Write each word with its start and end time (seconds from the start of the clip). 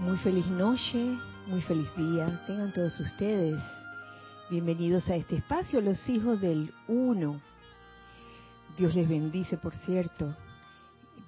Muy 0.00 0.16
feliz 0.16 0.46
noche, 0.46 1.18
muy 1.46 1.60
feliz 1.60 1.86
día. 1.94 2.42
Tengan 2.46 2.72
todos 2.72 2.98
ustedes 3.00 3.60
bienvenidos 4.48 5.06
a 5.10 5.14
este 5.14 5.36
espacio, 5.36 5.82
los 5.82 6.08
hijos 6.08 6.40
del 6.40 6.72
uno. 6.88 7.38
Dios 8.78 8.94
les 8.94 9.06
bendice, 9.06 9.58
por 9.58 9.74
cierto. 9.74 10.34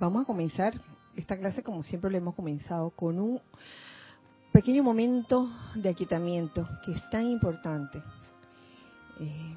Vamos 0.00 0.23
a 0.23 0.24
comenzar 0.24 0.73
esta 1.14 1.37
clase 1.37 1.62
como 1.62 1.82
siempre 1.82 2.11
lo 2.11 2.16
hemos 2.16 2.34
comenzado, 2.34 2.88
con 2.88 3.19
un 3.20 3.43
pequeño 4.52 4.82
momento 4.82 5.50
de 5.75 5.91
aquietamiento 5.91 6.66
que 6.82 6.93
es 6.93 7.11
tan 7.11 7.27
importante. 7.27 8.02
Eh, 9.20 9.54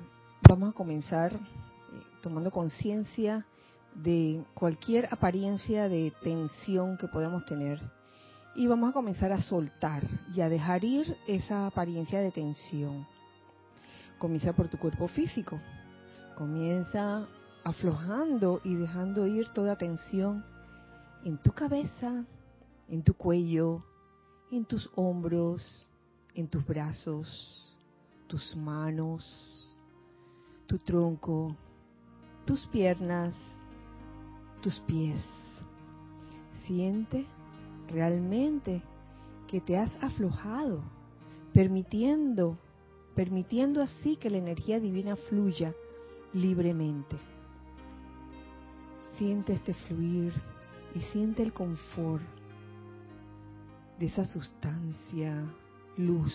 vamos 0.49 0.71
a 0.71 0.73
comenzar 0.73 1.31
eh, 1.31 1.37
tomando 2.21 2.51
conciencia 2.51 3.45
de 3.93 4.43
cualquier 4.53 5.07
apariencia 5.09 5.87
de 5.87 6.11
tensión 6.21 6.97
que 6.97 7.07
podamos 7.07 7.45
tener 7.45 7.79
y 8.55 8.67
vamos 8.67 8.89
a 8.89 8.93
comenzar 8.93 9.31
a 9.33 9.41
soltar 9.41 10.03
y 10.33 10.41
a 10.41 10.49
dejar 10.49 10.83
ir 10.85 11.17
esa 11.27 11.67
apariencia 11.67 12.19
de 12.19 12.31
tensión. 12.31 13.05
Comienza 14.17 14.53
por 14.53 14.69
tu 14.69 14.77
cuerpo 14.77 15.07
físico. 15.09 15.59
Comienza 16.37 17.27
aflojando 17.63 18.61
y 18.63 18.75
dejando 18.75 19.27
ir 19.27 19.49
toda 19.49 19.75
tensión 19.75 20.45
en 21.25 21.37
tu 21.37 21.51
cabeza, 21.51 22.23
en 22.87 23.03
tu 23.03 23.13
cuello, 23.15 23.83
en 24.51 24.65
tus 24.65 24.89
hombros, 24.95 25.89
en 26.33 26.47
tus 26.47 26.65
brazos, 26.65 27.75
tus 28.27 28.55
manos, 28.55 29.77
tu 30.67 30.77
tronco, 30.77 31.55
tus 32.45 32.65
piernas, 32.67 33.33
tus 34.61 34.79
pies. 34.81 35.19
Siente 36.65 37.25
realmente 37.89 38.81
que 39.47 39.61
te 39.61 39.77
has 39.77 39.95
aflojado, 40.01 40.81
permitiendo, 41.53 42.57
permitiendo 43.15 43.81
así 43.81 44.15
que 44.15 44.29
la 44.29 44.37
energía 44.37 44.79
divina 44.79 45.15
fluya 45.15 45.73
libremente. 46.33 47.17
Siente 49.17 49.53
este 49.53 49.73
fluir 49.73 50.33
y 50.93 50.99
siente 50.99 51.43
el 51.43 51.53
confort 51.53 52.23
de 53.99 54.07
esa 54.07 54.25
sustancia, 54.25 55.45
luz 55.97 56.33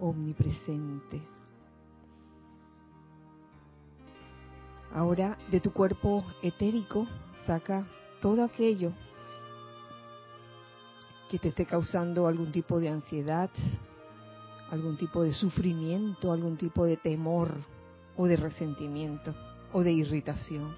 omnipresente. 0.00 1.22
Ahora 4.92 5.36
de 5.50 5.60
tu 5.60 5.72
cuerpo 5.72 6.24
etérico 6.42 7.06
saca 7.46 7.86
todo 8.20 8.42
aquello 8.42 8.92
que 11.30 11.38
te 11.38 11.48
esté 11.48 11.66
causando 11.66 12.26
algún 12.26 12.52
tipo 12.52 12.78
de 12.78 12.88
ansiedad, 12.88 13.50
algún 14.70 14.96
tipo 14.96 15.22
de 15.22 15.32
sufrimiento, 15.32 16.32
algún 16.32 16.56
tipo 16.56 16.84
de 16.84 16.96
temor 16.96 17.52
o 18.16 18.26
de 18.26 18.36
resentimiento 18.36 19.34
o 19.72 19.82
de 19.82 19.92
irritación. 19.92 20.76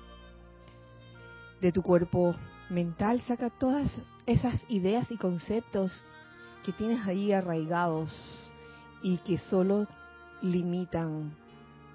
De 1.60 1.72
tu 1.72 1.82
cuerpo 1.82 2.34
mental 2.70 3.20
saca 3.22 3.50
todas 3.50 4.00
esas 4.26 4.60
ideas 4.69 5.10
y 5.10 5.16
conceptos 5.16 6.04
que 6.64 6.72
tienes 6.72 7.06
ahí 7.06 7.32
arraigados 7.32 8.52
y 9.02 9.19
que 9.19 9.38
solo 9.38 9.86
limitan 10.42 11.34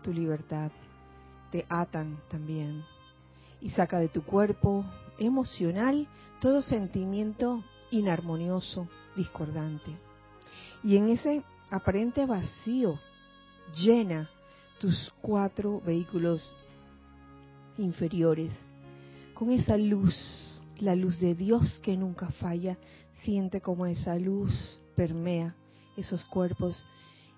tu 0.04 0.12
libertad, 0.12 0.72
te 1.52 1.66
atan 1.70 2.20
también. 2.30 2.84
Y 3.62 3.70
saca 3.70 4.00
de 4.00 4.10
tu 4.10 4.24
cuerpo 4.24 4.84
emocional 5.18 6.08
todo 6.42 6.62
sentimiento 6.62 7.64
inarmonioso, 7.94 8.88
discordante. 9.16 9.92
Y 10.84 10.98
en 10.98 11.10
ese 11.10 11.44
aparente 11.70 12.26
vacío 12.26 13.00
llena 13.76 14.30
tus 14.80 15.14
cuatro 15.22 15.82
vehículos 15.86 16.58
inferiores 17.78 18.52
con 19.34 19.52
esa 19.52 19.78
luz, 19.78 20.62
la 20.80 20.96
luz 20.96 21.20
de 21.20 21.36
Dios 21.36 21.80
que 21.82 21.98
nunca 21.98 22.30
falla. 22.32 22.78
Siente 23.22 23.62
como 23.62 23.86
esa 23.86 24.16
luz 24.16 24.52
permea 24.96 25.56
esos 25.96 26.26
cuerpos 26.26 26.86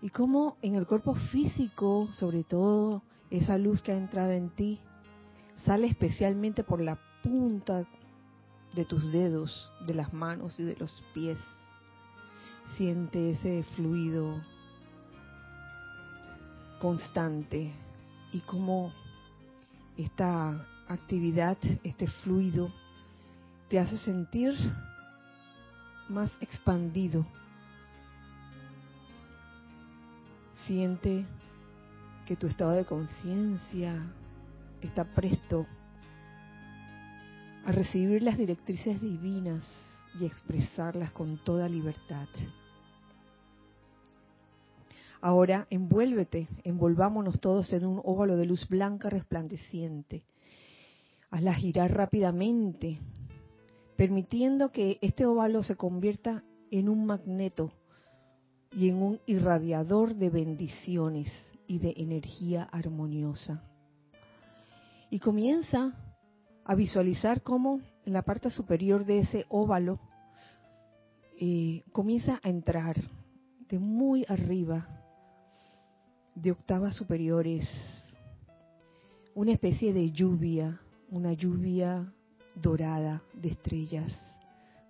y 0.01 0.09
como 0.09 0.57
en 0.61 0.75
el 0.75 0.87
cuerpo 0.87 1.13
físico, 1.13 2.09
sobre 2.13 2.43
todo, 2.43 3.03
esa 3.29 3.57
luz 3.57 3.81
que 3.81 3.91
ha 3.91 3.97
entrado 3.97 4.31
en 4.31 4.49
ti 4.49 4.79
sale 5.66 5.87
especialmente 5.87 6.63
por 6.63 6.81
la 6.81 6.99
punta 7.23 7.85
de 8.75 8.85
tus 8.85 9.11
dedos, 9.11 9.71
de 9.87 9.93
las 9.93 10.13
manos 10.13 10.59
y 10.59 10.63
de 10.63 10.75
los 10.75 11.03
pies. 11.13 11.37
Siente 12.77 13.31
ese 13.31 13.63
fluido 13.75 14.41
constante 16.79 17.73
y 18.31 18.41
como 18.41 18.91
esta 19.97 20.67
actividad, 20.87 21.57
este 21.83 22.07
fluido, 22.07 22.71
te 23.69 23.79
hace 23.79 23.97
sentir 23.99 24.53
más 26.09 26.29
expandido. 26.41 27.25
Siente 30.67 31.25
que 32.25 32.35
tu 32.35 32.47
estado 32.47 32.71
de 32.71 32.85
conciencia 32.85 34.03
está 34.81 35.05
presto 35.05 35.65
a 37.65 37.71
recibir 37.71 38.21
las 38.21 38.37
directrices 38.37 39.01
divinas 39.01 39.63
y 40.19 40.25
expresarlas 40.25 41.11
con 41.11 41.43
toda 41.43 41.67
libertad. 41.67 42.27
Ahora 45.19 45.65
envuélvete, 45.71 46.47
envolvámonos 46.63 47.39
todos 47.39 47.73
en 47.73 47.85
un 47.85 47.99
óvalo 48.03 48.37
de 48.37 48.45
luz 48.45 48.67
blanca 48.69 49.09
resplandeciente. 49.09 50.23
Hazla 51.31 51.55
girar 51.55 51.91
rápidamente, 51.91 52.99
permitiendo 53.97 54.71
que 54.71 54.99
este 55.01 55.25
óvalo 55.25 55.63
se 55.63 55.75
convierta 55.75 56.43
en 56.69 56.87
un 56.87 57.07
magneto 57.07 57.71
y 58.71 58.89
en 58.89 59.01
un 59.01 59.19
irradiador 59.25 60.13
de 60.13 60.29
bendiciones 60.29 61.31
y 61.65 61.79
de 61.79 61.95
energía 61.97 62.63
armoniosa. 62.63 63.63
Y 65.09 65.19
comienza 65.19 66.04
a 66.65 66.73
visualizar 66.73 67.43
cómo 67.43 67.79
en 68.05 68.13
la 68.13 68.23
parte 68.23 68.49
superior 68.49 69.05
de 69.05 69.19
ese 69.19 69.45
óvalo 69.49 69.99
eh, 71.39 71.83
comienza 71.91 72.39
a 72.43 72.49
entrar 72.49 72.95
de 73.69 73.77
muy 73.77 74.25
arriba, 74.27 74.87
de 76.33 76.51
octavas 76.51 76.95
superiores, 76.95 77.67
una 79.35 79.51
especie 79.51 79.93
de 79.93 80.11
lluvia, 80.11 80.81
una 81.11 81.33
lluvia 81.33 82.11
dorada 82.55 83.21
de 83.33 83.49
estrellas, 83.49 84.11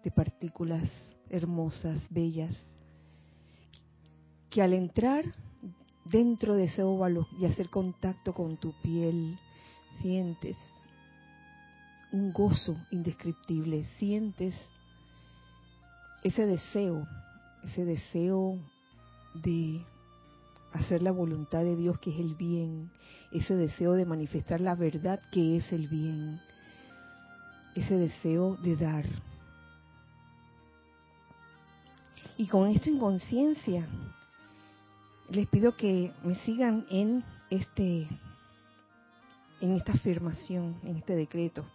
de 0.03 0.11
partículas 0.11 0.89
hermosas, 1.29 2.07
bellas, 2.09 2.55
que 4.49 4.61
al 4.61 4.73
entrar 4.73 5.25
dentro 6.05 6.55
de 6.55 6.65
ese 6.65 6.83
óvalo 6.83 7.27
y 7.37 7.45
hacer 7.45 7.69
contacto 7.69 8.33
con 8.33 8.57
tu 8.57 8.73
piel, 8.81 9.37
sientes 10.01 10.57
un 12.11 12.31
gozo 12.31 12.77
indescriptible, 12.91 13.85
sientes 13.97 14.55
ese 16.23 16.45
deseo, 16.45 17.07
ese 17.63 17.85
deseo 17.85 18.57
de 19.33 19.85
hacer 20.73 21.01
la 21.01 21.11
voluntad 21.11 21.63
de 21.63 21.75
Dios 21.75 21.99
que 21.99 22.11
es 22.11 22.19
el 22.19 22.35
bien, 22.35 22.91
ese 23.31 23.55
deseo 23.55 23.93
de 23.93 24.05
manifestar 24.05 24.59
la 24.61 24.75
verdad 24.75 25.21
que 25.31 25.57
es 25.57 25.71
el 25.71 25.87
bien, 25.87 26.39
ese 27.75 27.97
deseo 27.97 28.55
de 28.57 28.75
dar. 28.75 29.05
Y 32.37 32.47
con 32.47 32.69
esto 32.69 32.89
en 32.89 32.99
conciencia, 32.99 33.87
les 35.29 35.47
pido 35.47 35.75
que 35.77 36.11
me 36.23 36.35
sigan 36.35 36.85
en 36.89 37.23
este 37.49 38.07
en 39.61 39.71
esta 39.73 39.93
afirmación, 39.93 40.75
en 40.83 40.97
este 40.97 41.15
decreto. 41.15 41.65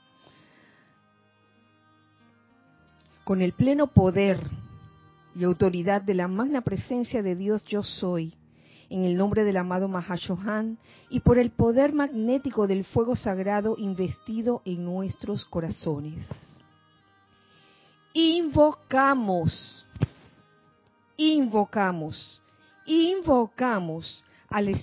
Con 3.25 3.43
el 3.43 3.53
pleno 3.53 3.89
poder 3.89 4.39
y 5.35 5.45
autoridad 5.45 6.03
de 6.03 6.15
la 6.15 6.29
magna 6.29 6.63
presencia 6.63 7.23
de 7.23 7.37
Dios 7.37 7.65
yo 7.65 7.83
soy, 7.83 8.35
en 8.89 9.05
el 9.05 9.17
nombre 9.17 9.45
del 9.45 9.57
amado 9.57 9.89
Mahashohan 9.89 10.79
y 11.09 11.21
por 11.21 11.39
el 11.39 11.51
poder 11.51 11.93
magnético 11.93 12.67
del 12.67 12.85
fuego 12.85 13.15
sagrado 13.15 13.77
investido 13.79 14.63
en 14.65 14.85
nuestros 14.85 15.45
corazones. 15.45 16.27
Invocamos, 18.13 19.87
invocamos, 21.17 22.43
invocamos 22.85 24.25
al, 24.49 24.75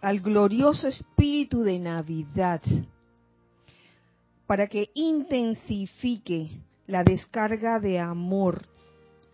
al 0.00 0.20
glorioso 0.20 0.88
espíritu 0.88 1.62
de 1.62 1.78
Navidad 1.78 2.62
para 4.46 4.66
que 4.66 4.88
intensifique 4.94 6.48
la 6.86 7.04
descarga 7.04 7.78
de 7.80 7.98
amor 7.98 8.66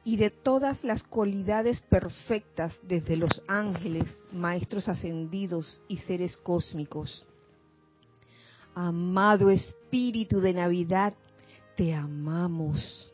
y 0.04 0.16
de 0.16 0.30
todas 0.30 0.82
las 0.84 1.02
cualidades 1.02 1.82
perfectas 1.82 2.74
desde 2.82 3.16
los 3.16 3.42
ángeles, 3.48 4.04
maestros 4.32 4.88
ascendidos 4.88 5.80
y 5.88 5.98
seres 5.98 6.36
cósmicos. 6.36 7.26
Amado 8.74 9.50
Espíritu 9.50 10.40
de 10.40 10.54
Navidad, 10.54 11.14
te 11.76 11.94
amamos. 11.94 13.12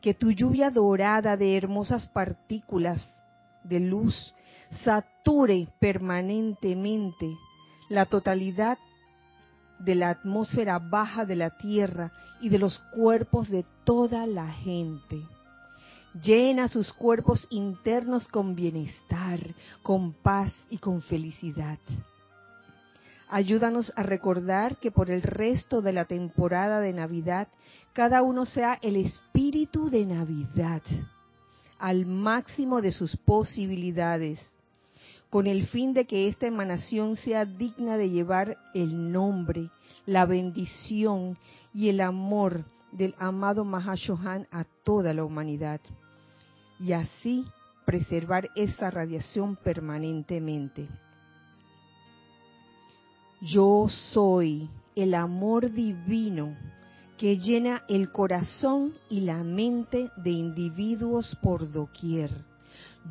Que 0.00 0.14
tu 0.14 0.32
lluvia 0.32 0.70
dorada 0.70 1.36
de 1.36 1.56
hermosas 1.56 2.08
partículas 2.08 3.00
de 3.64 3.78
luz 3.78 4.34
sature 4.84 5.68
permanentemente 5.78 7.36
la 7.88 8.06
totalidad 8.06 8.78
de 9.84 9.94
la 9.94 10.10
atmósfera 10.10 10.78
baja 10.78 11.24
de 11.24 11.36
la 11.36 11.50
tierra 11.50 12.12
y 12.40 12.48
de 12.48 12.58
los 12.58 12.78
cuerpos 12.94 13.50
de 13.50 13.64
toda 13.84 14.26
la 14.26 14.48
gente. 14.48 15.22
Llena 16.22 16.68
sus 16.68 16.92
cuerpos 16.92 17.46
internos 17.50 18.28
con 18.28 18.54
bienestar, 18.54 19.40
con 19.82 20.12
paz 20.12 20.52
y 20.68 20.78
con 20.78 21.00
felicidad. 21.00 21.78
Ayúdanos 23.30 23.94
a 23.96 24.02
recordar 24.02 24.76
que 24.76 24.90
por 24.90 25.10
el 25.10 25.22
resto 25.22 25.80
de 25.80 25.94
la 25.94 26.04
temporada 26.04 26.80
de 26.80 26.92
Navidad, 26.92 27.48
cada 27.94 28.20
uno 28.20 28.44
sea 28.44 28.78
el 28.82 28.96
espíritu 28.96 29.88
de 29.88 30.04
Navidad, 30.04 30.82
al 31.78 32.04
máximo 32.04 32.82
de 32.82 32.92
sus 32.92 33.16
posibilidades, 33.16 34.38
con 35.32 35.46
el 35.46 35.66
fin 35.68 35.94
de 35.94 36.04
que 36.04 36.28
esta 36.28 36.46
emanación 36.46 37.16
sea 37.16 37.46
digna 37.46 37.96
de 37.96 38.10
llevar 38.10 38.58
el 38.74 39.10
nombre, 39.10 39.70
la 40.04 40.26
bendición 40.26 41.38
y 41.72 41.88
el 41.88 42.02
amor 42.02 42.66
del 42.90 43.14
amado 43.18 43.64
Mahashohan 43.64 44.46
a 44.50 44.64
toda 44.84 45.14
la 45.14 45.24
humanidad. 45.24 45.80
Y 46.78 46.92
así 46.92 47.46
preservar 47.86 48.50
esa 48.56 48.90
radiación 48.90 49.56
permanentemente. 49.56 50.86
Yo 53.40 53.86
soy 53.88 54.68
el 54.94 55.14
amor 55.14 55.72
divino 55.72 56.54
que 57.16 57.38
llena 57.38 57.84
el 57.88 58.12
corazón 58.12 58.92
y 59.08 59.22
la 59.22 59.42
mente 59.42 60.10
de 60.18 60.30
individuos 60.30 61.34
por 61.40 61.72
doquier. 61.72 62.28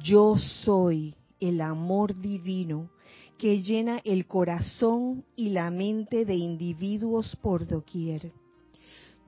Yo 0.03 0.35
soy 0.37 1.15
el 1.41 1.59
amor 1.59 2.15
divino 2.15 2.89
que 3.37 3.61
llena 3.63 3.99
el 4.05 4.27
corazón 4.27 5.25
y 5.35 5.49
la 5.49 5.71
mente 5.71 6.25
de 6.25 6.35
individuos 6.35 7.35
por 7.41 7.67
doquier. 7.67 8.31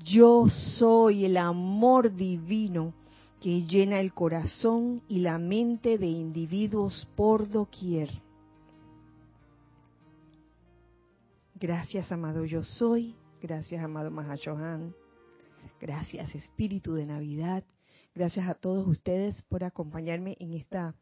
Yo 0.03 0.45
soy 0.77 1.25
el 1.25 1.35
amor 1.37 2.13
divino 2.15 2.93
que 3.41 3.63
llena 3.63 3.99
el 3.99 4.13
corazón 4.13 5.01
y 5.07 5.19
la 5.19 5.37
mente 5.37 5.97
de 5.97 6.05
individuos 6.05 7.07
por 7.15 7.49
doquier. 7.49 8.09
Gracias, 11.55 12.11
amado 12.11 12.45
yo 12.45 12.61
soy. 12.61 13.15
Gracias, 13.41 13.83
amado 13.83 14.11
Mahashohan. 14.11 14.93
Gracias, 15.79 16.35
Espíritu 16.35 16.93
de 16.93 17.05
Navidad. 17.05 17.63
Gracias 18.13 18.47
a 18.47 18.53
todos 18.53 18.87
ustedes 18.87 19.41
por 19.49 19.63
acompañarme 19.63 20.37
en 20.39 20.53
esta 20.53 20.93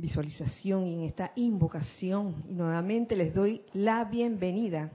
visualización 0.00 0.86
y 0.86 0.94
en 0.94 1.00
esta 1.02 1.32
invocación. 1.36 2.42
Y 2.48 2.54
nuevamente 2.54 3.16
les 3.16 3.34
doy 3.34 3.62
la 3.72 4.04
bienvenida. 4.04 4.90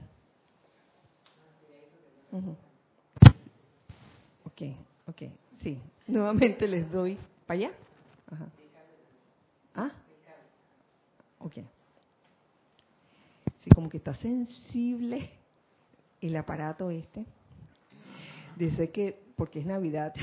Ok, 4.44 4.62
ok, 5.06 5.22
sí. 5.62 5.78
Nuevamente 6.06 6.66
les 6.66 6.90
doy. 6.90 7.18
¿Para 7.46 7.58
allá? 7.58 7.72
Ajá. 8.30 8.48
¿Ah? 9.74 9.90
Ok 11.38 11.58
como 13.76 13.90
que 13.90 13.98
está 13.98 14.14
sensible 14.14 15.28
el 16.22 16.34
aparato 16.36 16.90
este. 16.90 17.26
Dice 18.56 18.90
que, 18.90 19.14
porque 19.36 19.60
es 19.60 19.66
Navidad, 19.66 20.14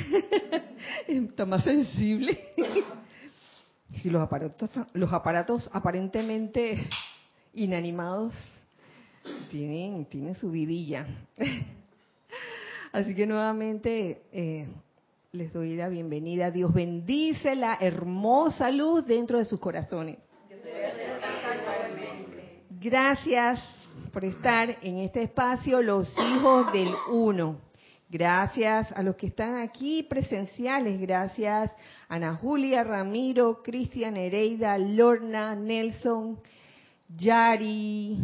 está 1.08 1.46
más 1.46 1.64
sensible. 1.64 2.40
Si 4.02 4.10
los 4.10 4.22
aparatos, 4.22 4.70
los 4.94 5.14
aparatos 5.14 5.70
aparentemente 5.74 6.88
inanimados 7.54 8.34
tienen, 9.50 10.06
tienen 10.06 10.36
su 10.36 10.52
vidilla. 10.52 11.06
Así 12.92 13.16
que 13.16 13.26
nuevamente 13.26 14.24
eh, 14.32 14.68
les 15.32 15.52
doy 15.52 15.76
la 15.76 15.90
bienvenida. 15.90 16.52
Dios 16.52 16.74
bendice 16.74 17.56
la 17.56 17.78
hermosa 17.80 18.70
luz 18.70 19.06
dentro 19.06 19.40
de 19.40 19.46
sus 19.46 19.60
corazones. 19.60 20.20
Gracias 22.70 23.60
por 24.12 24.26
estar 24.26 24.78
en 24.82 25.00
este 25.00 25.24
espacio, 25.24 25.82
los 25.82 26.14
hijos 26.20 26.72
del 26.74 26.94
uno. 27.12 27.58
Gracias 28.14 28.92
a 28.92 29.02
los 29.02 29.16
que 29.16 29.26
están 29.26 29.56
aquí 29.56 30.04
presenciales. 30.04 31.02
Gracias 31.02 31.76
Ana 32.08 32.36
Julia, 32.36 32.84
Ramiro, 32.84 33.64
Cristian, 33.64 34.18
Ereida, 34.18 34.78
Lorna, 34.78 35.56
Nelson, 35.56 36.38
Yari, 37.18 38.16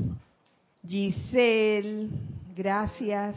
Giselle. 0.88 2.08
Gracias. 2.56 3.36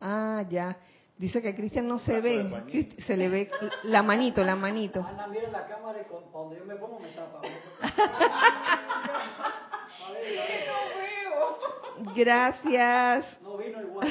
Ah, 0.00 0.44
ya. 0.50 0.76
Dice 1.16 1.40
que 1.40 1.54
Cristian 1.54 1.86
no 1.86 2.00
se 2.00 2.20
ve, 2.20 2.96
se 3.06 3.16
le 3.16 3.28
ve 3.28 3.48
la 3.84 4.02
manito, 4.02 4.42
la 4.42 4.56
manito. 4.56 5.00
Ana, 5.00 5.28
mira 5.28 5.48
la 5.48 5.64
cámara 5.68 6.00
y 6.00 6.04
cuando 6.32 6.58
yo 6.58 6.64
me 6.64 6.74
pongo 6.74 6.98
me 6.98 7.10
tapa. 7.10 7.40
Gracias. 12.14 13.38
No 13.42 13.56
vino 13.56 13.80
igual. 13.80 14.08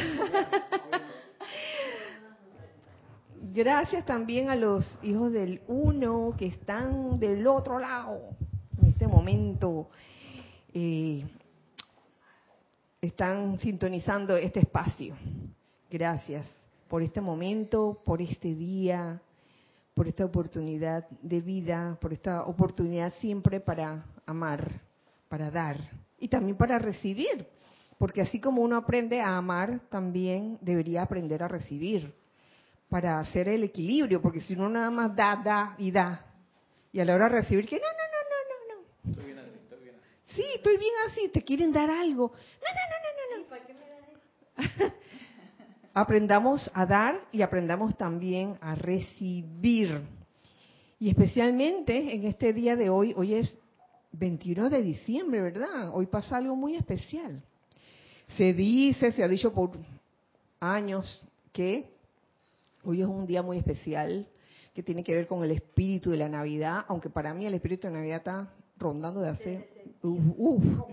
Gracias 3.53 4.05
también 4.05 4.49
a 4.49 4.55
los 4.55 4.99
hijos 5.01 5.31
del 5.31 5.61
uno 5.67 6.33
que 6.37 6.47
están 6.47 7.19
del 7.19 7.47
otro 7.47 7.79
lado 7.79 8.35
en 8.81 8.89
este 8.89 9.07
momento. 9.07 9.89
Eh, 10.73 11.23
están 13.01 13.57
sintonizando 13.57 14.35
este 14.35 14.59
espacio. 14.59 15.15
Gracias 15.89 16.49
por 16.87 17.01
este 17.01 17.21
momento, 17.21 18.01
por 18.03 18.21
este 18.21 18.53
día, 18.53 19.21
por 19.93 20.07
esta 20.07 20.25
oportunidad 20.25 21.07
de 21.21 21.41
vida, 21.41 21.97
por 21.99 22.13
esta 22.13 22.43
oportunidad 22.43 23.13
siempre 23.15 23.59
para 23.59 24.05
amar, 24.25 24.81
para 25.29 25.49
dar 25.49 25.77
y 26.19 26.27
también 26.27 26.57
para 26.57 26.79
recibir. 26.79 27.47
Porque 27.97 28.21
así 28.21 28.39
como 28.39 28.61
uno 28.61 28.77
aprende 28.77 29.21
a 29.21 29.37
amar, 29.37 29.81
también 29.89 30.57
debería 30.61 31.01
aprender 31.01 31.41
a 31.41 31.47
recibir 31.47 32.13
para 32.89 33.19
hacer 33.19 33.49
el 33.49 33.63
equilibrio, 33.63 34.21
porque 34.21 34.41
si 34.41 34.53
uno 34.53 34.69
nada 34.69 34.89
más 34.89 35.15
da, 35.15 35.35
da 35.43 35.75
y 35.77 35.91
da, 35.91 36.25
y 36.91 36.99
a 36.99 37.05
la 37.05 37.15
hora 37.15 37.29
de 37.29 37.41
recibir, 37.41 37.67
que 37.67 37.75
no, 37.75 37.81
no, 37.81 38.05
no, 38.13 38.27
no, 38.31 38.75
no, 38.75 38.81
no. 39.05 39.11
Estoy 39.11 39.25
bien 39.25 39.39
así, 39.39 39.57
estoy 39.61 39.79
bien 39.83 39.95
así. 39.95 40.35
Sí, 40.35 40.43
estoy 40.55 40.77
bien 40.77 40.93
así, 41.07 41.29
te 41.29 41.43
quieren 41.43 41.71
dar 41.73 41.89
algo. 41.89 42.31
No, 42.31 42.67
no, 42.73 43.37
no, 43.37 43.37
no, 43.37 43.43
no. 43.43 43.49
¿Para 43.49 43.65
qué 43.65 43.73
me 43.73 43.79
das 43.79 44.93
aprendamos 45.93 46.69
a 46.75 46.85
dar 46.85 47.21
y 47.31 47.41
aprendamos 47.41 47.97
también 47.97 48.57
a 48.61 48.75
recibir. 48.75 50.01
Y 50.99 51.09
especialmente 51.09 52.13
en 52.15 52.25
este 52.25 52.53
día 52.53 52.75
de 52.75 52.89
hoy, 52.89 53.13
hoy 53.17 53.33
es 53.33 53.59
21 54.17 54.69
de 54.69 54.81
diciembre, 54.81 55.41
¿verdad? 55.41 55.91
Hoy 55.93 56.07
pasa 56.07 56.37
algo 56.37 56.55
muy 56.55 56.75
especial. 56.75 57.41
Se 58.35 58.53
dice, 58.53 59.11
se 59.11 59.23
ha 59.23 59.27
dicho 59.27 59.53
por 59.53 59.71
años 60.59 61.27
que 61.51 61.89
hoy 62.83 63.01
es 63.01 63.07
un 63.07 63.25
día 63.25 63.41
muy 63.41 63.57
especial 63.57 64.27
que 64.73 64.83
tiene 64.83 65.03
que 65.03 65.15
ver 65.15 65.27
con 65.27 65.43
el 65.43 65.51
espíritu 65.51 66.11
de 66.11 66.17
la 66.17 66.29
Navidad, 66.29 66.85
aunque 66.87 67.09
para 67.09 67.33
mí 67.33 67.45
el 67.45 67.53
espíritu 67.53 67.87
de 67.87 67.93
Navidad 67.93 68.17
está 68.17 68.53
rondando 68.77 69.21
desde 69.21 69.33
hace, 69.33 69.69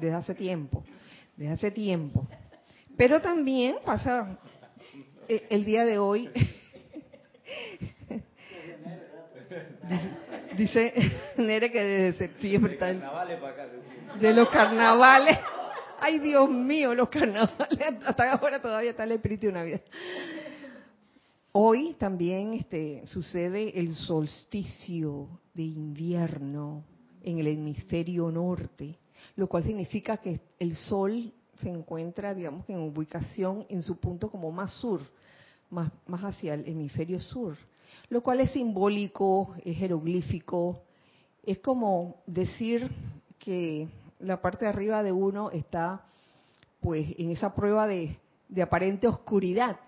desde 0.01 0.15
hace 0.15 0.35
tiempo, 0.35 0.85
desde 1.37 1.53
hace 1.53 1.71
tiempo. 1.71 2.27
Pero 2.97 3.21
también 3.21 3.77
pasa 3.85 4.39
eh, 5.29 5.47
el 5.51 5.65
día 5.65 5.85
de 5.85 5.99
hoy, 5.99 6.31
dice 10.57 10.93
Nere 11.37 11.71
que 11.71 11.83
desde 11.83 12.19
septiembre 12.19 12.75
está 12.75 12.93
de 14.21 14.33
los 14.33 14.49
carnavales. 14.49 15.39
Ay, 15.99 16.19
Dios 16.19 16.51
mío, 16.51 16.95
los 16.95 17.09
carnavales. 17.09 17.79
Hasta 18.05 18.33
ahora 18.33 18.61
todavía 18.61 18.91
está 18.91 19.05
el 19.05 19.13
espíritu 19.13 19.47
de 19.47 19.53
Navidad. 19.53 19.81
Hoy 21.53 21.95
también 21.99 22.55
este, 22.55 23.07
sucede 23.07 23.79
el 23.79 23.95
solsticio 23.95 25.41
de 25.55 25.63
invierno 25.63 26.85
en 27.23 27.39
el 27.39 27.47
hemisferio 27.47 28.31
norte, 28.31 28.99
lo 29.37 29.47
cual 29.47 29.63
significa 29.63 30.17
que 30.17 30.41
el 30.59 30.75
sol 30.75 31.33
se 31.59 31.69
encuentra, 31.69 32.35
digamos, 32.35 32.69
en 32.69 32.79
ubicación 32.79 33.67
en 33.69 33.83
su 33.83 33.99
punto 33.99 34.31
como 34.31 34.51
más 34.51 34.73
sur, 34.73 35.01
más, 35.71 35.93
más 36.07 36.23
hacia 36.23 36.55
el 36.55 36.67
hemisferio 36.69 37.21
sur, 37.21 37.57
lo 38.09 38.23
cual 38.23 38.41
es 38.41 38.51
simbólico, 38.51 39.55
es 39.65 39.77
jeroglífico, 39.77 40.83
es 41.43 41.59
como 41.59 42.23
decir 42.27 42.91
que 43.39 43.89
la 44.19 44.41
parte 44.41 44.65
de 44.65 44.71
arriba 44.71 45.03
de 45.03 45.13
uno 45.13 45.51
está 45.51 46.05
pues 46.81 47.07
en 47.19 47.31
esa 47.31 47.55
prueba 47.55 47.87
de, 47.87 48.19
aparente 48.63 49.07
oscuridad, 49.07 49.79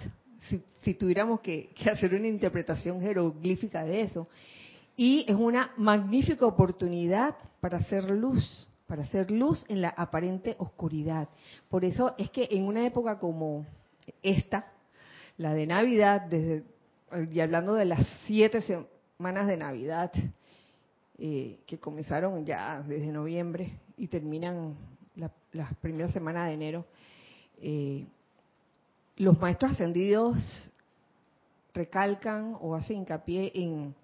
si, 0.80 0.94
tuviéramos 0.94 1.40
que, 1.40 1.70
hacer 1.90 2.14
una 2.14 2.26
interpretación 2.26 3.00
jeroglífica 3.00 3.84
de 3.84 4.02
eso. 4.02 4.28
Y 4.96 5.26
es 5.28 5.36
una 5.36 5.72
magnífica 5.76 6.46
oportunidad 6.46 7.36
para 7.60 7.78
hacer 7.78 8.10
luz, 8.10 8.66
para 8.86 9.02
hacer 9.02 9.30
luz 9.30 9.62
en 9.68 9.82
la 9.82 9.90
aparente 9.90 10.56
oscuridad. 10.58 11.28
Por 11.68 11.84
eso 11.84 12.14
es 12.16 12.30
que 12.30 12.48
en 12.50 12.64
una 12.64 12.86
época 12.86 13.18
como 13.18 13.66
esta, 14.22 14.72
la 15.36 15.52
de 15.52 15.66
Navidad, 15.66 16.22
desde, 16.22 16.64
y 17.32 17.40
hablando 17.40 17.74
de 17.74 17.84
las 17.84 18.06
siete 18.26 18.62
semanas 18.62 19.46
de 19.46 19.56
Navidad, 19.56 20.12
eh, 21.18 21.60
que 21.66 21.78
comenzaron 21.78 22.44
ya 22.44 22.82
desde 22.82 23.06
noviembre 23.06 23.78
y 23.96 24.08
terminan 24.08 24.76
las 25.52 25.74
primeras 25.76 26.12
semanas 26.12 26.48
de 26.48 26.54
enero, 26.54 26.84
eh, 27.62 28.04
los 29.16 29.38
maestros 29.40 29.72
ascendidos 29.72 30.70
recalcan 31.72 32.56
o 32.60 32.74
hacen 32.74 32.98
hincapié 32.98 33.52
en, 33.54 33.94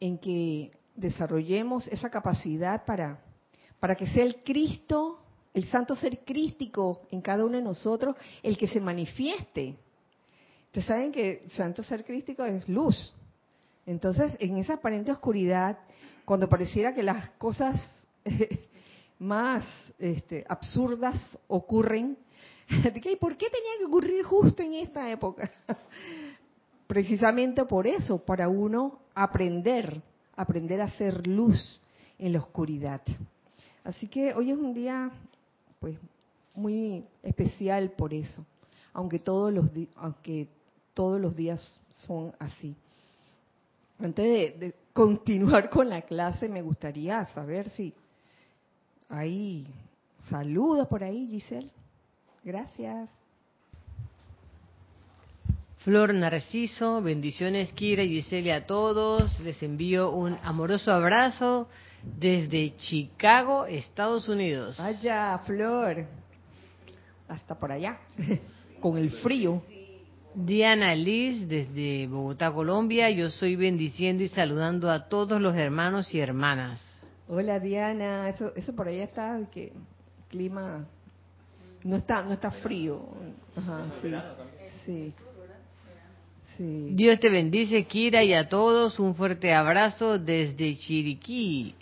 en 0.00 0.18
que 0.18 0.72
desarrollemos 0.96 1.86
esa 1.88 2.10
capacidad 2.10 2.84
para, 2.84 3.20
para 3.78 3.94
que 3.94 4.06
sea 4.08 4.24
el 4.24 4.42
Cristo, 4.42 5.20
el 5.54 5.64
santo 5.66 5.94
ser 5.94 6.24
crístico 6.24 7.02
en 7.10 7.20
cada 7.20 7.44
uno 7.44 7.56
de 7.56 7.62
nosotros, 7.62 8.16
el 8.42 8.58
que 8.58 8.66
se 8.66 8.80
manifieste. 8.80 9.76
Ustedes 10.70 10.86
saben 10.86 11.10
que 11.10 11.48
santo 11.56 11.82
ser 11.82 12.04
crístico 12.04 12.44
es 12.44 12.68
luz. 12.68 13.12
Entonces, 13.86 14.36
en 14.38 14.56
esa 14.58 14.74
aparente 14.74 15.10
oscuridad, 15.10 15.76
cuando 16.24 16.48
pareciera 16.48 16.94
que 16.94 17.02
las 17.02 17.30
cosas 17.30 17.74
más 19.18 19.64
este, 19.98 20.44
absurdas 20.48 21.20
ocurren. 21.48 22.16
¿Y 22.68 23.16
por 23.16 23.36
qué 23.36 23.50
tenía 23.50 23.78
que 23.80 23.86
ocurrir 23.86 24.22
justo 24.22 24.62
en 24.62 24.74
esta 24.74 25.10
época? 25.10 25.50
Precisamente 26.86 27.64
por 27.64 27.88
eso, 27.88 28.18
para 28.18 28.48
uno 28.48 29.00
aprender, 29.12 30.00
aprender 30.36 30.80
a 30.82 30.84
hacer 30.84 31.26
luz 31.26 31.82
en 32.16 32.34
la 32.34 32.38
oscuridad. 32.38 33.00
Así 33.82 34.06
que 34.06 34.34
hoy 34.34 34.52
es 34.52 34.56
un 34.56 34.72
día, 34.72 35.10
pues, 35.80 35.96
muy 36.54 37.04
especial 37.24 37.90
por 37.90 38.14
eso, 38.14 38.46
aunque 38.92 39.18
todos 39.18 39.52
los, 39.52 39.68
aunque 39.96 40.46
todos 40.94 41.20
los 41.20 41.36
días 41.36 41.80
son 41.90 42.32
así. 42.38 42.76
Antes 43.98 44.24
de, 44.24 44.66
de 44.66 44.74
continuar 44.92 45.70
con 45.70 45.88
la 45.88 46.02
clase, 46.02 46.48
me 46.48 46.62
gustaría 46.62 47.24
saber 47.26 47.68
si 47.70 47.94
hay 49.08 49.66
saludos 50.28 50.88
por 50.88 51.02
ahí, 51.02 51.26
Giselle. 51.26 51.70
Gracias. 52.44 53.10
Flor 55.78 56.12
Narciso, 56.12 57.00
bendiciones 57.00 57.72
Kira 57.72 58.02
y 58.02 58.10
Giselle 58.20 58.52
a 58.52 58.66
todos. 58.66 59.40
Les 59.40 59.62
envío 59.62 60.10
un 60.10 60.38
amoroso 60.42 60.92
abrazo 60.92 61.68
desde 62.02 62.76
Chicago, 62.76 63.64
Estados 63.64 64.28
Unidos. 64.28 64.76
Vaya, 64.78 65.38
Flor. 65.46 66.06
Hasta 67.28 67.58
por 67.58 67.72
allá, 67.72 67.98
con 68.80 68.98
el 68.98 69.10
frío. 69.10 69.62
Diana 70.34 70.94
Liz 70.94 71.48
desde 71.48 72.06
Bogotá, 72.06 72.52
Colombia. 72.52 73.10
Yo 73.10 73.30
soy 73.30 73.56
bendiciendo 73.56 74.22
y 74.22 74.28
saludando 74.28 74.90
a 74.90 75.08
todos 75.08 75.40
los 75.40 75.56
hermanos 75.56 76.14
y 76.14 76.20
hermanas. 76.20 76.84
Hola 77.28 77.60
Diana, 77.60 78.28
eso, 78.28 78.52
eso 78.56 78.74
por 78.74 78.88
allá 78.88 79.04
está, 79.04 79.40
que 79.52 79.72
clima 80.28 80.84
no 81.84 81.96
está, 81.96 82.22
no 82.22 82.32
está 82.32 82.50
frío. 82.50 83.06
Ajá, 83.56 83.84
sí, 84.84 85.12
sí, 86.56 86.90
Dios 86.92 87.20
te 87.20 87.30
bendice, 87.30 87.84
Kira, 87.84 88.22
y 88.24 88.34
a 88.34 88.48
todos 88.48 88.98
un 88.98 89.14
fuerte 89.14 89.52
abrazo 89.54 90.18
desde 90.18 90.76
Chiriquí. 90.76 91.74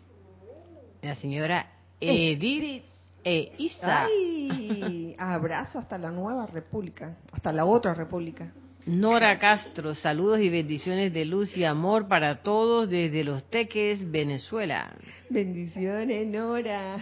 La 1.02 1.14
señora 1.14 1.72
Edith 2.00 2.84
e 3.28 3.52
Isa. 3.58 4.06
Ay, 4.06 5.14
abrazo 5.18 5.78
hasta 5.78 5.98
la 5.98 6.10
nueva 6.10 6.46
república, 6.46 7.16
hasta 7.30 7.52
la 7.52 7.64
otra 7.64 7.92
república. 7.94 8.52
Nora 8.86 9.38
Castro, 9.38 9.94
saludos 9.94 10.40
y 10.40 10.48
bendiciones 10.48 11.12
de 11.12 11.26
luz 11.26 11.54
y 11.56 11.64
amor 11.64 12.08
para 12.08 12.42
todos 12.42 12.88
desde 12.88 13.22
Los 13.22 13.44
Teques, 13.50 14.10
Venezuela. 14.10 14.96
Bendiciones, 15.28 16.26
Nora. 16.26 16.96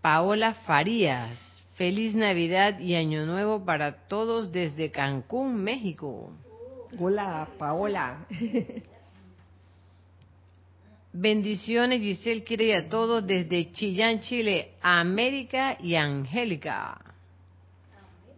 Paola 0.00 0.54
Farías, 0.54 1.36
feliz 1.74 2.14
Navidad 2.14 2.78
y 2.78 2.94
Año 2.94 3.26
Nuevo 3.26 3.64
para 3.64 4.06
todos 4.06 4.52
desde 4.52 4.92
Cancún, 4.92 5.56
México. 5.56 6.32
Hola, 7.00 7.48
Paola. 7.58 8.26
Bendiciones, 11.14 12.00
Giselle 12.00 12.42
quiere 12.42 12.74
a 12.74 12.88
todos 12.88 13.26
desde 13.26 13.70
Chillán, 13.70 14.20
Chile, 14.20 14.76
América 14.80 15.76
y 15.78 15.94
Angélica. 15.94 16.98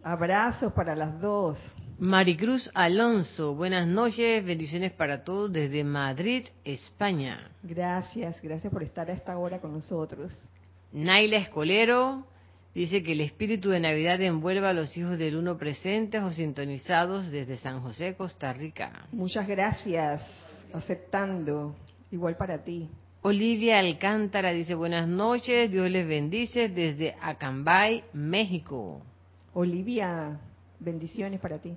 Abrazos 0.03 0.73
para 0.73 0.93
las 0.93 1.21
dos. 1.21 1.57
Maricruz 1.99 2.69
Alonso, 2.73 3.55
buenas 3.55 3.87
noches, 3.87 4.43
bendiciones 4.45 4.91
para 4.91 5.23
todos 5.23 5.53
desde 5.53 5.85
Madrid, 5.85 6.47
España. 6.65 7.49
Gracias, 7.63 8.41
gracias 8.41 8.71
por 8.73 8.83
estar 8.83 9.09
a 9.09 9.13
esta 9.13 9.37
hora 9.37 9.59
con 9.59 9.71
nosotros. 9.71 10.33
Naila 10.91 11.37
Escolero 11.37 12.27
dice 12.73 13.01
que 13.03 13.13
el 13.13 13.21
espíritu 13.21 13.69
de 13.69 13.79
Navidad 13.79 14.21
envuelva 14.21 14.71
a 14.71 14.73
los 14.73 14.97
hijos 14.97 15.17
del 15.17 15.37
uno 15.37 15.57
presentes 15.57 16.21
o 16.21 16.29
sintonizados 16.29 17.31
desde 17.31 17.55
San 17.55 17.79
José, 17.79 18.15
Costa 18.15 18.51
Rica. 18.51 19.07
Muchas 19.13 19.47
gracias, 19.47 20.21
aceptando, 20.73 21.73
igual 22.15 22.35
para 22.37 22.63
ti. 22.63 22.89
Olivia 23.21 23.79
Alcántara 23.79 24.51
dice 24.51 24.75
buenas 24.75 25.07
noches, 25.07 25.71
Dios 25.71 25.89
les 25.89 26.07
bendice 26.07 26.69
desde 26.69 27.15
Acambay, 27.21 28.03
México. 28.13 29.01
Olivia, 29.53 30.39
bendiciones 30.79 31.39
para 31.39 31.57
ti. 31.59 31.75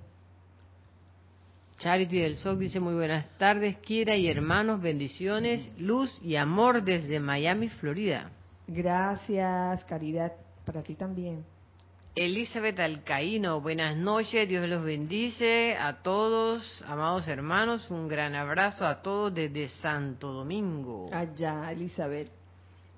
Charity 1.78 2.18
del 2.18 2.37
SOC 2.37 2.59
dice 2.59 2.80
muy 2.80 2.95
buenas 2.95 3.26
tardes, 3.38 3.76
Kira 3.76 4.16
y 4.16 4.28
hermanos, 4.28 4.80
bendiciones, 4.80 5.71
luz 5.78 6.21
y 6.23 6.35
amor 6.35 6.83
desde 6.83 7.21
Miami, 7.21 7.68
Florida. 7.68 8.30
Gracias, 8.66 9.85
caridad, 9.85 10.33
para 10.64 10.83
ti 10.83 10.97
también. 10.97 11.45
Elizabeth 12.20 12.80
Alcaíno, 12.80 13.60
buenas 13.60 13.96
noches, 13.96 14.48
Dios 14.48 14.68
los 14.68 14.82
bendice 14.82 15.76
a 15.76 16.02
todos, 16.02 16.82
amados 16.88 17.28
hermanos, 17.28 17.88
un 17.90 18.08
gran 18.08 18.34
abrazo 18.34 18.84
a 18.84 19.02
todos 19.02 19.32
desde 19.32 19.68
Santo 19.68 20.32
Domingo. 20.32 21.06
Allá, 21.12 21.70
Elizabeth. 21.70 22.28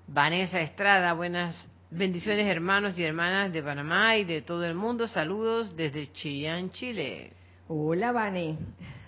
Vanessa 0.07 0.59
Estrada, 0.59 1.13
buenas 1.13 1.69
bendiciones 1.91 2.47
hermanos 2.47 2.97
y 2.97 3.03
hermanas 3.03 3.53
de 3.53 3.61
Panamá 3.61 4.17
y 4.17 4.23
de 4.23 4.41
todo 4.41 4.65
el 4.65 4.73
mundo, 4.73 5.07
saludos 5.07 5.75
desde 5.75 6.11
Chillán, 6.11 6.71
Chile. 6.71 7.31
Hola, 7.67 8.11
Vane. 8.11 8.57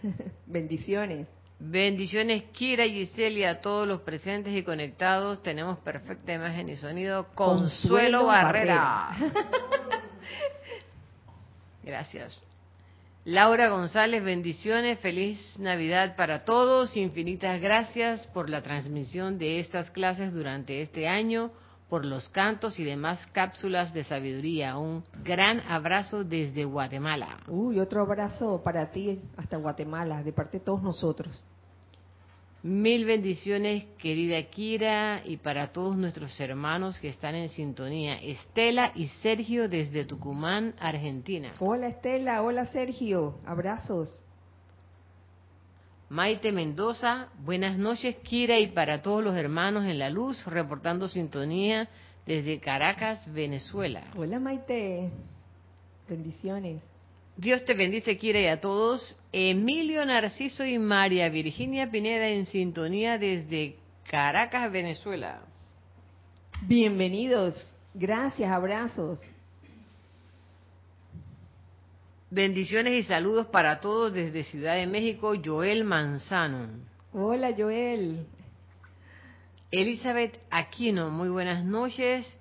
Bendiciones. 0.46 1.28
Bendiciones, 1.58 2.44
Kira 2.52 2.86
y 2.86 3.06
Giselle, 3.06 3.48
a 3.48 3.62
todos 3.62 3.88
los 3.88 4.02
presentes 4.02 4.54
y 4.56 4.62
conectados. 4.62 5.42
Tenemos 5.42 5.80
perfecta 5.80 6.34
imagen 6.34 6.70
y 6.70 6.76
sonido. 6.76 7.30
Consuelo, 7.34 8.26
Barrera. 8.26 9.10
Gracias. 11.84 12.40
Laura 13.26 13.70
González, 13.70 14.22
bendiciones, 14.22 15.00
feliz 15.00 15.58
Navidad 15.58 16.18
para 16.18 16.44
todos, 16.44 16.98
infinitas 16.98 17.62
gracias 17.62 18.28
por 18.28 18.50
la 18.50 18.62
transmisión 18.62 19.38
de 19.38 19.62
estas 19.62 19.90
clases 19.92 20.34
durante 20.34 20.82
este 20.82 21.08
año 21.08 21.52
por 21.88 22.06
los 22.06 22.28
cantos 22.30 22.80
y 22.80 22.84
demás 22.84 23.26
cápsulas 23.34 23.94
de 23.94 24.04
sabiduría. 24.04 24.78
Un 24.78 25.04
gran 25.24 25.62
abrazo 25.70 26.24
desde 26.24 26.66
Guatemala. 26.66 27.38
Uy, 27.48 27.80
otro 27.80 28.02
abrazo 28.02 28.62
para 28.64 28.92
ti 28.92 29.22
hasta 29.38 29.58
Guatemala, 29.58 30.24
de 30.24 30.34
parte 30.34 30.58
de 30.58 30.66
todos 30.66 30.82
nosotros. 30.82 31.44
Mil 32.64 33.04
bendiciones, 33.04 33.84
querida 33.98 34.42
Kira, 34.44 35.22
y 35.26 35.36
para 35.36 35.74
todos 35.74 35.98
nuestros 35.98 36.40
hermanos 36.40 36.98
que 36.98 37.10
están 37.10 37.36
en 37.36 37.50
sintonía. 37.50 38.16
Estela 38.16 38.94
y 38.96 39.10
Sergio 39.22 39.68
desde 39.68 40.06
Tucumán, 40.06 40.74
Argentina. 40.80 41.52
Hola 41.60 41.88
Estela, 41.90 42.42
hola 42.42 42.66
Sergio, 42.68 43.38
abrazos. 43.46 44.18
Maite 46.08 46.54
Mendoza, 46.54 47.28
buenas 47.44 47.78
noches 47.78 48.16
Kira 48.24 48.58
y 48.58 48.68
para 48.68 49.02
todos 49.02 49.22
los 49.22 49.36
hermanos 49.36 49.84
en 49.84 50.00
la 50.00 50.10
luz, 50.10 50.42
reportando 50.46 51.10
sintonía 51.10 51.90
desde 52.26 52.62
Caracas, 52.62 53.30
Venezuela. 53.34 54.04
Hola 54.16 54.40
Maite, 54.40 55.12
bendiciones. 56.08 56.82
Dios 57.36 57.66
te 57.66 57.74
bendice, 57.74 58.18
Kira, 58.18 58.40
y 58.40 58.46
a 58.46 58.62
todos. 58.62 59.18
Emilio 59.32 60.06
Narciso 60.06 60.64
y 60.66 60.78
María 60.78 61.30
Virginia 61.30 61.90
Pineda 61.90 62.28
en 62.28 62.46
sintonía 62.46 63.18
desde 63.18 63.76
Caracas, 64.10 64.72
Venezuela. 64.72 65.42
Bienvenidos. 66.62 67.56
Gracias, 67.96 68.52
abrazos. 68.52 69.20
Bendiciones 72.30 72.94
y 72.94 73.04
saludos 73.04 73.48
para 73.48 73.80
todos 73.80 74.14
desde 74.14 74.44
Ciudad 74.44 74.76
de 74.76 74.88
México, 74.88 75.34
Joel 75.44 75.84
Manzano. 75.84 76.68
Hola, 77.14 77.54
Joel. 77.56 78.26
Elizabeth 79.72 80.40
Aquino, 80.52 81.10
muy 81.10 81.30
buenas 81.30 81.66
noches. 81.66 82.38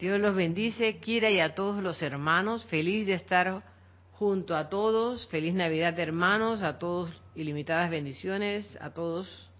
Dios 0.00 0.20
los 0.20 0.34
bendice, 0.34 0.98
Kira 0.98 1.30
y 1.30 1.38
a 1.38 1.54
todos 1.54 1.80
los 1.82 2.02
hermanos. 2.02 2.64
Feliz 2.64 3.06
de 3.06 3.14
estar 3.14 3.62
junto 4.12 4.56
a 4.56 4.68
todos. 4.68 5.26
Feliz 5.28 5.54
Navidad, 5.54 5.98
hermanos. 5.98 6.62
A 6.62 6.78
todos 6.78 7.10
ilimitadas 7.34 7.90
bendiciones. 7.90 8.78
A 8.80 8.90
todos. 8.90 9.50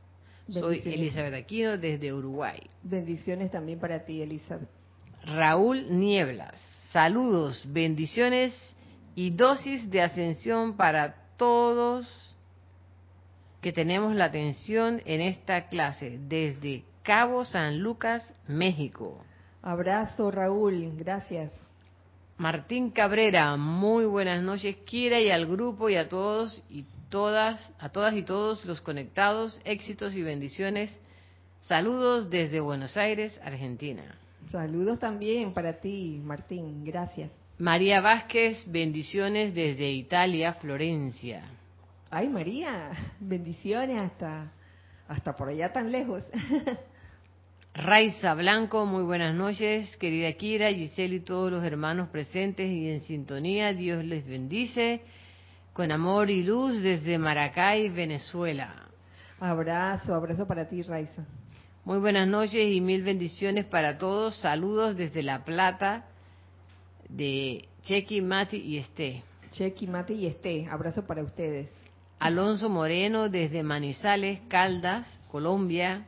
Soy 0.48 0.82
Elizabeth 0.84 1.34
Aquino 1.34 1.78
desde 1.78 2.12
Uruguay. 2.12 2.60
Bendiciones 2.82 3.50
también 3.50 3.78
para 3.78 4.04
ti, 4.04 4.22
Elizabeth. 4.22 4.68
Raúl 5.24 5.86
Nieblas. 5.98 6.60
Saludos, 6.92 7.62
bendiciones 7.66 8.52
y 9.14 9.30
dosis 9.30 9.88
de 9.90 10.02
ascensión 10.02 10.76
para 10.76 11.14
todos 11.36 12.06
que 13.60 13.72
tenemos 13.72 14.14
la 14.14 14.26
atención 14.26 15.00
en 15.06 15.20
esta 15.20 15.68
clase 15.68 16.18
desde 16.28 16.84
Cabo 17.02 17.44
San 17.44 17.78
Lucas, 17.78 18.34
México. 18.46 19.24
Abrazo, 19.62 20.30
Raúl. 20.30 20.92
Gracias. 20.96 21.52
Martín 22.42 22.90
Cabrera, 22.90 23.56
muy 23.56 24.04
buenas 24.04 24.42
noches, 24.42 24.74
Kira, 24.78 25.20
y 25.20 25.30
al 25.30 25.46
grupo 25.46 25.88
y 25.88 25.94
a 25.94 26.08
todos 26.08 26.60
y 26.68 26.84
todas, 27.08 27.72
a 27.78 27.90
todas 27.90 28.16
y 28.16 28.24
todos 28.24 28.64
los 28.64 28.80
conectados, 28.80 29.60
éxitos 29.64 30.16
y 30.16 30.22
bendiciones. 30.22 30.98
Saludos 31.60 32.30
desde 32.30 32.58
Buenos 32.58 32.96
Aires, 32.96 33.40
Argentina. 33.44 34.18
Saludos 34.50 34.98
también 34.98 35.54
para 35.54 35.74
ti, 35.74 36.20
Martín. 36.24 36.82
Gracias. 36.84 37.30
María 37.58 38.00
Vázquez, 38.00 38.64
bendiciones 38.66 39.54
desde 39.54 39.92
Italia, 39.92 40.54
Florencia. 40.54 41.44
Ay, 42.10 42.28
María, 42.28 42.90
bendiciones 43.20 44.02
hasta, 44.02 44.50
hasta 45.06 45.32
por 45.36 45.48
allá 45.48 45.72
tan 45.72 45.92
lejos. 45.92 46.28
Raiza 47.74 48.34
Blanco, 48.34 48.84
muy 48.84 49.02
buenas 49.02 49.34
noches, 49.34 49.96
querida 49.96 50.30
Kira, 50.34 50.70
Giselle 50.70 51.16
y 51.16 51.20
todos 51.20 51.50
los 51.50 51.64
hermanos 51.64 52.10
presentes 52.10 52.70
y 52.70 52.90
en 52.90 53.00
sintonía, 53.00 53.72
Dios 53.72 54.04
les 54.04 54.26
bendice, 54.26 55.00
con 55.72 55.90
amor 55.90 56.28
y 56.28 56.42
luz 56.42 56.82
desde 56.82 57.16
Maracay, 57.16 57.88
Venezuela. 57.88 58.90
Abrazo, 59.40 60.14
abrazo 60.14 60.46
para 60.46 60.68
ti, 60.68 60.82
Raiza. 60.82 61.24
Muy 61.86 61.98
buenas 61.98 62.28
noches 62.28 62.62
y 62.62 62.82
mil 62.82 63.02
bendiciones 63.04 63.64
para 63.64 63.96
todos, 63.96 64.36
saludos 64.36 64.94
desde 64.98 65.22
La 65.22 65.42
Plata, 65.42 66.04
de 67.08 67.70
Chequi, 67.84 68.20
Mati 68.20 68.58
y 68.58 68.76
Esté. 68.76 69.22
Chequi, 69.50 69.86
Mati 69.86 70.12
y 70.12 70.26
Esté, 70.26 70.66
abrazo 70.70 71.06
para 71.06 71.22
ustedes. 71.22 71.74
Alonso 72.18 72.68
Moreno 72.68 73.30
desde 73.30 73.62
Manizales, 73.62 74.40
Caldas, 74.48 75.06
Colombia, 75.30 76.06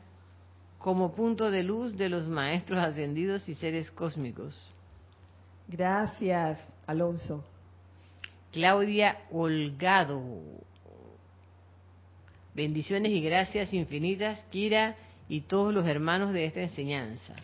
como 0.85 1.14
punto 1.14 1.50
de 1.50 1.62
luz 1.62 1.97
de 1.97 2.11
los 2.11 2.29
maestros 2.29 2.79
ascendidos 2.79 3.49
y 3.49 3.55
seres 3.55 3.91
cósmicos. 3.91 4.71
Gracias, 5.67 6.61
Alonso. 6.87 7.43
Claudia 8.52 9.17
Holgado. 9.30 10.23
Bendiciones 12.54 13.13
y 13.13 13.23
gracias 13.23 13.73
infinitas, 13.73 14.45
Kira 14.50 14.95
y 15.26 15.41
todos 15.41 15.73
los 15.73 15.87
hermanos 15.87 16.35
de 16.35 16.45
esta 16.45 16.61
enseñanza. 16.61 17.35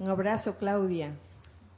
Un 0.00 0.08
abrazo, 0.08 0.56
Claudia. 0.56 1.14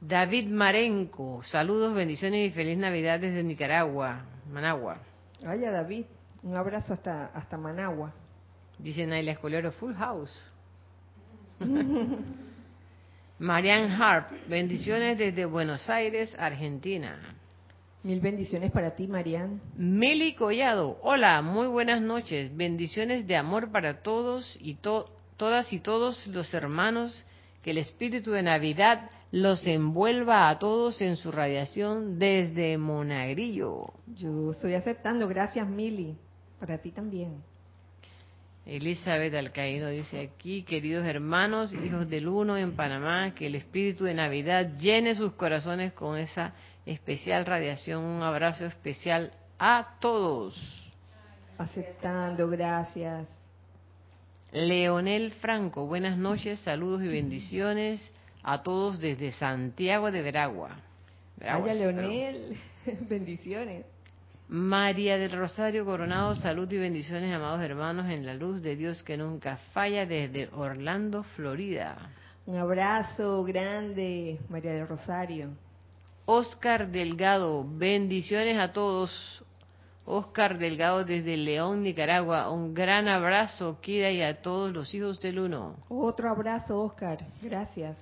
David 0.01 0.49
Marenco, 0.49 1.43
saludos, 1.43 1.93
bendiciones 1.93 2.49
y 2.49 2.49
feliz 2.49 2.79
Navidad 2.79 3.19
desde 3.19 3.43
Nicaragua, 3.43 4.25
Managua. 4.51 4.97
Vaya, 5.43 5.69
David, 5.69 6.05
un 6.41 6.55
abrazo 6.55 6.93
hasta, 6.93 7.27
hasta 7.27 7.59
Managua. 7.59 8.11
Dice 8.79 9.05
Naila 9.05 9.33
Escolero, 9.33 9.71
Full 9.71 9.93
House. 9.93 10.51
Marian 13.39 13.91
Harp, 13.91 14.31
bendiciones 14.47 15.17
desde 15.17 15.45
Buenos 15.45 15.89
Aires, 15.89 16.35
Argentina. 16.37 17.19
Mil 18.03 18.19
bendiciones 18.19 18.71
para 18.71 18.95
ti, 18.95 19.07
Marian. 19.07 19.61
Meli 19.77 20.33
Collado, 20.33 20.97
hola, 21.03 21.41
muy 21.41 21.67
buenas 21.67 22.01
noches. 22.01 22.55
Bendiciones 22.55 23.27
de 23.27 23.35
amor 23.35 23.71
para 23.71 24.01
todos 24.01 24.57
y 24.59 24.75
todas 24.75 25.71
y 25.71 25.79
todos 25.79 26.27
los 26.27 26.53
hermanos. 26.53 27.25
Que 27.61 27.71
el 27.71 27.77
espíritu 27.77 28.31
de 28.31 28.41
Navidad 28.41 29.11
los 29.31 29.65
envuelva 29.67 30.49
a 30.49 30.57
todos 30.57 30.99
en 31.01 31.15
su 31.15 31.31
radiación 31.31 32.17
desde 32.17 32.77
Monagrillo. 32.77 33.93
Yo 34.15 34.51
estoy 34.51 34.73
aceptando, 34.73 35.27
gracias 35.27 35.69
Mili, 35.69 36.17
para 36.59 36.79
ti 36.79 36.91
también. 36.91 37.50
Elizabeth 38.65 39.33
Alcaíno 39.33 39.89
dice 39.89 40.19
aquí, 40.19 40.63
queridos 40.63 41.05
hermanos, 41.05 41.73
hijos 41.73 42.07
del 42.09 42.27
uno 42.27 42.57
en 42.57 42.75
Panamá, 42.75 43.33
que 43.33 43.47
el 43.47 43.55
espíritu 43.55 44.03
de 44.05 44.13
Navidad 44.13 44.77
llene 44.77 45.15
sus 45.15 45.33
corazones 45.33 45.93
con 45.93 46.17
esa 46.17 46.53
especial 46.85 47.45
radiación. 47.45 48.03
Un 48.03 48.21
abrazo 48.21 48.65
especial 48.65 49.31
a 49.57 49.97
todos. 49.99 50.55
Aceptando, 51.57 52.47
gracias. 52.47 53.27
Leonel 54.51 55.31
Franco, 55.33 55.87
buenas 55.87 56.17
noches, 56.17 56.59
saludos 56.59 57.03
y 57.03 57.07
bendiciones 57.07 58.13
a 58.43 58.61
todos 58.63 58.99
desde 58.99 59.31
Santiago 59.31 60.11
de 60.11 60.21
Veragua. 60.21 60.77
Vaya 61.37 61.73
Leonel, 61.73 62.57
bendiciones. 63.09 63.85
María 64.51 65.17
del 65.17 65.31
Rosario 65.31 65.85
Coronado, 65.85 66.35
salud 66.35 66.69
y 66.73 66.77
bendiciones, 66.77 67.33
amados 67.33 67.63
hermanos, 67.63 68.09
en 68.09 68.25
la 68.25 68.33
luz 68.33 68.61
de 68.61 68.75
Dios 68.75 69.01
que 69.01 69.15
nunca 69.15 69.55
falla 69.71 70.05
desde 70.05 70.49
Orlando, 70.53 71.23
Florida. 71.37 71.95
Un 72.45 72.57
abrazo 72.57 73.45
grande, 73.45 74.41
María 74.49 74.73
del 74.73 74.89
Rosario. 74.89 75.51
Oscar 76.25 76.89
Delgado, 76.89 77.65
bendiciones 77.65 78.59
a 78.59 78.73
todos. 78.73 79.09
Oscar 80.05 80.57
Delgado 80.57 81.05
desde 81.05 81.37
León, 81.37 81.83
Nicaragua. 81.83 82.49
Un 82.49 82.73
gran 82.73 83.07
abrazo, 83.07 83.79
Kira, 83.79 84.11
y 84.11 84.21
a 84.21 84.41
todos 84.41 84.73
los 84.73 84.93
hijos 84.93 85.17
del 85.21 85.39
Uno. 85.39 85.77
Otro 85.87 86.29
abrazo, 86.29 86.77
Oscar. 86.77 87.19
Gracias. 87.41 87.97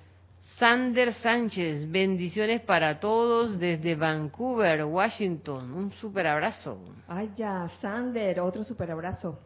Sander 0.60 1.14
Sánchez, 1.14 1.90
bendiciones 1.90 2.60
para 2.60 3.00
todos 3.00 3.58
desde 3.58 3.94
Vancouver, 3.94 4.84
Washington. 4.84 5.72
Un 5.72 5.90
super 5.92 6.26
abrazo. 6.26 6.78
Ay, 7.08 7.30
ya, 7.34 7.66
Sander, 7.80 8.40
otro 8.40 8.62
super 8.62 8.90
abrazo. 8.90 9.38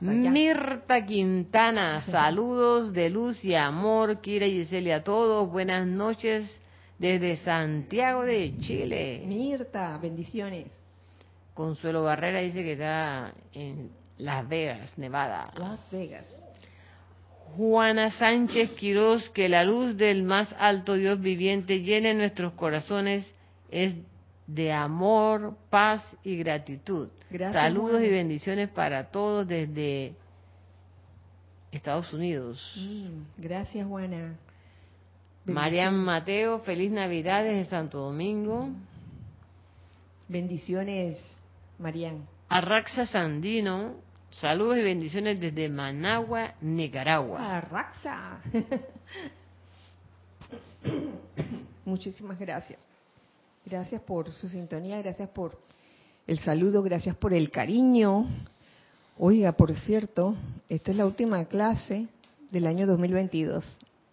Mirta 0.00 1.04
Quintana, 1.04 2.00
saludos 2.00 2.94
de 2.94 3.10
luz 3.10 3.44
y 3.44 3.54
amor, 3.54 4.22
Kira 4.22 4.46
y 4.46 4.64
Giselle 4.64 4.94
a 4.94 5.04
todos. 5.04 5.50
Buenas 5.50 5.86
noches 5.86 6.58
desde 6.98 7.36
Santiago 7.44 8.22
de 8.22 8.56
Chile. 8.56 9.22
Mirta, 9.26 9.98
bendiciones. 9.98 10.68
Consuelo 11.52 12.04
Barrera 12.04 12.40
dice 12.40 12.62
que 12.62 12.72
está 12.72 13.34
en 13.52 13.90
Las 14.16 14.48
Vegas, 14.48 14.96
Nevada. 14.96 15.44
Las 15.58 15.78
Vegas. 15.90 16.43
Juana 17.56 18.10
Sánchez 18.12 18.70
Quirós, 18.72 19.30
que 19.30 19.48
la 19.48 19.64
luz 19.64 19.96
del 19.96 20.22
más 20.22 20.54
alto 20.58 20.94
Dios 20.94 21.20
viviente 21.20 21.80
llene 21.80 22.14
nuestros 22.14 22.52
corazones 22.54 23.26
es 23.70 23.94
de 24.46 24.72
amor, 24.72 25.56
paz 25.70 26.02
y 26.22 26.36
gratitud. 26.36 27.08
Saludos 27.52 28.02
y 28.02 28.08
bendiciones 28.08 28.68
para 28.68 29.10
todos 29.10 29.46
desde 29.46 30.14
Estados 31.72 32.12
Unidos. 32.12 32.74
Mm, 32.76 33.42
gracias, 33.42 33.86
Juana. 33.86 34.36
Marian 35.44 35.94
Mateo, 35.96 36.60
feliz 36.60 36.90
Navidad 36.90 37.44
desde 37.44 37.66
Santo 37.66 37.98
Domingo. 37.98 38.70
Bendiciones, 40.28 41.22
Marian. 41.78 42.26
Arraxa 42.48 43.06
Sandino, 43.06 43.96
Saludos 44.40 44.78
y 44.78 44.82
bendiciones 44.82 45.38
desde 45.38 45.68
Managua, 45.68 46.54
Nicaragua. 46.60 47.60
Raxa. 47.60 48.40
Muchísimas 51.84 52.36
gracias. 52.40 52.80
Gracias 53.64 54.02
por 54.02 54.32
su 54.32 54.48
sintonía, 54.48 55.00
gracias 55.00 55.28
por 55.28 55.56
el 56.26 56.40
saludo, 56.40 56.82
gracias 56.82 57.14
por 57.14 57.32
el 57.32 57.52
cariño. 57.52 58.26
Oiga, 59.18 59.52
por 59.52 59.72
cierto, 59.80 60.34
esta 60.68 60.90
es 60.90 60.96
la 60.96 61.06
última 61.06 61.44
clase 61.44 62.08
del 62.50 62.66
año 62.66 62.88
2022. 62.88 63.64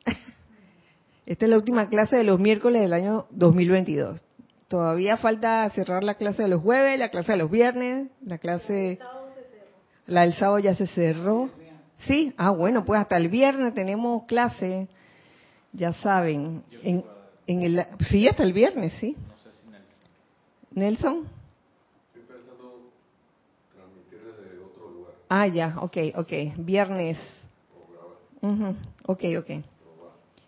Esta 1.25 1.45
es 1.45 1.49
la 1.49 1.57
última 1.57 1.89
clase 1.89 2.17
de 2.17 2.23
los 2.23 2.39
miércoles 2.39 2.81
del 2.81 2.93
año 2.93 3.25
2022. 3.31 4.23
Todavía 4.67 5.17
falta 5.17 5.67
cerrar 5.71 6.03
la 6.03 6.15
clase 6.15 6.43
de 6.43 6.47
los 6.47 6.61
jueves, 6.61 6.99
la 6.99 7.09
clase 7.09 7.31
de 7.31 7.39
los 7.39 7.49
viernes, 7.49 8.09
la 8.23 8.37
clase... 8.37 8.99
La 10.11 10.21
del 10.21 10.33
sábado 10.33 10.59
ya 10.59 10.75
se 10.75 10.87
cerró. 10.87 11.49
Sí, 12.05 12.33
ah, 12.35 12.49
bueno, 12.49 12.83
pues 12.83 12.99
hasta 12.99 13.15
el 13.15 13.29
viernes 13.29 13.73
tenemos 13.73 14.25
clase, 14.25 14.89
ya 15.71 15.93
saben. 15.93 16.63
En, 16.83 17.05
en 17.47 17.61
el, 17.61 17.85
sí, 18.09 18.27
hasta 18.27 18.43
el 18.43 18.51
viernes, 18.51 18.91
sí. 18.99 19.15
Nelson. 20.71 21.27
Estoy 22.07 22.23
pensando 22.23 22.91
transmitir 23.73 24.19
desde 24.19 24.59
otro 24.59 24.89
lugar. 24.89 25.13
Ah, 25.29 25.47
ya, 25.47 25.77
ok, 25.79 25.97
ok. 26.15 26.31
Viernes. 26.57 27.17
Ok, 29.05 29.23
ok. 29.39 29.63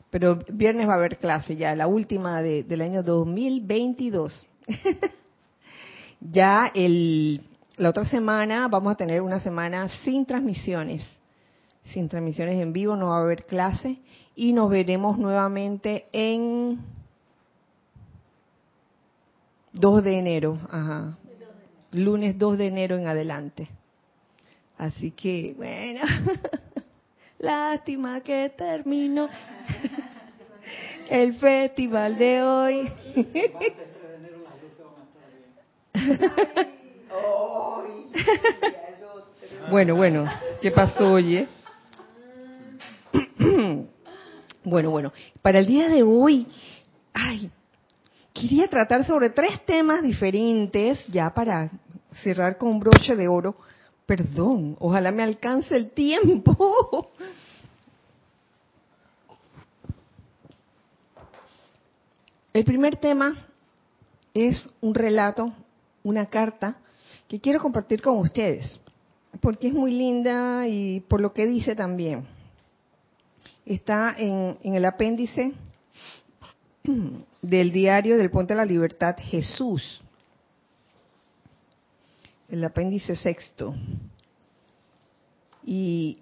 Pero 0.09 0.39
viernes 0.49 0.89
va 0.89 0.93
a 0.93 0.97
haber 0.97 1.17
clase 1.17 1.55
ya, 1.55 1.73
la 1.73 1.87
última 1.87 2.41
de, 2.41 2.63
del 2.63 2.81
año 2.81 3.01
2022. 3.01 4.45
ya 6.19 6.69
el, 6.75 7.41
la 7.77 7.89
otra 7.89 8.05
semana 8.05 8.67
vamos 8.67 8.93
a 8.93 8.95
tener 8.95 9.21
una 9.21 9.39
semana 9.39 9.87
sin 10.03 10.25
transmisiones. 10.25 11.03
Sin 11.91 12.07
transmisiones 12.07 12.61
en 12.61 12.71
vivo, 12.71 12.95
no 12.95 13.09
va 13.09 13.17
a 13.17 13.21
haber 13.21 13.45
clase. 13.45 13.97
Y 14.35 14.53
nos 14.53 14.69
veremos 14.69 15.17
nuevamente 15.17 16.05
en 16.11 16.79
2 19.73 20.03
de 20.03 20.19
enero. 20.19 20.57
Ajá. 20.69 21.17
Lunes 21.91 22.37
2 22.37 22.57
de 22.57 22.67
enero 22.67 22.95
en 22.95 23.07
adelante. 23.07 23.67
Así 24.77 25.11
que, 25.11 25.53
bueno. 25.57 26.01
Lástima 27.39 28.21
que 28.21 28.53
terminó 28.55 29.27
el 31.09 31.33
festival 31.33 32.17
de 32.17 32.41
hoy. 32.41 32.91
bueno, 39.69 39.95
bueno, 39.95 40.29
¿qué 40.61 40.71
pasó, 40.71 41.13
oye? 41.13 41.47
bueno, 44.63 44.89
bueno, 44.91 45.13
para 45.41 45.59
el 45.59 45.65
día 45.65 45.89
de 45.89 46.03
hoy, 46.03 46.47
ay, 47.13 47.49
quería 48.33 48.67
tratar 48.67 49.05
sobre 49.05 49.29
tres 49.29 49.65
temas 49.65 50.03
diferentes, 50.03 51.05
ya 51.07 51.33
para 51.33 51.69
cerrar 52.23 52.57
con 52.57 52.79
broche 52.79 53.15
de 53.15 53.27
oro. 53.27 53.55
Perdón, 54.05 54.75
ojalá 54.79 55.11
me 55.11 55.23
alcance 55.23 55.75
el 55.75 55.91
tiempo. 55.91 57.11
El 62.53 62.65
primer 62.65 62.97
tema 62.97 63.47
es 64.35 64.61
un 64.79 64.93
relato, 64.93 65.51
una 66.03 66.27
carta 66.27 66.77
que 67.33 67.41
quiero 67.41 67.59
compartir 67.59 67.99
con 67.99 68.19
ustedes, 68.19 68.79
porque 69.41 69.69
es 69.69 69.73
muy 69.73 69.89
linda 69.89 70.67
y 70.67 70.99
por 70.99 71.19
lo 71.19 71.33
que 71.33 71.47
dice 71.47 71.75
también. 71.75 72.27
Está 73.65 74.13
en, 74.15 74.59
el 74.61 74.85
apéndice 74.85 75.51
del 77.41 77.71
diario 77.71 78.17
del 78.17 78.29
Puente 78.29 78.53
de 78.53 78.57
la 78.59 78.65
Libertad 78.65 79.15
Jesús, 79.17 79.99
el 82.49 82.63
apéndice 82.63 83.15
sexto. 83.15 83.73
Y 85.65 86.19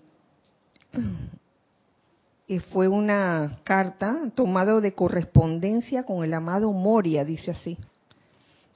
fue 2.71 2.87
una 2.87 3.59
carta 3.65 4.31
tomada 4.33 4.79
de 4.79 4.93
correspondencia 4.93 6.03
con 6.03 6.23
el 6.23 6.33
amado 6.33 6.71
Moria, 6.71 7.25
dice 7.25 7.51
así, 7.51 7.77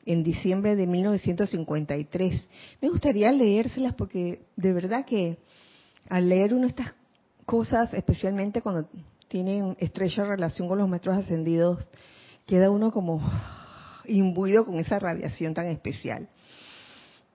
en 0.05 0.23
diciembre 0.23 0.75
de 0.75 0.87
1953. 0.87 2.41
Me 2.81 2.89
gustaría 2.89 3.31
leérselas 3.31 3.93
porque 3.95 4.43
de 4.55 4.73
verdad 4.73 5.05
que 5.05 5.37
al 6.09 6.29
leer 6.29 6.53
uno 6.53 6.67
estas 6.67 6.93
cosas, 7.45 7.93
especialmente 7.93 8.61
cuando 8.61 8.87
tienen 9.27 9.75
estrecha 9.79 10.23
relación 10.23 10.67
con 10.67 10.77
los 10.77 10.87
maestros 10.87 11.17
ascendidos, 11.17 11.89
queda 12.45 12.69
uno 12.69 12.91
como 12.91 13.21
imbuido 14.07 14.65
con 14.65 14.79
esa 14.79 14.99
radiación 14.99 15.53
tan 15.53 15.67
especial, 15.67 16.29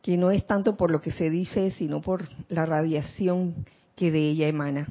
que 0.02 0.16
no 0.16 0.30
es 0.30 0.46
tanto 0.46 0.76
por 0.76 0.90
lo 0.90 1.00
que 1.00 1.10
se 1.10 1.30
dice, 1.30 1.72
sino 1.72 2.00
por 2.00 2.28
la 2.48 2.64
radiación 2.64 3.66
que 3.96 4.10
de 4.10 4.20
ella 4.30 4.46
emana. 4.46 4.86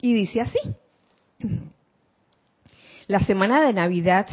Y 0.00 0.12
dice 0.12 0.40
así, 0.40 0.58
la 3.06 3.20
semana 3.20 3.64
de 3.64 3.72
Navidad 3.72 4.26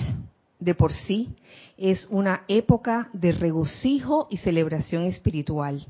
de 0.66 0.74
por 0.74 0.92
sí 0.92 1.30
es 1.78 2.08
una 2.10 2.44
época 2.48 3.10
de 3.14 3.32
regocijo 3.32 4.28
y 4.32 4.38
celebración 4.38 5.04
espiritual. 5.04 5.86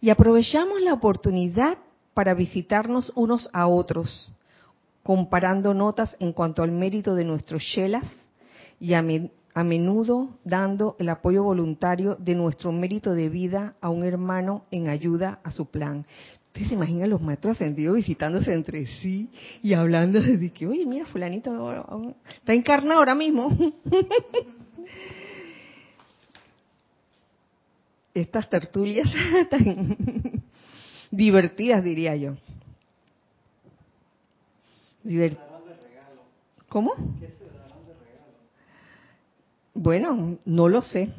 Y 0.00 0.08
aprovechamos 0.08 0.80
la 0.80 0.94
oportunidad 0.94 1.78
para 2.14 2.34
visitarnos 2.34 3.12
unos 3.14 3.50
a 3.52 3.66
otros, 3.66 4.32
comparando 5.02 5.74
notas 5.74 6.16
en 6.18 6.32
cuanto 6.32 6.62
al 6.62 6.72
mérito 6.72 7.14
de 7.14 7.24
nuestros 7.24 7.62
shelas 7.62 8.04
y 8.80 8.94
a, 8.94 9.02
menudo 9.62 10.30
dando 10.44 10.96
el 10.98 11.10
apoyo 11.10 11.42
voluntario 11.42 12.16
de 12.18 12.34
nuestro 12.34 12.72
mérito 12.72 13.12
de 13.12 13.28
vida 13.28 13.74
a 13.82 13.90
un 13.90 14.02
hermano 14.04 14.62
en 14.70 14.88
ayuda 14.88 15.40
a 15.44 15.50
su 15.50 15.66
plan. 15.66 16.06
Ustedes 16.54 16.68
se 16.68 16.74
imaginan 16.76 17.10
los 17.10 17.20
maestros 17.20 17.56
ascendidos 17.56 17.96
visitándose 17.96 18.54
entre 18.54 18.86
sí 18.86 19.28
y 19.60 19.74
hablando 19.74 20.20
de 20.20 20.52
que, 20.52 20.68
oye, 20.68 20.86
mira, 20.86 21.04
fulanito 21.04 22.14
está 22.28 22.54
encarnado 22.54 23.00
ahora 23.00 23.16
mismo. 23.16 23.48
Estas 28.14 28.48
tertulias 28.48 29.12
tan 29.50 29.96
divertidas, 31.10 31.82
diría 31.82 32.14
yo. 32.14 32.36
¿Cómo? 36.68 36.92
Bueno, 39.74 40.38
no 40.44 40.68
lo 40.68 40.82
sé, 40.82 41.10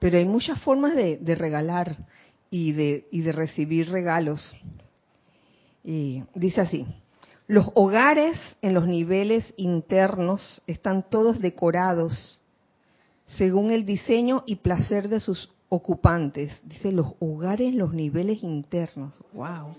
pero 0.00 0.18
hay 0.18 0.24
muchas 0.24 0.60
formas 0.64 0.96
de, 0.96 1.18
de 1.18 1.36
regalar 1.36 1.96
y 2.54 2.70
de, 2.70 3.08
y 3.10 3.22
de 3.22 3.32
recibir 3.32 3.90
regalos. 3.90 4.54
Y 5.82 6.22
dice 6.36 6.60
así, 6.60 6.86
los 7.48 7.66
hogares 7.74 8.38
en 8.62 8.74
los 8.74 8.86
niveles 8.86 9.52
internos 9.56 10.62
están 10.68 11.02
todos 11.10 11.40
decorados 11.40 12.40
según 13.26 13.72
el 13.72 13.84
diseño 13.84 14.44
y 14.46 14.54
placer 14.54 15.08
de 15.08 15.18
sus 15.18 15.50
ocupantes. 15.68 16.52
Dice 16.62 16.92
los 16.92 17.14
hogares 17.18 17.72
en 17.72 17.78
los 17.78 17.92
niveles 17.92 18.44
internos. 18.44 19.20
Wow. 19.32 19.74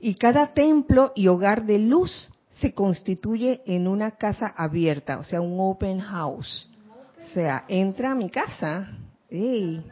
Y 0.00 0.16
cada 0.16 0.52
templo 0.52 1.12
y 1.14 1.28
hogar 1.28 1.64
de 1.64 1.78
luz 1.78 2.30
se 2.50 2.74
constituye 2.74 3.62
en 3.64 3.88
una 3.88 4.10
casa 4.10 4.48
abierta, 4.48 5.16
o 5.16 5.22
sea, 5.22 5.40
un 5.40 5.56
open 5.58 6.00
house. 6.00 6.68
O 7.16 7.26
sea, 7.32 7.64
entra 7.68 8.10
a 8.10 8.14
mi 8.14 8.28
casa. 8.28 8.86
Hey, 9.30 9.82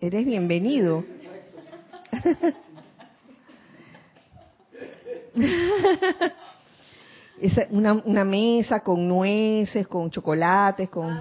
eres 0.00 0.26
bienvenido. 0.26 1.04
es 7.40 7.56
una, 7.70 7.92
una, 7.92 8.24
mesa 8.24 8.80
con 8.80 9.06
nueces, 9.06 9.86
con 9.86 10.10
chocolates, 10.10 10.90
con... 10.90 11.16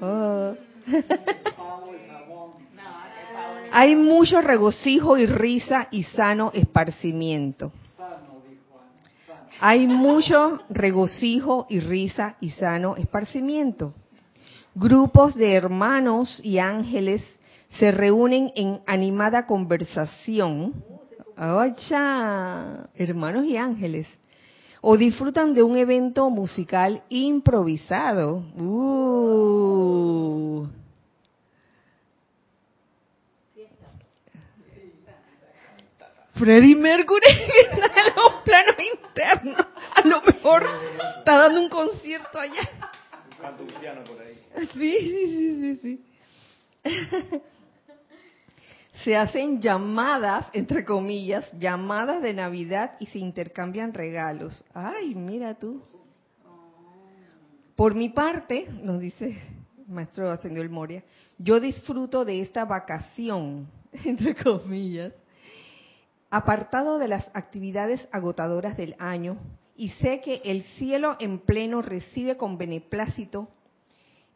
Oh. 0.00 0.54
Hay 3.76 3.96
mucho 3.96 4.40
regocijo 4.40 5.18
y 5.18 5.26
risa 5.26 5.88
y 5.90 6.04
sano 6.04 6.52
esparcimiento. 6.54 7.72
Hay 9.58 9.88
mucho 9.88 10.60
regocijo 10.68 11.66
y 11.68 11.80
risa 11.80 12.36
y 12.40 12.50
sano 12.50 12.94
esparcimiento. 12.96 13.92
Grupos 14.74 15.34
de 15.34 15.54
hermanos 15.54 16.40
y 16.44 16.58
ángeles 16.58 17.24
se 17.78 17.90
reúnen 17.90 18.52
en 18.54 18.80
animada 18.86 19.46
conversación, 19.46 20.84
¡Ocha! 21.36 22.88
hermanos 22.94 23.44
y 23.46 23.56
ángeles, 23.56 24.06
o 24.80 24.96
disfrutan 24.96 25.54
de 25.54 25.62
un 25.62 25.76
evento 25.76 26.30
musical 26.30 27.02
improvisado. 27.08 28.44
Uh. 28.56 30.68
Freddie 36.34 36.76
Mercury 36.76 37.22
está 37.28 37.86
en 37.86 38.14
los 38.16 38.34
planos 38.44 38.76
internos. 38.92 39.66
A 39.94 40.06
lo 40.06 40.20
mejor 40.22 40.66
está 41.18 41.38
dando 41.38 41.60
un 41.60 41.68
concierto 41.68 42.38
allá. 42.38 42.68
Sí, 44.72 44.96
sí, 45.00 45.26
sí, 45.26 45.76
sí. 45.76 46.04
sí 46.82 47.40
se 49.02 49.16
hacen 49.16 49.60
llamadas, 49.60 50.48
entre 50.52 50.84
comillas, 50.84 51.50
llamadas 51.58 52.22
de 52.22 52.32
Navidad 52.32 52.92
y 53.00 53.06
se 53.06 53.18
intercambian 53.18 53.92
regalos. 53.92 54.64
Ay, 54.72 55.14
mira 55.14 55.54
tú. 55.54 55.82
Por 57.74 57.94
mi 57.94 58.08
parte, 58.10 58.68
nos 58.82 59.00
dice 59.00 59.36
maestro 59.86 60.30
ascendió 60.30 60.62
el 60.62 60.70
Moria, 60.70 61.02
yo 61.38 61.60
disfruto 61.60 62.24
de 62.24 62.40
esta 62.40 62.64
vacación, 62.64 63.68
entre 64.04 64.34
comillas, 64.34 65.12
apartado 66.30 66.98
de 66.98 67.08
las 67.08 67.30
actividades 67.34 68.08
agotadoras 68.12 68.76
del 68.76 68.96
año, 68.98 69.38
y 69.76 69.90
sé 69.90 70.20
que 70.20 70.40
el 70.44 70.62
cielo 70.62 71.16
en 71.18 71.40
pleno 71.40 71.82
recibe 71.82 72.36
con 72.36 72.56
beneplácito 72.58 73.48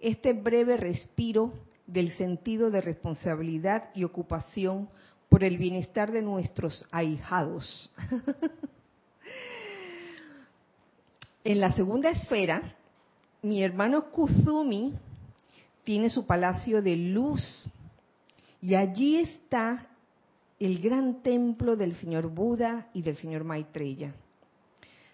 este 0.00 0.32
breve 0.32 0.76
respiro 0.76 1.52
del 1.88 2.12
sentido 2.12 2.70
de 2.70 2.80
responsabilidad 2.80 3.90
y 3.94 4.04
ocupación 4.04 4.88
por 5.28 5.42
el 5.42 5.58
bienestar 5.58 6.12
de 6.12 6.22
nuestros 6.22 6.86
ahijados. 6.92 7.90
en 11.44 11.60
la 11.60 11.72
segunda 11.72 12.10
esfera, 12.10 12.76
mi 13.42 13.62
hermano 13.62 14.10
Kuzumi 14.10 14.94
tiene 15.82 16.10
su 16.10 16.26
palacio 16.26 16.82
de 16.82 16.96
luz 16.96 17.68
y 18.60 18.74
allí 18.74 19.16
está 19.16 19.88
el 20.60 20.80
gran 20.80 21.22
templo 21.22 21.76
del 21.76 21.96
señor 21.96 22.28
Buda 22.28 22.88
y 22.92 23.02
del 23.02 23.16
señor 23.16 23.44
Maitreya. 23.44 24.14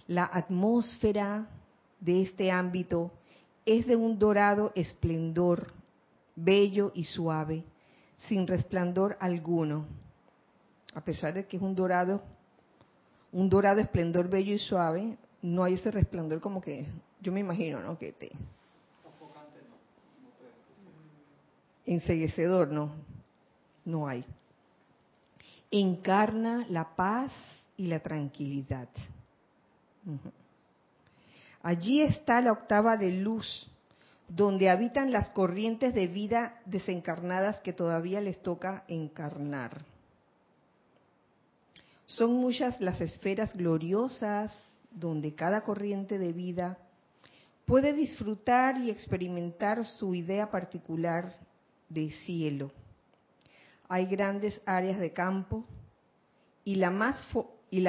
La 0.09 0.25
atmósfera 0.25 1.47
de 2.01 2.23
este 2.23 2.51
ámbito 2.51 3.13
es 3.65 3.87
de 3.87 3.97
un 3.97 4.19
dorado 4.19 4.73
esplendor, 4.75 5.73
bello 6.37 6.93
y 6.95 7.05
suave, 7.05 7.65
sin 8.29 8.47
resplandor 8.47 9.17
alguno. 9.21 9.87
A 10.95 11.01
pesar 11.01 11.35
de 11.35 11.47
que 11.47 11.57
es 11.57 11.63
un 11.63 11.75
dorado, 11.75 12.23
un 13.33 13.49
dorado 13.49 13.81
esplendor 13.81 14.29
bello 14.29 14.55
y 14.55 14.59
suave, 14.59 15.17
no 15.43 15.65
hay 15.65 15.75
ese 15.75 15.91
resplandor 15.91 16.41
como 16.41 16.61
que 16.61 16.87
yo 17.21 17.33
me 17.33 17.41
imagino, 17.41 17.81
¿no? 17.81 17.99
Que 17.99 18.13
te 18.13 18.33
enseguecedor, 21.87 22.69
no, 22.69 22.93
no 23.85 24.09
hay. 24.09 24.25
Encarna 25.71 26.67
la 26.69 26.95
paz 26.95 27.33
y 27.77 27.87
la 27.87 28.01
tranquilidad. 28.01 28.89
Allí 31.63 32.03
está 32.03 32.41
la 32.41 32.53
octava 32.53 32.97
de 32.97 33.11
luz, 33.11 33.71
donde 34.29 34.71
habitan 34.71 35.13
las 35.13 35.31
corrientes 35.31 35.95
de 35.95 36.07
vida 36.07 36.61
desencarnadas 36.65 37.61
que 37.61 37.73
todavía 37.73 38.21
les 38.21 38.41
toca 38.43 38.85
encarnar. 38.89 39.85
Son 42.07 42.35
muchas 42.35 42.81
las 42.81 43.01
esferas 43.01 43.55
gloriosas 43.55 44.53
donde 44.91 45.35
cada 45.35 45.63
corriente 45.63 46.19
de 46.19 46.33
vida 46.33 46.79
puede 47.67 47.93
disfrutar 47.93 48.79
y 48.79 48.91
experimentar 48.91 49.85
su 49.85 50.15
idea 50.15 50.51
particular 50.51 51.35
de 51.89 52.11
cielo. 52.11 52.71
Hay 53.89 54.07
grandes 54.07 54.61
áreas 54.67 54.99
de 54.99 55.13
campo 55.13 55.65
y 56.65 56.77
la 56.77 56.91
más, 56.91 57.27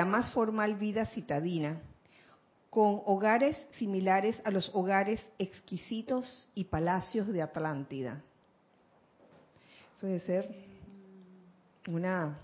más 0.05 0.33
formal 0.33 0.75
vida 0.75 1.05
citadina, 1.05 1.81
con 2.75 3.01
hogares 3.05 3.55
similares 3.77 4.41
a 4.43 4.51
los 4.51 4.69
hogares 4.73 5.25
exquisitos 5.39 6.49
y 6.55 6.65
palacios 6.65 7.25
de 7.29 7.41
Atlántida. 7.41 8.21
Eso 9.95 10.07
debe 10.07 10.19
ser 10.19 10.53
una 11.87 12.37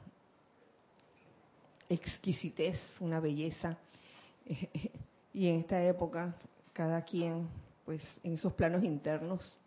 exquisitez, 1.89 2.79
una 3.01 3.19
belleza. 3.19 3.77
y 5.33 5.49
en 5.49 5.59
esta 5.59 5.83
época, 5.83 6.33
cada 6.71 7.01
quien, 7.01 7.49
pues 7.83 8.01
en 8.23 8.35
esos 8.35 8.53
planos 8.53 8.85
internos, 8.85 9.59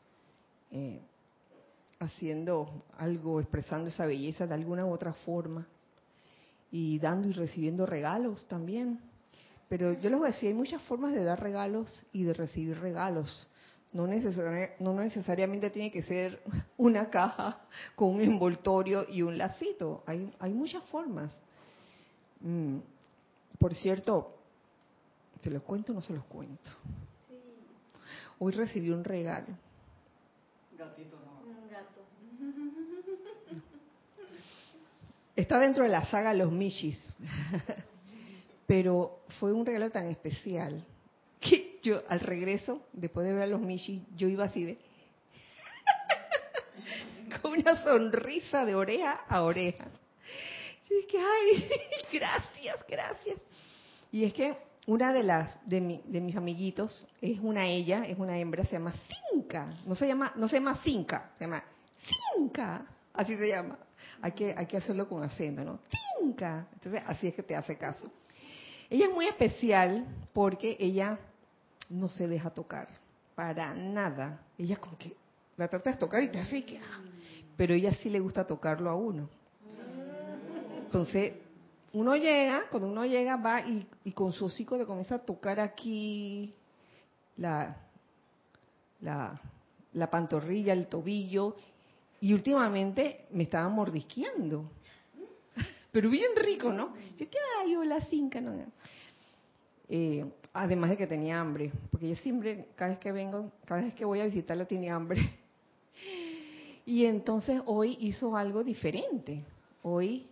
eh, 0.70 0.98
haciendo 2.00 2.84
algo, 2.96 3.38
expresando 3.38 3.90
esa 3.90 4.06
belleza 4.06 4.46
de 4.46 4.54
alguna 4.54 4.86
u 4.86 4.94
otra 4.94 5.12
forma, 5.12 5.68
y 6.72 6.98
dando 7.00 7.28
y 7.28 7.32
recibiendo 7.32 7.84
regalos 7.84 8.46
también. 8.46 9.12
Pero 9.68 9.94
yo 9.94 10.10
les 10.10 10.18
voy 10.18 10.28
a 10.28 10.32
decir, 10.32 10.48
hay 10.48 10.54
muchas 10.54 10.82
formas 10.82 11.12
de 11.12 11.24
dar 11.24 11.40
regalos 11.40 12.06
y 12.12 12.24
de 12.24 12.34
recibir 12.34 12.78
regalos. 12.78 13.48
No, 13.92 14.06
no 14.06 14.94
necesariamente 14.94 15.70
tiene 15.70 15.90
que 15.90 16.02
ser 16.02 16.42
una 16.76 17.10
caja 17.10 17.60
con 17.94 18.14
un 18.14 18.20
envoltorio 18.20 19.06
y 19.08 19.22
un 19.22 19.38
lacito. 19.38 20.02
Hay, 20.06 20.34
hay 20.40 20.52
muchas 20.52 20.82
formas. 20.84 21.32
Mm, 22.40 22.78
por 23.58 23.74
cierto, 23.74 24.36
¿se 25.42 25.50
los 25.50 25.62
cuento 25.62 25.92
o 25.92 25.94
no 25.94 26.02
se 26.02 26.12
los 26.12 26.24
cuento? 26.24 26.70
Hoy 28.40 28.52
recibí 28.52 28.90
un 28.90 29.04
regalo. 29.04 29.46
Gatito, 30.76 31.16
no. 31.24 31.48
Un 31.48 31.70
gato. 31.70 32.02
Está 35.36 35.58
dentro 35.60 35.84
de 35.84 35.90
la 35.90 36.04
saga 36.06 36.34
Los 36.34 36.50
Michis. 36.50 37.16
Pero 38.66 39.24
fue 39.38 39.52
un 39.52 39.66
regalo 39.66 39.90
tan 39.90 40.06
especial 40.06 40.84
que 41.40 41.78
yo 41.82 42.02
al 42.08 42.20
regreso, 42.20 42.86
después 42.92 43.26
de 43.26 43.34
ver 43.34 43.42
a 43.42 43.46
los 43.46 43.60
Michis, 43.60 44.02
yo 44.16 44.28
iba 44.28 44.44
así 44.44 44.64
de... 44.64 44.78
con 47.42 47.52
una 47.52 47.82
sonrisa 47.82 48.64
de 48.64 48.74
oreja 48.74 49.24
a 49.28 49.42
oreja. 49.42 49.86
Y 50.88 50.94
es 50.94 51.06
que, 51.06 51.18
ay, 51.18 51.68
gracias, 52.12 52.76
gracias. 52.88 53.40
Y 54.10 54.24
es 54.24 54.32
que 54.32 54.56
una 54.86 55.12
de 55.12 55.22
las 55.22 55.58
de, 55.66 55.80
mis 55.80 56.36
amiguitos 56.36 57.08
es 57.20 57.38
una 57.40 57.66
ella, 57.66 58.04
es 58.06 58.18
una 58.18 58.38
hembra, 58.38 58.64
se 58.64 58.72
llama 58.72 58.94
Cinca. 59.32 59.74
No 59.86 59.94
se 59.94 60.06
llama, 60.06 60.32
no 60.36 60.46
se 60.46 60.56
llama 60.56 60.80
Cinca, 60.82 61.32
se 61.38 61.44
llama 61.44 61.64
Cinca. 62.36 62.86
Así 63.12 63.36
se 63.36 63.48
llama. 63.48 63.78
Hay 64.20 64.32
que, 64.32 64.54
hay 64.56 64.66
que 64.66 64.76
hacerlo 64.76 65.08
con 65.08 65.22
acento, 65.22 65.64
¿no? 65.64 65.80
Cinca. 66.18 66.68
Entonces, 66.74 67.02
así 67.06 67.28
es 67.28 67.34
que 67.34 67.42
te 67.42 67.56
hace 67.56 67.76
caso. 67.76 68.10
Ella 68.90 69.06
es 69.06 69.12
muy 69.12 69.26
especial 69.26 70.06
porque 70.32 70.76
ella 70.78 71.18
no 71.88 72.08
se 72.08 72.28
deja 72.28 72.50
tocar 72.50 72.88
para 73.34 73.74
nada. 73.74 74.40
Ella 74.58 74.76
como 74.76 74.98
que 74.98 75.14
la 75.56 75.68
trata 75.68 75.90
de 75.90 75.96
tocar 75.96 76.22
y 76.22 76.30
te 76.30 76.40
hace 76.40 76.64
que... 76.64 76.78
Ah, 76.78 77.00
pero 77.56 77.74
ella 77.74 77.94
sí 77.94 78.10
le 78.10 78.20
gusta 78.20 78.46
tocarlo 78.46 78.90
a 78.90 78.96
uno. 78.96 79.28
Entonces, 80.84 81.34
uno 81.92 82.16
llega, 82.16 82.64
cuando 82.70 82.88
uno 82.88 83.04
llega, 83.04 83.36
va 83.36 83.60
y, 83.60 84.12
con 84.12 84.32
su 84.32 84.46
hocico 84.46 84.76
le 84.76 84.86
comienza 84.86 85.16
a 85.16 85.18
tocar 85.18 85.60
aquí 85.60 86.52
la, 87.36 87.76
la 89.00 90.10
pantorrilla, 90.10 90.72
el 90.72 90.88
tobillo, 90.88 91.54
y 92.20 92.32
últimamente 92.32 93.26
me 93.30 93.44
estaba 93.44 93.68
mordisqueando. 93.68 94.64
Pero 95.94 96.10
bien 96.10 96.32
rico, 96.34 96.72
¿no? 96.72 96.92
Yo, 97.16 97.30
¿qué 97.30 97.38
hay? 97.60 97.76
Hola, 97.76 98.00
cinca, 98.06 98.40
no. 98.40 98.52
Además 100.52 100.90
de 100.90 100.96
que 100.96 101.06
tenía 101.06 101.38
hambre, 101.38 101.70
porque 101.88 102.08
yo 102.08 102.16
siempre, 102.16 102.66
cada 102.74 102.90
vez 102.90 102.98
que 102.98 103.12
vengo, 103.12 103.52
cada 103.64 103.82
vez 103.82 103.94
que 103.94 104.04
voy 104.04 104.18
a 104.18 104.24
visitarla, 104.24 104.66
tiene 104.66 104.90
hambre. 104.90 105.20
Y 106.86 107.06
entonces 107.06 107.62
hoy 107.64 107.96
hizo 107.98 108.36
algo 108.36 108.62
diferente. 108.62 109.42
Hoy 109.82 110.26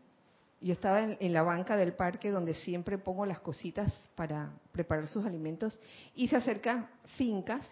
yo 0.60 0.74
estaba 0.74 1.02
en, 1.02 1.32
la 1.32 1.42
banca 1.42 1.78
del 1.78 1.94
parque 1.94 2.30
donde 2.30 2.52
siempre 2.52 2.98
pongo 2.98 3.24
las 3.24 3.40
cositas 3.40 3.90
para 4.14 4.52
preparar 4.70 5.06
sus 5.06 5.24
alimentos 5.24 5.80
y 6.14 6.28
se 6.28 6.36
acerca 6.36 6.90
Fincas, 7.16 7.66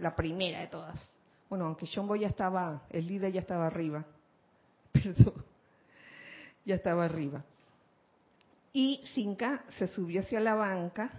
la 0.00 0.16
primera 0.16 0.58
de 0.58 0.66
todas. 0.66 1.00
Bueno, 1.48 1.66
aunque 1.66 1.86
Shombo 1.86 2.16
ya 2.16 2.26
estaba, 2.26 2.82
el 2.90 3.06
líder 3.06 3.32
ya 3.32 3.40
estaba 3.40 3.68
arriba, 3.68 4.04
perdón, 4.92 5.44
ya 6.66 6.74
estaba 6.74 7.06
arriba. 7.06 7.44
Y 8.72 9.00
Finca 9.14 9.64
se 9.78 9.86
subió 9.86 10.20
hacia 10.20 10.40
la 10.40 10.54
banca 10.54 11.10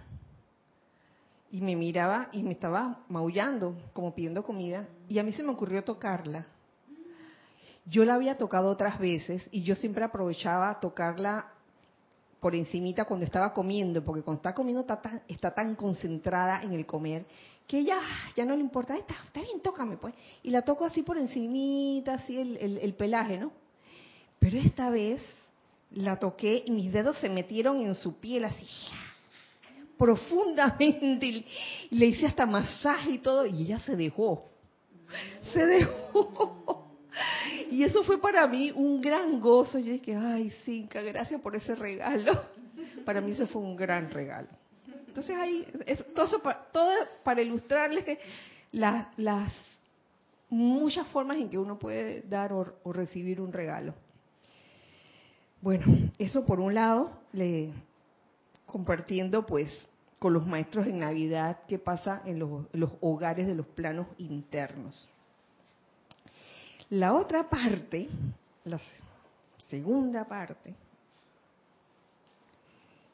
y 1.50 1.60
me 1.60 1.74
miraba 1.74 2.28
y 2.30 2.44
me 2.44 2.52
estaba 2.52 3.00
maullando, 3.08 3.76
como 3.92 4.14
pidiendo 4.14 4.44
comida, 4.44 4.86
y 5.08 5.18
a 5.18 5.24
mí 5.24 5.32
se 5.32 5.42
me 5.42 5.50
ocurrió 5.50 5.82
tocarla 5.82 6.46
yo 7.90 8.04
la 8.04 8.14
había 8.14 8.36
tocado 8.36 8.68
otras 8.68 8.98
veces 8.98 9.46
y 9.50 9.62
yo 9.62 9.74
siempre 9.74 10.04
aprovechaba 10.04 10.78
tocarla 10.78 11.52
por 12.40 12.54
encimita 12.54 13.04
cuando 13.04 13.24
estaba 13.24 13.52
comiendo, 13.52 14.04
porque 14.04 14.22
cuando 14.22 14.38
está 14.38 14.54
comiendo 14.54 14.82
está 14.82 15.00
tan, 15.00 15.22
está 15.26 15.54
tan 15.54 15.74
concentrada 15.74 16.62
en 16.62 16.72
el 16.72 16.86
comer 16.86 17.24
que 17.66 17.80
ella 17.80 17.98
ya 18.36 18.44
no 18.44 18.54
le 18.54 18.60
importa, 18.60 18.96
está, 18.96 19.14
está 19.26 19.42
bien, 19.42 19.60
tócame 19.60 19.96
pues. 19.96 20.14
Y 20.42 20.50
la 20.50 20.62
toco 20.62 20.84
así 20.86 21.02
por 21.02 21.18
encimita, 21.18 22.14
así 22.14 22.38
el, 22.38 22.78
el 22.78 22.94
pelaje, 22.94 23.38
¿no? 23.38 23.52
Pero 24.38 24.56
esta 24.58 24.88
vez 24.88 25.20
la 25.92 26.18
toqué 26.18 26.62
y 26.66 26.70
mis 26.70 26.92
dedos 26.92 27.18
se 27.18 27.28
metieron 27.28 27.80
en 27.80 27.94
su 27.94 28.18
piel 28.18 28.44
así 28.44 28.66
profundamente 29.98 31.26
y 31.26 31.46
le 31.90 32.06
hice 32.06 32.26
hasta 32.26 32.46
masaje 32.46 33.12
y 33.12 33.18
todo 33.18 33.44
y 33.44 33.62
ella 33.62 33.80
se 33.80 33.96
dejó. 33.96 34.48
Se 35.52 35.66
dejó. 35.66 36.86
Y 37.70 37.82
eso 37.82 38.04
fue 38.04 38.20
para 38.20 38.46
mí 38.46 38.70
un 38.70 39.00
gran 39.00 39.40
gozo. 39.40 39.78
Yo 39.78 39.92
dije, 39.92 40.14
ay, 40.14 40.50
Cinca, 40.64 41.02
gracias 41.02 41.40
por 41.40 41.56
ese 41.56 41.74
regalo. 41.74 42.32
Para 43.04 43.20
mí 43.20 43.32
eso 43.32 43.46
fue 43.46 43.60
un 43.60 43.74
gran 43.74 44.10
regalo. 44.10 44.48
Entonces 45.08 45.36
ahí, 45.36 45.66
todo, 46.14 46.40
para, 46.40 46.64
todo 46.72 46.92
para 47.24 47.42
ilustrarles 47.42 48.04
que 48.04 48.18
las, 48.70 49.08
las 49.18 49.52
muchas 50.48 51.08
formas 51.08 51.38
en 51.38 51.50
que 51.50 51.58
uno 51.58 51.78
puede 51.78 52.22
dar 52.22 52.52
o, 52.52 52.64
recibir 52.92 53.40
un 53.40 53.52
regalo. 53.52 53.94
Bueno, 55.60 55.86
eso 56.18 56.44
por 56.46 56.60
un 56.60 56.74
lado, 56.74 57.20
le, 57.32 57.72
compartiendo 58.64 59.44
pues 59.44 59.70
con 60.18 60.32
los 60.32 60.46
maestros 60.46 60.86
en 60.86 61.00
Navidad 61.00 61.60
qué 61.66 61.78
pasa 61.78 62.22
en 62.24 62.38
los, 62.38 62.66
hogares 63.00 63.46
de 63.46 63.54
los 63.54 63.66
planos 63.66 64.06
internos. 64.18 65.08
La 66.90 67.14
otra 67.14 67.48
parte, 67.48 68.08
la 68.64 68.80
segunda 69.68 70.26
parte, 70.26 70.74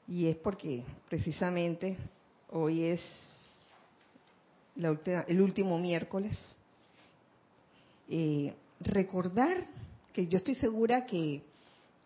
y 0.07 0.27
es 0.27 0.37
porque 0.37 0.85
precisamente 1.09 1.97
hoy 2.51 2.85
es 2.85 3.01
el 4.77 5.41
último 5.41 5.79
miércoles, 5.79 6.37
eh, 8.09 8.55
recordar 8.81 9.65
que 10.13 10.27
yo 10.27 10.39
estoy 10.39 10.55
segura 10.57 11.07
que, 11.07 11.43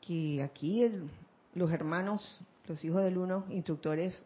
que 0.08 0.42
aquí 0.42 0.90
los 1.52 1.70
hermanos, 1.70 2.40
los 2.66 2.82
hijos 2.82 3.02
del 3.02 3.18
uno, 3.18 3.44
instructores, 3.50 4.18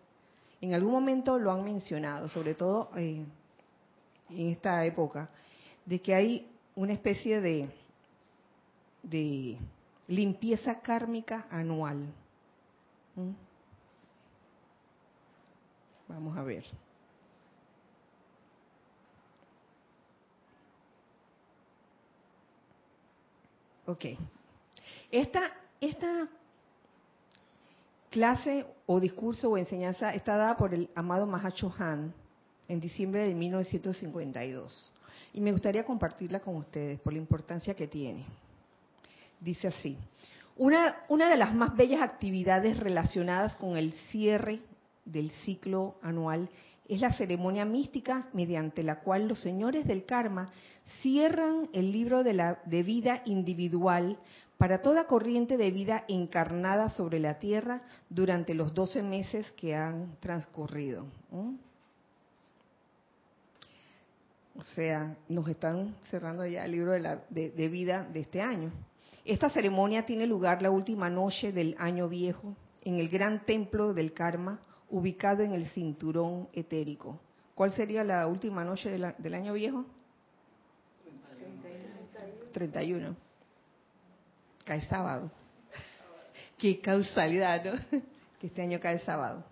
en 0.60 0.74
algún 0.74 0.92
momento 0.92 1.40
lo 1.40 1.50
han 1.50 1.64
mencionado, 1.64 2.28
sobre 2.28 2.54
todo 2.54 2.90
eh, 2.94 3.24
en 4.30 4.48
esta 4.48 4.84
época, 4.84 5.28
de 5.84 6.00
que 6.00 6.14
hay 6.14 6.48
una 6.76 6.92
especie 6.92 7.40
de, 7.40 7.68
de 9.02 9.58
limpieza 10.06 10.80
kármica 10.80 11.48
anual. 11.50 12.06
¿Mm? 13.16 13.32
Vamos 16.06 16.38
a 16.38 16.44
ver. 16.44 16.64
Ok. 23.86 24.04
Esta, 25.10 25.52
esta 25.82 26.28
clase 28.08 28.64
o 28.86 29.00
discurso 29.00 29.50
o 29.50 29.58
enseñanza 29.58 30.14
está 30.14 30.36
dada 30.36 30.56
por 30.56 30.72
el 30.72 30.88
amado 30.94 31.26
Mahacho 31.26 31.74
Han 31.76 32.14
en 32.68 32.80
diciembre 32.80 33.26
de 33.26 33.34
1952. 33.34 34.92
Y 35.34 35.40
me 35.40 35.50
gustaría 35.50 35.84
compartirla 35.84 36.40
con 36.40 36.56
ustedes 36.56 37.00
por 37.00 37.12
la 37.12 37.18
importancia 37.18 37.74
que 37.74 37.88
tiene. 37.88 38.24
Dice 39.40 39.68
así, 39.68 39.98
una, 40.56 40.98
una 41.08 41.28
de 41.28 41.36
las 41.36 41.52
más 41.52 41.74
bellas 41.74 42.00
actividades 42.00 42.78
relacionadas 42.78 43.56
con 43.56 43.76
el 43.76 43.92
cierre 44.10 44.60
del 45.04 45.30
ciclo 45.44 45.96
anual 46.00 46.48
es 46.88 47.00
la 47.00 47.10
ceremonia 47.10 47.64
mística 47.64 48.28
mediante 48.32 48.84
la 48.84 49.00
cual 49.00 49.26
los 49.26 49.40
señores 49.40 49.84
del 49.86 50.04
karma 50.04 50.52
cierran 51.00 51.68
el 51.72 51.90
libro 51.90 52.22
de, 52.22 52.34
la, 52.34 52.60
de 52.66 52.82
vida 52.82 53.22
individual 53.24 54.18
para 54.62 54.80
toda 54.80 55.08
corriente 55.08 55.56
de 55.56 55.72
vida 55.72 56.04
encarnada 56.06 56.88
sobre 56.88 57.18
la 57.18 57.40
tierra 57.40 57.82
durante 58.08 58.54
los 58.54 58.72
12 58.72 59.02
meses 59.02 59.50
que 59.56 59.74
han 59.74 60.14
transcurrido. 60.20 61.04
O 64.56 64.62
sea, 64.62 65.16
nos 65.28 65.48
están 65.48 65.96
cerrando 66.10 66.46
ya 66.46 66.64
el 66.64 66.70
libro 66.70 66.92
de, 66.92 67.00
la, 67.00 67.24
de 67.28 67.68
vida 67.68 68.04
de 68.04 68.20
este 68.20 68.40
año. 68.40 68.70
Esta 69.24 69.50
ceremonia 69.50 70.06
tiene 70.06 70.28
lugar 70.28 70.62
la 70.62 70.70
última 70.70 71.10
noche 71.10 71.50
del 71.50 71.74
año 71.80 72.08
viejo 72.08 72.54
en 72.84 73.00
el 73.00 73.08
gran 73.08 73.44
templo 73.44 73.92
del 73.92 74.12
karma 74.12 74.60
ubicado 74.90 75.42
en 75.42 75.54
el 75.54 75.66
cinturón 75.70 76.48
etérico. 76.52 77.18
¿Cuál 77.56 77.72
sería 77.72 78.04
la 78.04 78.28
última 78.28 78.62
noche 78.62 78.90
del 79.18 79.34
año 79.34 79.54
viejo? 79.54 79.84
31. 82.52 83.31
Cae 84.64 84.82
sábado. 84.82 85.30
Qué 86.58 86.80
causalidad, 86.80 87.64
¿no? 87.64 87.72
Que 88.40 88.48
este 88.48 88.62
año 88.62 88.80
cae 88.80 88.98
sábado. 88.98 89.44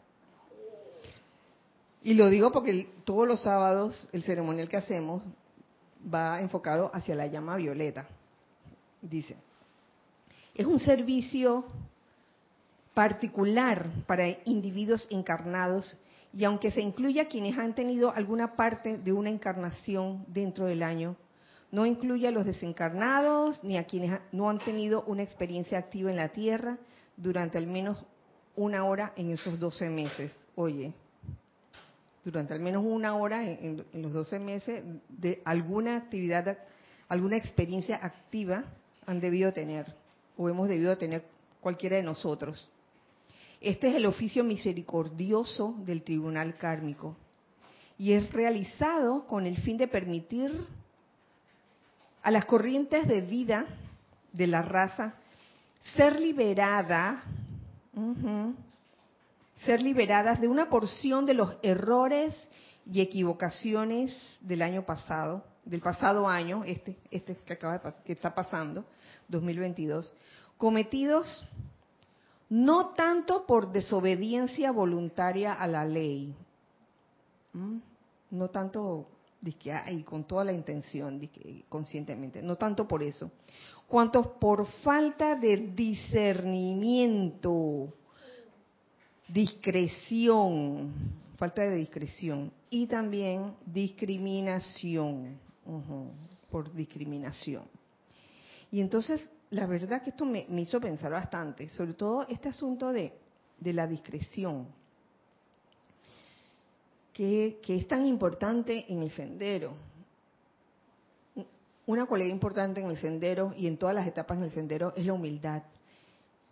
Y 2.02 2.14
lo 2.14 2.28
digo 2.28 2.50
porque 2.50 2.88
todos 3.04 3.28
los 3.28 3.42
sábados 3.42 4.08
el 4.12 4.24
ceremonial 4.24 4.68
que 4.68 4.78
hacemos 4.78 5.22
va 6.12 6.40
enfocado 6.40 6.90
hacia 6.92 7.14
la 7.14 7.26
llama 7.26 7.56
violeta. 7.56 8.06
Dice, 9.00 9.36
es 10.54 10.66
un 10.66 10.80
servicio 10.80 11.64
particular 12.94 13.88
para 14.06 14.28
individuos 14.44 15.06
encarnados 15.10 15.96
y 16.32 16.44
aunque 16.44 16.70
se 16.70 16.80
incluya 16.80 17.28
quienes 17.28 17.58
han 17.58 17.74
tenido 17.74 18.12
alguna 18.12 18.56
parte 18.56 18.98
de 18.98 19.12
una 19.12 19.30
encarnación 19.30 20.24
dentro 20.28 20.66
del 20.66 20.82
año, 20.82 21.16
no 21.72 21.86
incluye 21.86 22.26
a 22.26 22.30
los 22.30 22.46
desencarnados 22.46 23.62
ni 23.62 23.76
a 23.76 23.84
quienes 23.84 24.20
no 24.32 24.50
han 24.50 24.58
tenido 24.58 25.02
una 25.04 25.22
experiencia 25.22 25.78
activa 25.78 26.10
en 26.10 26.16
la 26.16 26.28
Tierra 26.28 26.78
durante 27.16 27.58
al 27.58 27.66
menos 27.66 28.04
una 28.56 28.84
hora 28.84 29.12
en 29.16 29.30
esos 29.30 29.58
12 29.58 29.88
meses. 29.88 30.32
Oye, 30.56 30.92
durante 32.24 32.54
al 32.54 32.60
menos 32.60 32.84
una 32.84 33.16
hora 33.16 33.48
en, 33.48 33.84
en 33.92 34.02
los 34.02 34.12
12 34.12 34.38
meses 34.40 34.84
de 35.08 35.40
alguna 35.44 35.96
actividad, 35.96 36.58
alguna 37.08 37.36
experiencia 37.36 37.96
activa 37.96 38.64
han 39.06 39.20
debido 39.20 39.52
tener 39.52 39.94
o 40.36 40.48
hemos 40.48 40.68
debido 40.68 40.96
tener 40.98 41.24
cualquiera 41.60 41.96
de 41.96 42.02
nosotros. 42.02 42.68
Este 43.60 43.88
es 43.88 43.94
el 43.94 44.06
oficio 44.06 44.42
misericordioso 44.42 45.74
del 45.84 46.02
tribunal 46.02 46.56
kármico 46.56 47.16
y 47.98 48.12
es 48.14 48.32
realizado 48.32 49.26
con 49.26 49.46
el 49.46 49.58
fin 49.58 49.76
de 49.76 49.86
permitir 49.86 50.66
a 52.22 52.30
las 52.30 52.44
corrientes 52.44 53.06
de 53.08 53.20
vida 53.20 53.66
de 54.32 54.46
la 54.46 54.62
raza 54.62 55.14
ser 55.96 56.20
liberada, 56.20 57.22
ser 59.64 59.82
liberadas 59.82 60.40
de 60.40 60.48
una 60.48 60.68
porción 60.68 61.24
de 61.24 61.34
los 61.34 61.56
errores 61.62 62.34
y 62.90 63.00
equivocaciones 63.00 64.14
del 64.40 64.62
año 64.62 64.84
pasado, 64.84 65.44
del 65.64 65.80
pasado 65.80 66.28
año, 66.28 66.62
este, 66.64 66.96
este 67.10 67.36
que 67.36 67.52
acaba 67.52 67.78
de 67.78 67.92
que 68.04 68.12
está 68.12 68.34
pasando, 68.34 68.84
2022, 69.28 70.12
cometidos 70.56 71.46
no 72.50 72.88
tanto 72.88 73.46
por 73.46 73.70
desobediencia 73.70 74.72
voluntaria 74.72 75.52
a 75.54 75.68
la 75.68 75.84
ley, 75.84 76.34
no 78.30 78.48
tanto 78.48 79.06
y 79.42 80.02
con 80.02 80.24
toda 80.24 80.44
la 80.44 80.52
intención, 80.52 81.18
conscientemente, 81.68 82.42
no 82.42 82.56
tanto 82.56 82.86
por 82.86 83.02
eso, 83.02 83.30
cuanto 83.86 84.38
por 84.38 84.66
falta 84.82 85.34
de 85.34 85.72
discernimiento, 85.74 87.94
discreción, 89.28 90.92
falta 91.36 91.62
de 91.62 91.76
discreción 91.76 92.52
y 92.68 92.86
también 92.86 93.54
discriminación, 93.64 95.38
por 96.50 96.70
discriminación. 96.72 97.64
Y 98.70 98.80
entonces 98.80 99.26
la 99.50 99.66
verdad 99.66 100.02
que 100.02 100.10
esto 100.10 100.24
me, 100.24 100.46
hizo 100.58 100.80
pensar 100.80 101.10
bastante, 101.10 101.68
sobre 101.70 101.94
todo 101.94 102.26
este 102.28 102.48
asunto 102.48 102.92
de, 102.92 103.12
la 103.60 103.86
discreción, 103.86 104.68
que, 107.12 107.60
es 107.66 107.88
tan 107.88 108.06
importante 108.06 108.86
en 108.88 109.02
el 109.02 109.10
sendero. 109.10 109.74
Una 111.86 112.06
cualidad 112.06 112.30
importante 112.30 112.80
en 112.80 112.88
el 112.88 112.98
sendero 112.98 113.52
y 113.56 113.66
en 113.66 113.76
todas 113.76 113.94
las 113.94 114.06
etapas 114.06 114.40
del 114.40 114.52
sendero 114.52 114.92
es 114.96 115.04
la 115.04 115.12
humildad. 115.12 115.62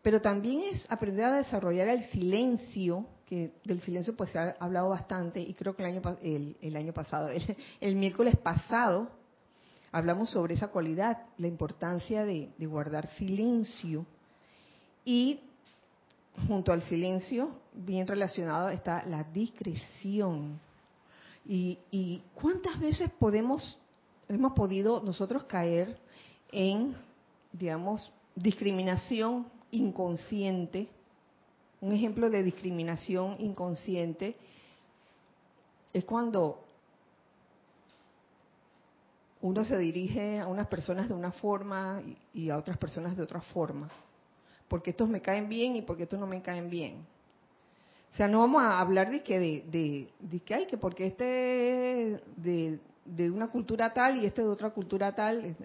Pero 0.03 0.21
también 0.21 0.63
es 0.73 0.85
aprender 0.89 1.25
a 1.25 1.37
desarrollar 1.37 1.89
el 1.89 2.05
silencio, 2.11 3.07
que 3.27 3.53
del 3.65 3.81
silencio 3.83 4.17
pues 4.17 4.31
se 4.31 4.39
ha 4.39 4.57
hablado 4.59 4.89
bastante, 4.89 5.41
y 5.41 5.55
creo 5.55 5.77
que 5.77 5.83
el 5.83 5.89
año, 5.89 6.17
el, 6.61 6.77
año 6.77 6.93
pasado, 6.93 7.29
el 7.81 7.97
miércoles 7.97 8.37
pasado, 8.37 9.11
hablamos 9.93 10.31
sobre 10.31 10.55
esa 10.55 10.69
cualidad, 10.69 11.27
la 11.37 11.47
importancia 11.47 12.25
de, 12.25 12.51
guardar 12.61 13.09
silencio. 13.17 14.07
Y 15.05 15.41
junto 16.47 16.73
al 16.73 16.83
silencio, 16.83 17.51
bien 17.73 18.07
relacionado, 18.07 18.69
está 18.71 19.05
la 19.07 19.25
discreción. 19.25 20.61
Y, 21.45 22.23
cuántas 22.35 22.79
veces 22.79 23.11
podemos, 23.19 23.79
hemos 24.29 24.53
podido 24.53 25.03
nosotros 25.03 25.45
caer 25.45 25.99
en, 26.53 26.95
digamos, 27.53 28.13
discriminación 28.35 29.47
inconsciente. 29.71 30.89
Un 31.81 31.93
ejemplo 31.93 32.29
de 32.29 32.43
discriminación 32.43 33.37
inconsciente 33.39 34.37
es 35.93 36.05
cuando 36.05 36.63
uno 39.41 39.65
se 39.65 39.79
dirige 39.79 40.41
a 40.41 40.49
unas 40.49 40.67
personas 40.67 41.09
de 41.09 41.15
una 41.15 41.33
forma 41.33 42.03
y 42.35 42.51
a 42.51 42.59
otras 42.59 42.77
personas 42.77 43.17
de 43.17 43.23
otra 43.23 43.41
forma. 43.41 43.89
Porque 44.69 44.91
estos 44.91 45.09
me 45.09 45.21
caen 45.21 45.49
bien 45.49 45.77
y 45.77 45.83
porque 45.83 46.05
estos 46.05 46.19
no 46.19 46.27
me 46.27 46.43
caen 46.43 46.69
bien. 46.71 47.07
O 48.13 48.17
sea, 48.17 48.29
no 48.29 48.41
vamos 48.41 48.63
a 48.63 48.81
hablar 48.81 49.11
de 49.11 49.23
que, 49.23 49.39
de, 49.39 50.41
que 50.41 50.55
hay, 50.55 50.67
que 50.67 50.77
porque 50.77 51.07
este 51.07 52.21
de, 52.37 52.79
de 53.05 53.31
una 53.31 53.49
cultura 53.49 53.93
tal 53.93 54.19
y 54.19 54.27
este 54.27 54.43
de 54.43 54.49
otra 54.49 54.71
cultura 54.71 55.15
tal. 55.15 55.57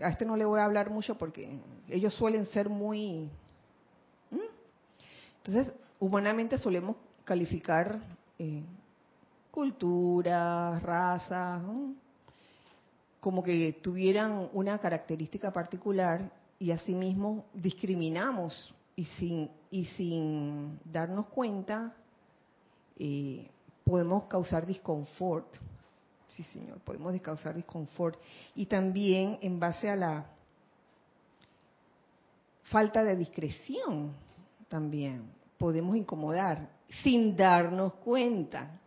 A 0.00 0.08
este 0.08 0.24
no 0.24 0.36
le 0.36 0.44
voy 0.44 0.60
a 0.60 0.64
hablar 0.64 0.90
mucho 0.90 1.16
porque 1.16 1.58
ellos 1.88 2.14
suelen 2.14 2.44
ser 2.46 2.68
muy... 2.68 3.28
Entonces, 5.44 5.74
humanamente 5.98 6.56
solemos 6.56 6.96
calificar 7.24 7.98
eh, 8.38 8.62
culturas, 9.50 10.82
razas, 10.82 11.62
como 13.20 13.42
que 13.42 13.78
tuvieran 13.82 14.48
una 14.52 14.78
característica 14.78 15.52
particular 15.52 16.30
y 16.62 16.70
asimismo 16.70 17.46
discriminamos 17.52 18.72
y 18.94 19.04
sin, 19.04 19.50
y 19.68 19.84
sin 19.96 20.78
darnos 20.84 21.26
cuenta 21.26 21.92
eh, 22.96 23.50
podemos 23.82 24.26
causar 24.26 24.64
disconfort. 24.64 25.56
Sí, 26.28 26.44
señor, 26.44 26.78
podemos 26.82 27.20
causar 27.20 27.56
disconfort. 27.56 28.16
Y 28.54 28.66
también 28.66 29.40
en 29.42 29.58
base 29.58 29.90
a 29.90 29.96
la 29.96 30.26
falta 32.62 33.02
de 33.02 33.16
discreción, 33.16 34.12
también 34.68 35.32
podemos 35.58 35.96
incomodar 35.96 36.70
sin 37.02 37.34
darnos 37.34 37.94
cuenta. 37.94 38.78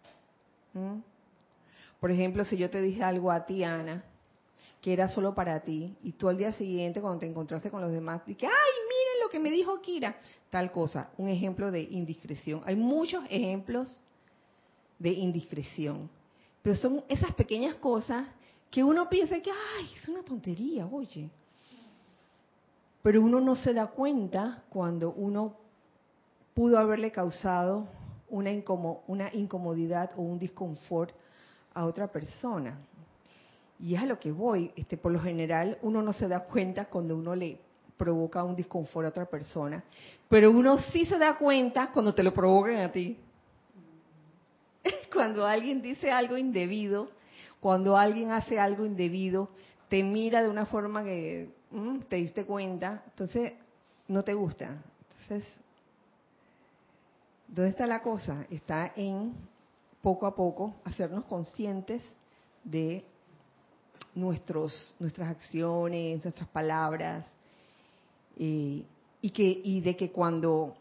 Por 1.99 2.09
ejemplo, 2.09 2.45
si 2.45 2.55
yo 2.55 2.69
te 2.69 2.81
dije 2.81 3.03
algo 3.03 3.33
a 3.33 3.45
ti, 3.45 3.65
Ana, 3.65 4.01
que 4.85 4.93
era 4.93 5.09
solo 5.09 5.33
para 5.33 5.61
ti, 5.61 5.97
y 6.03 6.11
tú 6.11 6.29
al 6.29 6.37
día 6.37 6.51
siguiente, 6.51 7.01
cuando 7.01 7.17
te 7.17 7.25
encontraste 7.25 7.71
con 7.71 7.81
los 7.81 7.91
demás, 7.91 8.23
dije, 8.23 8.45
ay, 8.45 8.51
miren 8.87 9.23
lo 9.23 9.29
que 9.31 9.39
me 9.39 9.49
dijo 9.49 9.81
Kira, 9.81 10.15
tal 10.51 10.71
cosa, 10.71 11.09
un 11.17 11.27
ejemplo 11.27 11.71
de 11.71 11.81
indiscreción. 11.81 12.61
Hay 12.65 12.75
muchos 12.75 13.23
ejemplos 13.27 14.03
de 14.99 15.09
indiscreción, 15.09 16.07
pero 16.61 16.75
son 16.75 17.03
esas 17.09 17.33
pequeñas 17.33 17.73
cosas 17.77 18.27
que 18.69 18.83
uno 18.83 19.09
piensa 19.09 19.41
que, 19.41 19.49
ay, 19.49 19.89
es 19.99 20.07
una 20.07 20.21
tontería, 20.21 20.85
oye. 20.85 21.31
Pero 23.01 23.23
uno 23.23 23.41
no 23.41 23.55
se 23.55 23.73
da 23.73 23.87
cuenta 23.87 24.65
cuando 24.69 25.13
uno 25.13 25.55
pudo 26.53 26.77
haberle 26.77 27.11
causado 27.11 27.87
una, 28.29 28.51
incomodidad 29.33 30.11
o 30.15 30.21
un 30.21 30.37
disconfort 30.37 31.09
a 31.73 31.87
otra 31.87 32.05
persona. 32.05 32.77
Y 33.79 33.95
es 33.95 34.01
a 34.01 34.05
lo 34.05 34.19
que 34.19 34.31
voy. 34.31 34.71
Este, 34.75 34.97
por 34.97 35.11
lo 35.11 35.19
general, 35.19 35.77
uno 35.81 36.01
no 36.01 36.13
se 36.13 36.27
da 36.27 36.41
cuenta 36.45 36.85
cuando 36.85 37.15
uno 37.15 37.35
le 37.35 37.59
provoca 37.97 38.43
un 38.43 38.55
disconfort 38.55 39.05
a 39.05 39.09
otra 39.09 39.25
persona, 39.25 39.83
pero 40.27 40.51
uno 40.51 40.77
sí 40.79 41.05
se 41.05 41.17
da 41.17 41.37
cuenta 41.37 41.91
cuando 41.91 42.13
te 42.13 42.23
lo 42.23 42.33
provocan 42.33 42.77
a 42.77 42.91
ti. 42.91 43.17
Cuando 45.11 45.47
alguien 45.47 45.81
dice 45.81 46.11
algo 46.11 46.37
indebido, 46.37 47.09
cuando 47.59 47.97
alguien 47.97 48.31
hace 48.31 48.59
algo 48.59 48.85
indebido, 48.85 49.49
te 49.89 50.03
mira 50.03 50.43
de 50.43 50.49
una 50.49 50.65
forma 50.65 51.03
que 51.03 51.49
mm, 51.71 52.01
te 52.01 52.17
diste 52.17 52.45
cuenta, 52.45 53.01
entonces 53.07 53.53
no 54.07 54.23
te 54.23 54.33
gusta. 54.33 54.83
Entonces, 55.09 55.51
¿dónde 57.47 57.71
está 57.71 57.87
la 57.87 58.01
cosa? 58.01 58.45
Está 58.51 58.91
en 58.95 59.33
poco 60.01 60.27
a 60.27 60.35
poco 60.35 60.75
hacernos 60.83 61.25
conscientes 61.25 62.03
de 62.63 63.03
nuestros, 64.15 64.95
nuestras 64.99 65.29
acciones, 65.29 66.23
nuestras 66.23 66.49
palabras, 66.49 67.25
y, 68.37 68.85
que, 69.33 69.61
y 69.63 69.81
de 69.81 69.95
que 69.95 70.11
cuando, 70.11 70.75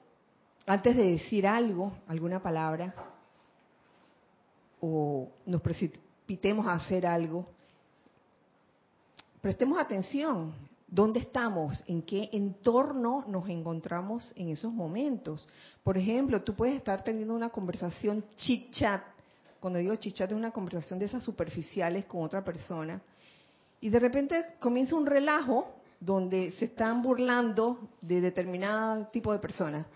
antes 0.67 0.97
de 0.97 1.13
decir 1.13 1.47
algo, 1.47 1.93
alguna 2.07 2.43
palabra, 2.43 2.95
o 4.81 5.29
nos 5.47 5.61
precipitemos 5.61 6.67
a 6.67 6.75
hacer 6.75 7.07
algo, 7.07 7.47
prestemos 9.41 9.79
atención, 9.79 10.55
¿dónde 10.87 11.21
estamos? 11.21 11.83
¿En 11.87 12.03
qué 12.03 12.29
entorno 12.33 13.25
nos 13.27 13.49
encontramos 13.49 14.33
en 14.37 14.51
esos 14.51 14.73
momentos? 14.73 15.47
Por 15.83 15.97
ejemplo, 15.99 16.43
tú 16.43 16.55
puedes 16.55 16.77
estar 16.77 17.03
teniendo 17.03 17.35
una 17.35 17.51
conversación 17.51 18.25
chit-chat, 18.37 19.03
cuando 19.61 19.79
digo 19.79 19.95
chit-chat 19.95 20.31
es 20.31 20.37
una 20.37 20.51
conversación 20.51 20.99
de 20.99 21.07
esas 21.07 21.23
superficiales 21.23 22.05
con 22.05 22.23
otra 22.23 22.45
persona, 22.45 23.01
y 23.85 23.91
de 23.91 24.01
repente 24.01 24.47
comienza 24.61 24.97
un 24.97 25.05
relajo 25.05 25.75
donde 26.01 26.53
se 26.53 26.65
están 26.65 27.03
burlando 27.03 27.91
de 28.01 28.23
determinado 28.23 29.09
tipo 29.09 29.31
de 29.31 29.39
personas. 29.39 29.87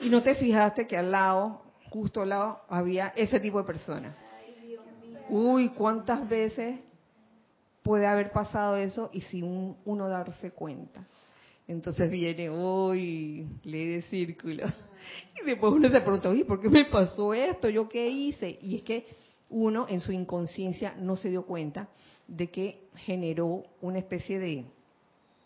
Y 0.00 0.08
no 0.08 0.22
te 0.22 0.36
fijaste 0.36 0.86
que 0.86 0.96
al 0.96 1.10
lado, 1.10 1.60
justo 1.90 2.22
al 2.22 2.30
lado, 2.30 2.62
había 2.66 3.08
ese 3.08 3.38
tipo 3.38 3.58
de 3.58 3.64
personas. 3.64 4.16
Uy, 5.28 5.68
¿cuántas 5.68 6.26
veces 6.26 6.80
puede 7.82 8.06
haber 8.06 8.32
pasado 8.32 8.74
eso 8.76 9.10
y 9.12 9.20
sin 9.20 9.76
uno 9.84 10.08
darse 10.08 10.52
cuenta? 10.52 11.06
Entonces 11.68 12.10
viene, 12.10 12.48
uy, 12.48 13.46
lee 13.64 13.96
de 13.96 14.02
círculo. 14.08 14.64
Y 15.38 15.44
después 15.44 15.74
uno 15.74 15.90
se 15.90 16.00
pregunta, 16.00 16.30
uy, 16.30 16.42
¿por 16.44 16.58
qué 16.58 16.70
me 16.70 16.86
pasó 16.86 17.34
esto? 17.34 17.68
¿Yo 17.68 17.86
qué 17.86 18.08
hice? 18.08 18.58
Y 18.62 18.76
es 18.76 18.82
que 18.82 19.06
uno 19.50 19.84
en 19.90 20.00
su 20.00 20.10
inconsciencia 20.10 20.94
no 20.98 21.16
se 21.16 21.28
dio 21.28 21.44
cuenta 21.44 21.90
de 22.28 22.50
que 22.50 22.88
generó 22.96 23.64
una 23.80 23.98
especie 23.98 24.38
de, 24.38 24.64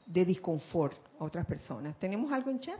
de 0.06 0.24
disconfort 0.24 0.96
a 1.18 1.24
otras 1.24 1.46
personas. 1.46 1.98
¿Tenemos 1.98 2.32
algo 2.32 2.50
en 2.50 2.60
chat? 2.60 2.78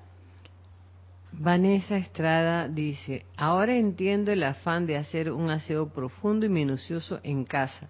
Vanessa 1.32 1.96
Estrada 1.96 2.68
dice, 2.68 3.24
ahora 3.36 3.76
entiendo 3.76 4.32
el 4.32 4.42
afán 4.42 4.86
de 4.86 4.96
hacer 4.96 5.30
un 5.30 5.48
aseo 5.48 5.88
profundo 5.88 6.44
y 6.44 6.48
minucioso 6.48 7.20
en 7.22 7.44
casa. 7.44 7.88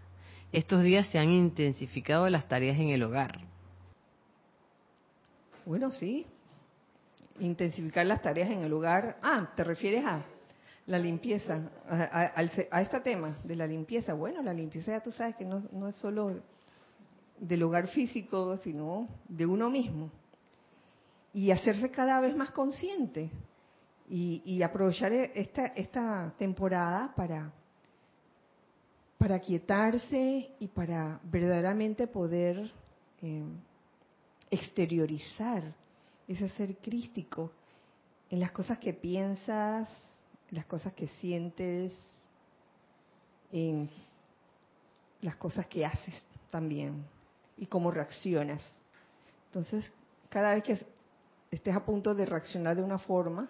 Estos 0.53 0.83
días 0.83 1.07
se 1.09 1.19
han 1.19 1.31
intensificado 1.31 2.29
las 2.29 2.49
tareas 2.49 2.79
en 2.79 2.89
el 2.89 3.03
hogar. 3.03 3.41
Bueno, 5.65 5.91
sí. 5.91 6.27
Intensificar 7.39 8.05
las 8.05 8.21
tareas 8.21 8.51
en 8.51 8.63
el 8.63 8.73
hogar. 8.73 9.17
Ah, 9.23 9.53
¿te 9.57 9.65
refieres 9.65 10.05
a 10.05 10.23
la 10.87 10.99
limpieza, 10.99 11.71
a, 11.89 12.43
este 12.43 13.01
tema 13.01 13.39
de 13.45 13.57
la 13.57 13.67
limpieza. 13.67 14.15
Bueno, 14.15 14.43
la 14.43 14.53
limpieza 14.53 14.93
ya 14.93 15.01
tú 15.01 15.13
sabes 15.13 15.37
que 15.37 15.45
no, 15.45 15.63
no 15.73 15.89
es 15.89 15.97
solo 15.97 16.41
del 17.39 17.63
hogar 17.63 17.89
físico, 17.89 18.59
sino 18.59 19.09
de 19.29 19.47
uno 19.47 19.71
mismo. 19.71 20.11
Y 21.33 21.51
hacerse 21.51 21.91
cada 21.91 22.21
vez 22.21 22.37
más 22.37 22.51
consciente 22.51 23.31
y, 24.09 24.61
aprovechar 24.63 25.13
esta, 25.13 25.67
esta 25.67 26.35
temporada 26.37 27.15
para, 27.15 27.53
para 29.17 29.39
quietarse 29.39 30.51
y 30.59 30.67
para 30.67 31.21
verdaderamente 31.23 32.09
poder 32.09 32.69
eh, 33.23 33.45
exteriorizar 34.51 35.73
ese 36.27 36.49
ser 36.51 36.77
crístico 36.79 37.53
en 38.31 38.41
las 38.41 38.51
cosas 38.51 38.79
que 38.79 38.93
piensas, 38.93 39.89
las 40.51 40.67
cosas 40.67 40.93
que 40.93 41.07
sientes, 41.07 41.93
en 43.53 43.89
las 45.23 45.37
cosas 45.37 45.67
que 45.67 45.85
haces 45.85 46.25
también 46.51 47.05
y 47.57 47.67
cómo 47.67 47.91
reaccionas. 47.91 48.61
Entonces, 49.47 49.93
cada 50.29 50.55
vez 50.55 50.65
que 50.65 50.87
estés 51.51 51.75
a 51.75 51.85
punto 51.85 52.15
de 52.15 52.27
reaccionar 52.27 52.77
de 52.77 52.83
una 52.83 52.99
forma, 52.99 53.49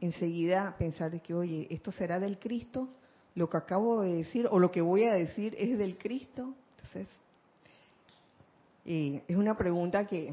enseguida 0.00 0.76
pensar 0.78 1.20
que, 1.22 1.34
oye, 1.34 1.66
esto 1.70 1.90
será 1.92 2.20
del 2.20 2.38
Cristo, 2.38 2.88
lo 3.34 3.48
que 3.48 3.56
acabo 3.56 4.02
de 4.02 4.16
decir 4.16 4.48
o 4.50 4.58
lo 4.58 4.70
que 4.70 4.80
voy 4.80 5.04
a 5.04 5.14
decir 5.14 5.54
es 5.58 5.76
del 5.78 5.98
Cristo. 5.98 6.54
Entonces, 6.76 7.08
eh, 8.84 9.22
es 9.26 9.36
una 9.36 9.56
pregunta 9.56 10.06
que 10.06 10.32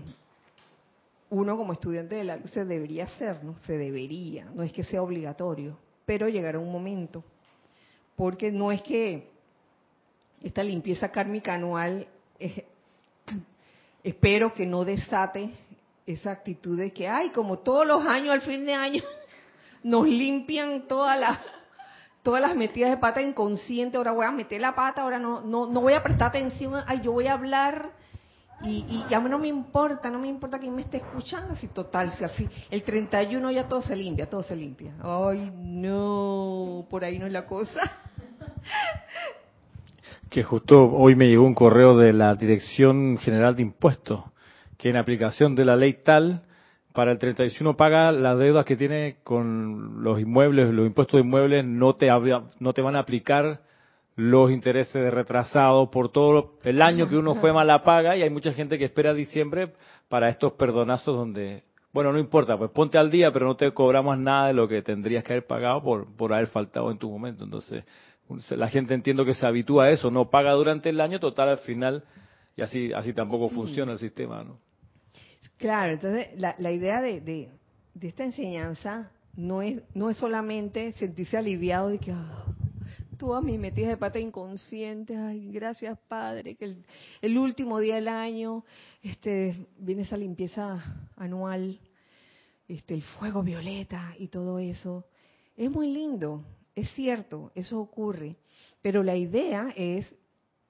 uno 1.34 1.58
como 1.58 1.74
estudiante 1.74 2.14
de 2.14 2.24
la 2.24 2.38
luz 2.38 2.52
se 2.52 2.64
debería 2.64 3.06
hacer, 3.06 3.44
¿no? 3.44 3.58
Se 3.66 3.76
debería, 3.76 4.46
no 4.54 4.62
es 4.62 4.72
que 4.72 4.84
sea 4.84 5.02
obligatorio, 5.02 5.80
pero 6.06 6.30
llegará 6.30 6.60
un 6.60 6.72
momento, 6.72 7.24
porque 8.16 8.52
no 8.52 8.72
es 8.72 8.84
que 8.84 9.32
esta 10.44 10.64
limpieza 10.64 11.10
kármica 11.10 11.56
anual, 11.56 12.08
espero 14.04 14.54
que 14.54 14.68
no 14.68 14.86
desate 14.86 15.50
esa 16.06 16.32
actitud 16.32 16.78
de 16.78 16.94
que, 16.94 17.08
ay, 17.08 17.30
como 17.30 17.60
todos 17.60 17.88
los 17.88 18.06
años, 18.06 18.30
al 18.30 18.42
fin 18.42 18.64
de 18.64 18.76
año, 18.76 19.02
nos 19.84 20.08
limpian 20.08 20.88
todas 20.88 21.20
las 21.20 21.40
todas 22.22 22.42
las 22.42 22.56
metidas 22.56 22.92
de 22.92 22.98
pata 22.98 23.22
inconsciente, 23.22 23.98
ahora 23.98 24.12
voy 24.12 24.26
a 24.26 24.32
meter 24.32 24.62
la 24.62 24.76
pata, 24.76 25.02
ahora 25.02 25.20
no, 25.20 25.42
no, 25.42 25.66
no 25.66 25.82
voy 25.82 25.94
a 25.94 26.04
prestar 26.04 26.30
atención, 26.30 26.76
ay, 26.86 27.02
yo 27.02 27.12
voy 27.12 27.28
a 27.28 27.34
hablar 27.34 27.92
y, 28.64 29.05
y, 29.09 29.14
a 29.14 29.20
mí 29.20 29.30
no 29.30 29.39
me 29.39 29.47
importa, 29.47 30.09
no 30.09 30.20
me 30.20 30.28
importa 30.28 30.59
quién 30.59 30.74
me 30.76 30.82
esté 30.82 30.97
escuchando, 30.97 31.53
si 31.55 31.68
total, 31.68 32.11
si 32.11 32.47
el 32.70 32.84
31 32.84 33.51
ya 33.51 33.68
todo 33.68 33.82
se 33.82 33.95
limpia, 33.95 34.30
todo 34.30 34.43
se 34.43 34.55
limpia. 34.55 34.93
Ay, 35.01 35.51
no, 35.55 36.86
por 36.89 37.03
ahí 37.03 37.20
no 37.20 37.26
es 37.26 37.34
la 37.34 37.45
cosa. 37.45 37.80
Que 40.30 40.43
justo 40.43 40.84
hoy 40.86 41.16
me 41.16 41.28
llegó 41.28 41.45
un 41.45 41.53
correo 41.53 41.95
de 41.97 42.14
la 42.14 42.34
Dirección 42.36 43.18
General 43.18 43.55
de 43.55 43.64
Impuestos, 43.64 44.24
que 44.78 44.89
en 44.89 44.97
aplicación 44.97 45.55
de 45.55 45.66
la 45.66 45.76
ley 45.76 45.99
tal, 46.03 46.43
para 46.93 47.11
el 47.11 47.18
31 47.18 47.76
paga 47.76 48.11
las 48.11 48.38
deudas 48.38 48.66
que 48.66 48.76
tiene 48.76 49.18
con 49.24 50.03
los 50.03 50.20
inmuebles, 50.20 50.74
los 50.74 50.88
impuestos 50.88 51.20
de 51.20 51.26
inmuebles 51.26 51.66
no 51.66 51.95
te, 51.95 52.07
no 52.59 52.74
te 52.74 52.82
van 52.82 52.95
a 52.95 52.99
aplicar 52.99 53.61
los 54.16 54.51
intereses 54.51 54.93
de 54.93 55.09
retrasado 55.09 55.89
por 55.89 56.11
todo 56.11 56.59
el 56.64 56.82
año 56.82 57.09
que 57.09 57.18
uno 57.18 57.36
fue 57.36 57.51
mala 57.51 57.84
paga 57.84 58.16
y 58.16 58.22
hay 58.22 58.30
mucha 58.30 58.53
gente 58.53 58.78
que 58.78 58.86
espera 58.86 59.14
diciembre 59.14 59.74
para 60.07 60.30
estos 60.30 60.53
perdonazos 60.53 61.16
donde, 61.16 61.64
bueno, 61.91 62.11
no 62.11 62.20
importa, 62.20 62.57
pues 62.57 62.70
ponte 62.72 62.97
al 62.97 63.09
día, 63.09 63.32
pero 63.32 63.47
no 63.47 63.55
te 63.55 63.72
cobramos 63.72 64.18
nada 64.20 64.47
de 64.47 64.53
lo 64.53 64.68
que 64.68 64.82
tendrías 64.84 65.24
que 65.24 65.34
haber 65.34 65.47
pagado 65.47 65.82
por, 65.82 66.16
por 66.16 66.34
haber 66.34 66.47
faltado 66.47 66.91
en 66.91 66.99
tu 66.99 67.09
momento. 67.09 67.43
Entonces, 67.43 67.84
la 68.51 68.70
gente 68.70 68.93
entiendo 68.93 69.26
que 69.26 69.34
se 69.34 69.45
habitúa 69.45 69.86
a 69.86 69.89
eso, 69.89 70.11
no 70.11 70.30
paga 70.30 70.51
durante 70.51 70.89
el 70.89 71.01
año, 71.01 71.20
total 71.20 71.49
al 71.49 71.57
final, 71.59 72.03
y 72.55 72.61
así, 72.61 72.93
así 72.93 73.14
tampoco 73.14 73.49
funciona 73.49 73.93
el 73.93 73.99
sistema, 73.99 74.43
¿no? 74.43 74.59
Claro, 75.57 75.93
entonces 75.93 76.28
la, 76.38 76.55
la 76.57 76.72
idea 76.72 77.01
de, 77.01 77.22
de, 77.22 77.49
de, 77.93 78.07
esta 78.07 78.26
enseñanza 78.26 79.11
no 79.36 79.61
es, 79.61 79.82
no 79.95 80.09
es 80.09 80.18
solamente 80.18 80.91
sentirse 80.93 81.38
aliviado 81.38 81.89
de 81.89 81.99
que 81.99 82.11
ah, 82.11 82.45
tú 83.18 83.34
a 83.34 83.41
mí 83.41 83.57
metías 83.57 83.89
de 83.89 83.97
pata 83.97 84.20
inconsciente, 84.20 85.16
ay, 85.16 85.51
gracias 85.51 85.97
Padre, 86.07 86.55
que 86.55 86.78
el, 87.22 87.38
último 87.38 87.80
día 87.80 87.95
del 87.95 88.07
año 88.07 88.64
este, 89.01 89.68
viene 89.78 90.03
esa 90.03 90.18
limpieza 90.18 91.09
anual, 91.16 91.80
este, 92.68 92.93
el 92.93 93.01
fuego 93.01 93.43
violeta 93.43 94.16
y 94.18 94.28
todo 94.28 94.59
eso. 94.59 95.05
Es 95.55 95.70
muy 95.70 95.91
lindo, 95.91 96.43
es 96.76 96.89
cierto, 96.93 97.51
eso 97.55 97.80
ocurre, 97.80 98.36
pero 98.82 99.03
la 99.03 99.16
idea 99.16 99.74
es 99.76 100.14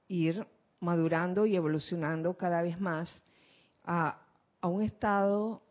ir 0.07 0.45
madurando 0.79 1.45
y 1.45 1.55
evolucionando 1.55 2.35
cada 2.35 2.61
vez 2.61 2.79
más 2.79 3.09
a 3.85 4.17
un 4.63 4.81
estado 4.81 5.61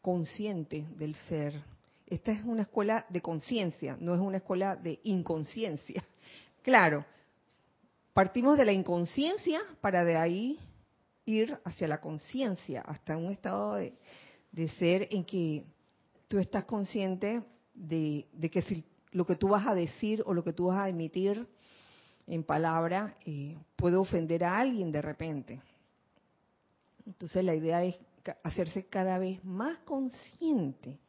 consciente 0.00 0.86
del 0.96 1.14
ser. 1.28 1.71
Esta 2.12 2.30
es 2.30 2.44
una 2.44 2.60
escuela 2.60 3.06
de 3.08 3.22
conciencia, 3.22 3.96
no 3.98 4.14
es 4.14 4.20
una 4.20 4.36
escuela 4.36 4.76
de 4.76 5.00
inconsciencia. 5.04 6.04
Claro, 6.62 7.04
partimos 8.12 8.56
de 8.56 8.64
la 8.64 8.72
inconsciencia 8.72 9.60
para 9.80 10.04
de 10.04 10.16
ahí 10.16 10.60
ir 11.24 11.58
hacia 11.64 11.88
la 11.88 12.00
conciencia, 12.00 12.82
hasta 12.82 13.16
un 13.16 13.32
estado 13.32 13.74
de, 13.74 13.94
de, 14.52 14.68
ser 14.68 15.08
en 15.10 15.24
que 15.24 15.64
tú 16.28 16.38
estás 16.38 16.64
consciente 16.66 17.42
de, 17.74 18.28
que 18.52 18.62
si 18.62 18.84
lo 19.10 19.26
que 19.26 19.34
tú 19.34 19.48
vas 19.48 19.66
a 19.66 19.74
decir 19.74 20.22
o 20.24 20.34
lo 20.34 20.44
que 20.44 20.52
tú 20.52 20.66
vas 20.66 20.78
a 20.78 20.88
emitir 20.88 21.48
en 22.28 22.44
palabra 22.44 23.16
eh, 23.24 23.58
puede 23.74 23.96
ofender 23.96 24.44
a 24.44 24.58
alguien 24.58 24.92
de 24.92 25.02
repente. 25.02 25.60
Entonces 27.06 27.42
la 27.42 27.56
idea 27.56 27.82
es 27.82 27.98
hacerse 28.44 28.84
cada 28.84 29.18
vez 29.18 29.42
más 29.44 29.78
consciente. 29.78 31.00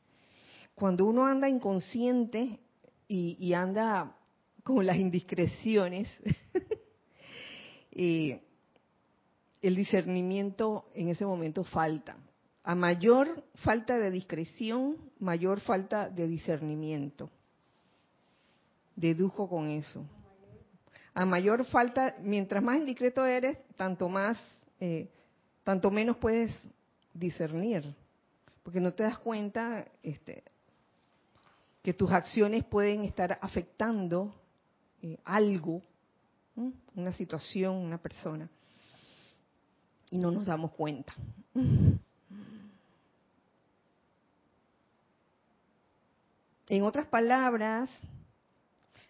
Cuando 0.76 1.06
uno 1.06 1.26
anda 1.26 1.48
inconsciente 1.48 2.60
y, 3.08 3.54
anda 3.54 4.16
con 4.64 4.86
las 4.86 4.98
indiscreciones, 4.98 6.10
eh, 7.92 8.42
el 9.62 9.76
discernimiento 9.76 10.90
en 10.96 11.10
ese 11.10 11.26
momento 11.26 11.64
falta. 11.64 12.18
A 12.64 12.76
mayor 12.76 13.44
falta 13.56 13.98
de 13.98 14.10
discreción, 14.10 14.98
mayor 15.20 15.60
falta 15.60 16.10
de 16.10 16.28
discernimiento 16.28 17.30
dedujo 18.96 19.50
con 19.50 19.68
eso. 19.68 20.06
A 21.14 21.26
mayor 21.26 21.66
falta, 21.66 22.16
mientras 22.22 22.64
más 22.64 22.78
indiscreto 22.78 23.26
eres, 23.26 23.58
tanto 23.76 24.10
más, 24.10 24.42
eh, 24.80 25.10
tanto 25.64 25.92
menos 25.92 26.18
puedes 26.18 26.52
discernir, 27.14 27.96
porque 28.64 28.80
no 28.80 28.94
te 28.94 29.04
das 29.04 29.20
cuenta 29.20 29.86
este, 30.02 30.44
que 31.84 31.94
tus 31.94 32.12
acciones 32.12 32.64
pueden 32.64 33.04
estar 33.04 33.38
afectando 33.42 34.34
eh, 35.02 35.18
algo, 35.26 35.82
una 36.96 37.12
situación, 37.12 37.76
una 37.76 37.98
persona, 37.98 38.50
y 40.10 40.18
no 40.18 40.32
nos 40.32 40.46
damos 40.46 40.72
cuenta. 40.72 41.14
En 46.70 46.84
otras 46.84 47.06
palabras, 47.08 47.90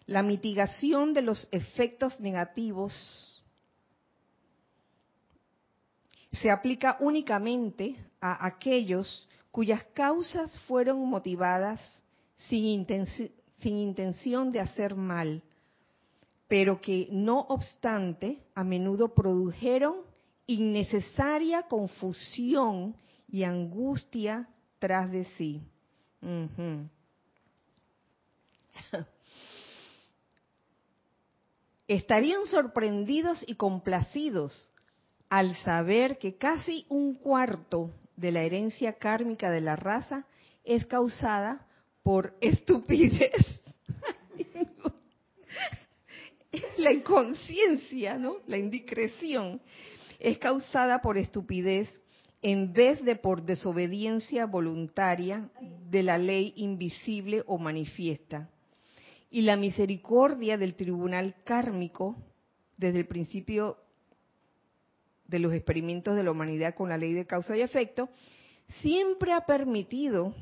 la 0.06 0.24
mitigación 0.24 1.14
de 1.14 1.22
los 1.22 1.48
efectos 1.52 2.18
negativos 2.18 2.92
se 6.32 6.50
aplica 6.50 6.96
únicamente 6.98 7.96
a 8.20 8.44
aquellos 8.44 9.28
cuyas 9.52 9.84
causas 9.94 10.58
fueron 10.62 11.08
motivadas 11.08 11.80
sin, 12.48 12.86
intención 13.62 14.50
de 14.50 14.60
hacer 14.60 14.94
mal, 14.94 15.42
pero 16.48 16.80
que 16.80 17.08
no 17.10 17.40
obstante 17.48 18.38
a 18.54 18.64
menudo 18.64 19.14
produjeron 19.14 19.96
innecesaria 20.46 21.62
confusión 21.62 22.96
y 23.28 23.44
angustia 23.44 24.48
tras 24.78 25.10
de 25.10 25.24
sí. 25.36 25.62
estarían 31.86 32.46
sorprendidos 32.46 33.44
y 33.46 33.56
complacidos 33.56 34.72
al 35.28 35.54
saber 35.56 36.18
que 36.18 36.36
casi 36.36 36.86
un 36.88 37.14
cuarto 37.14 37.90
de 38.16 38.32
la 38.32 38.42
herencia 38.42 38.94
kármica 38.94 39.50
de 39.50 39.60
la 39.60 39.76
raza 39.76 40.26
es 40.64 40.86
causada 40.86 41.63
por 42.04 42.36
estupidez. 42.40 43.32
la 46.76 46.92
inconsciencia, 46.92 48.16
¿no? 48.16 48.36
La 48.46 48.58
indiscreción 48.58 49.60
es 50.20 50.38
causada 50.38 51.00
por 51.00 51.18
estupidez 51.18 51.88
en 52.42 52.72
vez 52.72 53.02
de 53.02 53.16
por 53.16 53.42
desobediencia 53.42 54.44
voluntaria 54.44 55.48
de 55.90 56.02
la 56.02 56.18
ley 56.18 56.52
invisible 56.56 57.42
o 57.46 57.58
manifiesta 57.58 58.50
y 59.30 59.42
la 59.42 59.56
misericordia 59.56 60.58
del 60.58 60.74
tribunal 60.74 61.34
kármico 61.42 62.16
desde 62.76 63.00
el 63.00 63.06
principio 63.06 63.78
de 65.26 65.38
los 65.38 65.54
experimentos 65.54 66.14
de 66.14 66.22
la 66.22 66.32
humanidad 66.32 66.74
con 66.74 66.90
la 66.90 66.98
ley 66.98 67.14
de 67.14 67.26
causa 67.26 67.56
y 67.56 67.62
efecto, 67.62 68.10
siempre 68.82 69.32
ha 69.32 69.46
permitido 69.46 70.34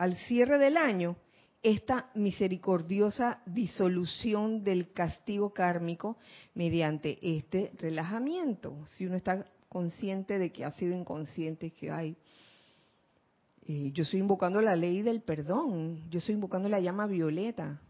al 0.00 0.16
cierre 0.16 0.56
del 0.56 0.78
año 0.78 1.16
esta 1.62 2.10
misericordiosa 2.14 3.42
disolución 3.44 4.64
del 4.64 4.94
castigo 4.94 5.52
kármico 5.52 6.16
mediante 6.54 7.18
este 7.20 7.72
relajamiento. 7.76 8.86
Si 8.86 9.04
uno 9.04 9.16
está 9.16 9.44
consciente 9.68 10.38
de 10.38 10.52
que 10.52 10.64
ha 10.64 10.70
sido 10.70 10.96
inconsciente, 10.96 11.72
que 11.72 11.90
hay... 11.90 12.16
Eh, 13.66 13.92
yo 13.92 14.04
estoy 14.04 14.20
invocando 14.20 14.62
la 14.62 14.74
ley 14.74 15.02
del 15.02 15.20
perdón, 15.20 16.08
yo 16.08 16.20
estoy 16.20 16.34
invocando 16.34 16.70
la 16.70 16.80
llama 16.80 17.06
violeta, 17.06 17.82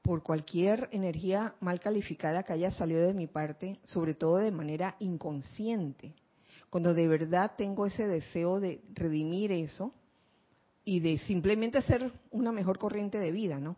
por 0.00 0.22
cualquier 0.22 0.88
energía 0.90 1.54
mal 1.60 1.80
calificada 1.80 2.44
que 2.44 2.54
haya 2.54 2.70
salido 2.70 3.06
de 3.06 3.12
mi 3.12 3.26
parte, 3.26 3.78
sobre 3.84 4.14
todo 4.14 4.38
de 4.38 4.50
manera 4.50 4.96
inconsciente. 5.00 6.14
Cuando 6.70 6.94
de 6.94 7.08
verdad 7.08 7.52
tengo 7.58 7.84
ese 7.84 8.06
deseo 8.06 8.58
de 8.58 8.80
redimir 8.94 9.52
eso 9.52 9.92
y 10.84 11.00
de 11.00 11.18
simplemente 11.18 11.80
ser 11.82 12.12
una 12.30 12.52
mejor 12.52 12.78
corriente 12.78 13.18
de 13.18 13.32
vida, 13.32 13.58
¿no? 13.58 13.76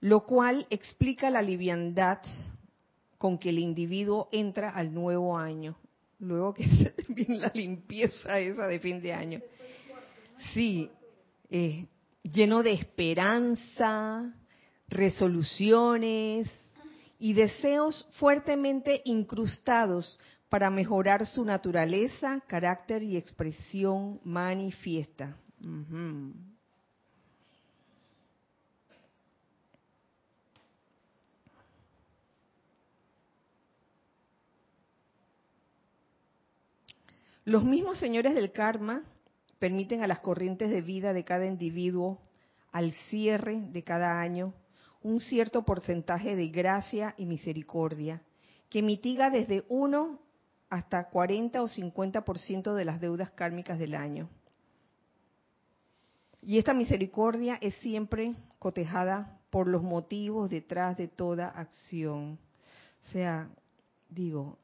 Lo 0.00 0.24
cual 0.24 0.66
explica 0.70 1.30
la 1.30 1.42
liviandad 1.42 2.18
con 3.18 3.38
que 3.38 3.50
el 3.50 3.58
individuo 3.58 4.28
entra 4.32 4.70
al 4.70 4.92
nuevo 4.92 5.36
año, 5.36 5.76
luego 6.18 6.54
que 6.54 6.64
viene 7.08 7.38
la 7.38 7.52
limpieza 7.54 8.38
esa 8.38 8.66
de 8.66 8.78
fin 8.78 9.00
de 9.00 9.12
año. 9.12 9.40
Sí, 10.52 10.90
eh, 11.50 11.86
lleno 12.22 12.62
de 12.62 12.72
esperanza, 12.72 14.34
resoluciones 14.88 16.50
y 17.18 17.32
deseos 17.32 18.06
fuertemente 18.18 19.00
incrustados 19.04 20.18
para 20.48 20.70
mejorar 20.70 21.26
su 21.26 21.44
naturaleza, 21.44 22.40
carácter 22.46 23.02
y 23.02 23.16
expresión 23.16 24.20
manifiesta. 24.24 25.36
Los 37.44 37.64
mismos 37.64 37.98
señores 37.98 38.34
del 38.34 38.52
karma 38.52 39.02
permiten 39.58 40.02
a 40.02 40.06
las 40.06 40.20
corrientes 40.20 40.70
de 40.70 40.82
vida 40.82 41.12
de 41.12 41.24
cada 41.24 41.46
individuo 41.46 42.20
al 42.72 42.92
cierre 43.08 43.60
de 43.70 43.82
cada 43.82 44.20
año 44.20 44.52
un 45.02 45.20
cierto 45.20 45.64
porcentaje 45.64 46.34
de 46.34 46.48
gracia 46.48 47.14
y 47.16 47.24
misericordia 47.24 48.20
que 48.68 48.82
mitiga 48.82 49.30
desde 49.30 49.64
1 49.68 50.25
hasta 50.68 51.08
40 51.08 51.62
o 51.62 51.68
50% 51.68 52.74
de 52.74 52.84
las 52.84 53.00
deudas 53.00 53.30
kármicas 53.30 53.78
del 53.78 53.94
año. 53.94 54.28
Y 56.42 56.58
esta 56.58 56.74
misericordia 56.74 57.58
es 57.60 57.74
siempre 57.76 58.34
cotejada 58.58 59.38
por 59.50 59.66
los 59.68 59.82
motivos 59.82 60.50
detrás 60.50 60.96
de 60.96 61.08
toda 61.08 61.48
acción. 61.48 62.38
O 63.06 63.12
sea, 63.12 63.48
digo, 64.08 64.56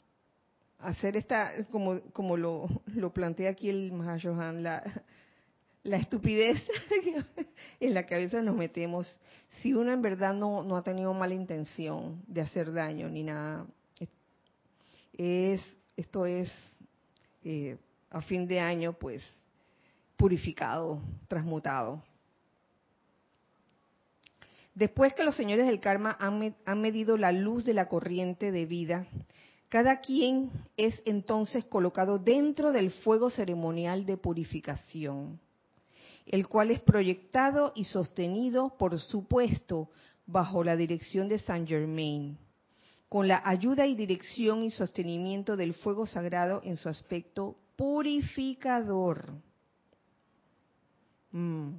hacer 0.79 1.17
esta, 1.17 1.65
como, 1.71 2.01
como 2.13 2.37
lo, 2.37 2.69
lo 2.87 3.13
plantea 3.13 3.51
aquí 3.51 3.69
el 3.69 3.93
Mahayohan, 3.93 4.63
la, 4.63 4.83
la 5.85 5.97
estupidez 5.97 6.63
en 7.81 7.95
la 7.95 8.07
que 8.07 8.15
a 8.15 8.19
veces 8.19 8.45
nos 8.45 8.57
metemos, 8.57 9.21
si 9.61 9.75
uno 9.75 9.93
en 9.93 10.03
verdad 10.03 10.35
no, 10.35 10.63
no 10.63 10.77
ha 10.77 10.83
tenido 10.83 11.13
mala 11.15 11.35
intención 11.35 12.23
de 12.27 12.41
hacer 12.41 12.73
daño 12.73 13.09
ni 13.09 13.25
nada, 13.25 13.67
es, 15.13 15.61
esto 15.97 16.27
es 16.27 16.51
eh, 17.45 17.77
a 18.11 18.21
fin 18.21 18.47
de 18.47 18.61
año 18.61 18.93
pues 18.93 19.23
purificado, 20.17 21.01
transmutado. 21.29 22.03
Después 24.75 25.13
que 25.15 25.25
los 25.25 25.37
señores 25.37 25.67
del 25.67 25.81
karma 25.81 26.17
han, 26.19 26.81
medido 26.81 27.17
la 27.17 27.33
luz 27.33 27.65
de 27.65 27.75
la 27.75 27.89
corriente 27.89 28.53
de 28.53 28.65
vida, 28.65 29.07
cada 29.69 30.01
quien 30.01 30.51
es 30.77 31.03
entonces 31.05 31.65
colocado 31.65 32.19
dentro 32.19 32.73
del 32.73 32.91
fuego 32.91 33.29
ceremonial 33.31 34.07
de 34.07 34.17
purificación 34.17 35.41
el 36.27 36.49
cual 36.49 36.71
es 36.71 36.81
proyectado 36.81 37.73
y 37.75 37.85
sostenido, 37.85 38.77
por 38.79 38.99
supuesto, 38.99 39.91
bajo 40.27 40.63
la 40.63 40.77
dirección 40.77 41.29
de 41.29 41.39
Saint 41.39 41.69
Germain, 41.69 42.39
con 43.13 43.29
la 43.29 43.43
ayuda 43.45 43.87
y 43.87 43.95
dirección 43.95 44.63
y 44.63 44.71
sostenimiento 44.71 45.55
del 45.55 45.75
fuego 45.75 46.07
sagrado 46.07 46.63
en 46.65 46.79
su 46.79 46.89
aspecto 46.89 47.59
purificador. 47.77 49.35
Mm. 51.31 51.73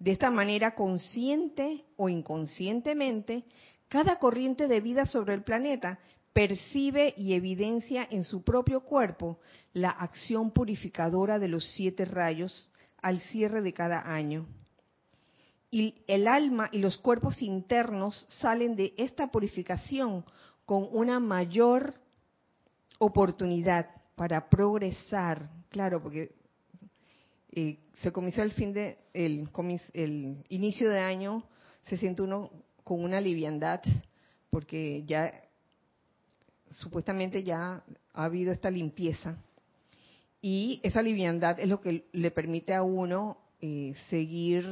De 0.00 0.10
esta 0.10 0.32
manera, 0.32 0.74
consciente 0.74 1.84
o 1.96 2.08
inconscientemente, 2.08 3.44
cada 3.86 4.18
corriente 4.18 4.66
de 4.66 4.80
vida 4.80 5.06
sobre 5.06 5.34
el 5.34 5.44
planeta 5.44 6.00
percibe 6.32 7.14
y 7.16 7.34
evidencia 7.34 8.08
en 8.10 8.24
su 8.24 8.42
propio 8.42 8.80
cuerpo 8.80 9.38
la 9.72 9.90
acción 9.90 10.50
purificadora 10.50 11.38
de 11.38 11.46
los 11.46 11.70
siete 11.72 12.04
rayos 12.04 12.68
al 13.00 13.20
cierre 13.20 13.62
de 13.62 13.72
cada 13.72 14.12
año. 14.12 14.48
Y 15.70 16.02
el 16.08 16.26
alma 16.26 16.68
y 16.72 16.78
los 16.78 16.98
cuerpos 16.98 17.42
internos 17.42 18.26
salen 18.28 18.74
de 18.74 18.92
esta 18.96 19.28
purificación 19.28 20.24
con 20.70 20.86
una 20.92 21.18
mayor 21.18 21.94
oportunidad 22.98 23.90
para 24.14 24.48
progresar. 24.48 25.50
Claro, 25.68 26.00
porque 26.00 26.30
eh, 27.50 27.80
se 27.94 28.12
comenzó 28.12 28.42
el 28.42 28.52
fin 28.52 28.72
de 28.72 28.96
el, 29.12 29.48
inicio 30.48 30.88
de 30.88 31.00
año, 31.00 31.42
se 31.86 31.96
siente 31.96 32.22
uno 32.22 32.52
con 32.84 33.02
una 33.02 33.20
liviandad, 33.20 33.80
porque 34.48 35.02
ya 35.06 35.42
supuestamente 36.70 37.42
ya 37.42 37.82
ha 38.12 38.24
habido 38.24 38.52
esta 38.52 38.70
limpieza 38.70 39.38
y 40.40 40.78
esa 40.84 41.02
liviandad 41.02 41.58
es 41.58 41.68
lo 41.68 41.80
que 41.80 42.04
le 42.12 42.30
permite 42.30 42.74
a 42.74 42.84
uno 42.84 43.38
eh, 43.60 43.96
seguir, 44.08 44.68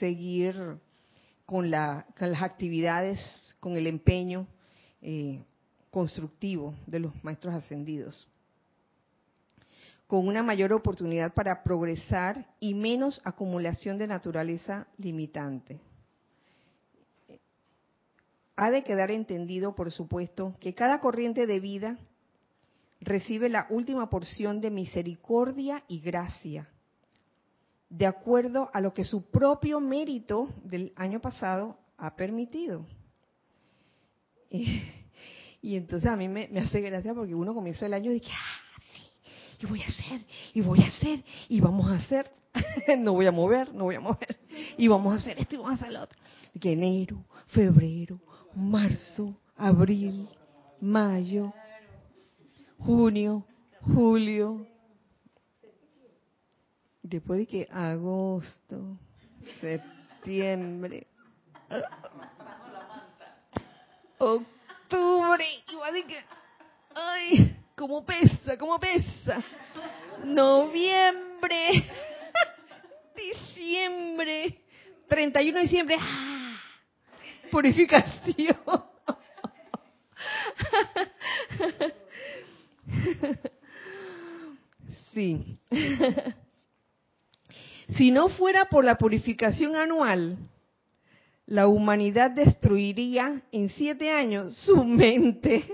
seguir 0.00 0.56
con, 1.46 1.70
las 1.70 2.42
actividades, 2.42 3.24
con 3.60 3.76
el 3.76 3.86
empeño 3.86 4.48
eh, 5.06 5.44
constructivo 5.90 6.74
de 6.86 6.98
los 6.98 7.12
maestros 7.22 7.54
ascendidos, 7.54 8.26
con 10.06 10.26
una 10.26 10.42
mayor 10.42 10.72
oportunidad 10.72 11.34
para 11.34 11.62
progresar 11.62 12.46
y 12.58 12.72
menos 12.72 13.20
acumulación 13.22 13.98
de 13.98 14.06
naturaleza 14.06 14.86
limitante. 14.96 15.78
Ha 18.56 18.70
de 18.70 18.82
quedar 18.82 19.10
entendido, 19.10 19.74
por 19.74 19.90
supuesto, 19.90 20.56
que 20.58 20.74
cada 20.74 21.00
corriente 21.00 21.46
de 21.46 21.60
vida 21.60 21.98
recibe 23.00 23.50
la 23.50 23.66
última 23.68 24.08
porción 24.08 24.62
de 24.62 24.70
misericordia 24.70 25.84
y 25.86 26.00
gracia, 26.00 26.66
de 27.90 28.06
acuerdo 28.06 28.70
a 28.72 28.80
lo 28.80 28.94
que 28.94 29.04
su 29.04 29.30
propio 29.30 29.80
mérito 29.80 30.48
del 30.64 30.94
año 30.96 31.20
pasado 31.20 31.76
ha 31.98 32.16
permitido. 32.16 32.86
Y, 35.62 35.76
entonces 35.76 36.10
a 36.10 36.14
mí 36.14 36.28
me, 36.28 36.46
hace 36.60 36.82
gracia 36.82 37.14
porque 37.14 37.34
uno 37.34 37.54
comienza 37.54 37.86
el 37.86 37.94
año 37.94 38.10
y 38.10 38.20
dice, 38.20 38.30
ah, 38.32 38.82
sí, 38.92 39.62
y 39.62 39.66
voy 39.66 39.80
a 39.80 39.86
hacer, 39.86 40.20
y 40.52 40.60
voy 40.60 40.78
a 40.82 40.88
hacer, 40.88 41.24
y 41.48 41.58
vamos 41.58 41.90
a 41.90 41.94
hacer, 41.94 42.30
no 42.98 43.14
voy 43.14 43.26
a 43.26 43.32
mover, 43.32 43.72
no 43.72 43.84
voy 43.84 43.94
a 43.94 44.00
mover, 44.00 44.38
y 44.76 44.86
vamos 44.88 45.14
a 45.14 45.16
hacer 45.16 45.38
esto 45.38 45.54
y 45.54 45.58
vamos 45.58 45.72
a 45.72 45.74
hacer 45.76 45.92
lo 45.92 46.02
otro. 46.02 46.18
Enero, 46.62 47.24
febrero, 47.46 48.20
marzo, 48.54 49.40
abril, 49.56 50.28
mayo, 50.82 51.54
junio, 52.78 53.46
julio, 53.80 54.66
después 57.02 57.38
de 57.38 57.46
que 57.46 57.68
agosto, 57.72 58.98
septiembre, 59.62 61.06
octubre, 64.18 65.44
y 65.68 65.92
de 65.92 66.06
que, 66.06 66.24
ay, 66.94 67.56
cómo 67.74 68.04
pesa, 68.04 68.56
cómo 68.58 68.78
pesa, 68.78 69.42
noviembre, 70.24 71.90
diciembre, 73.16 74.60
31 75.08 75.58
de 75.58 75.62
diciembre, 75.62 75.96
¡ah! 76.00 76.60
purificación. 77.50 78.56
sí. 85.12 85.58
si 87.96 88.10
no 88.10 88.28
fuera 88.28 88.66
por 88.66 88.84
la 88.84 88.96
purificación 88.96 89.76
anual, 89.76 90.36
la 91.46 91.68
humanidad 91.68 92.30
destruiría 92.30 93.42
en 93.52 93.68
siete 93.68 94.10
años 94.10 94.56
su 94.56 94.82
mente, 94.82 95.64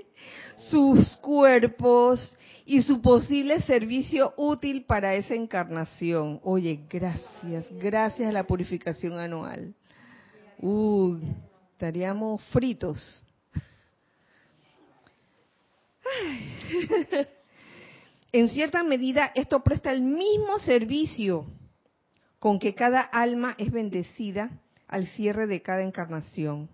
sus 0.57 1.17
cuerpos 1.19 2.37
y 2.65 2.83
su 2.83 3.01
posible 3.01 3.61
servicio 3.63 4.35
útil 4.37 4.85
para 4.85 5.15
esa 5.15 5.35
encarnación. 5.35 6.41
Oye, 6.43 6.81
gracias, 6.89 7.67
gracias 7.81 8.29
a 8.29 8.33
la 8.33 8.45
purificación 8.45 9.19
anual. 9.19 9.75
Uh, 10.59 11.19
estaríamos 11.73 12.43
fritos. 12.47 13.25
en 18.33 18.49
cierta 18.49 18.83
medida, 18.83 19.31
esto 19.35 19.63
presta 19.63 19.93
el 19.93 20.03
mismo 20.03 20.59
servicio 20.59 21.47
con 22.41 22.59
que 22.59 22.75
cada 22.75 23.01
alma 23.01 23.55
es 23.59 23.71
bendecida 23.71 24.51
al 24.91 25.07
cierre 25.07 25.47
de 25.47 25.63
cada 25.63 25.83
encarnación, 25.83 26.69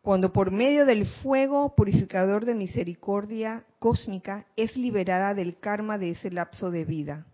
cuando 0.00 0.32
por 0.32 0.52
medio 0.52 0.86
del 0.86 1.06
fuego 1.06 1.74
purificador 1.74 2.44
de 2.44 2.54
misericordia 2.54 3.64
cósmica 3.80 4.46
es 4.56 4.76
liberada 4.76 5.34
del 5.34 5.58
karma 5.58 5.98
de 5.98 6.10
ese 6.10 6.30
lapso 6.30 6.70
de 6.70 6.84
vida, 6.84 7.26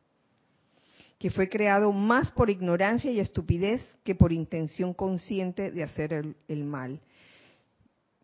que 1.18 1.30
fue 1.30 1.50
creado 1.50 1.92
más 1.92 2.32
por 2.32 2.48
ignorancia 2.48 3.12
y 3.12 3.20
estupidez 3.20 3.82
que 4.02 4.14
por 4.14 4.32
intención 4.32 4.94
consciente 4.94 5.70
de 5.70 5.82
hacer 5.82 6.34
el, 6.48 6.64
mal. 6.64 7.00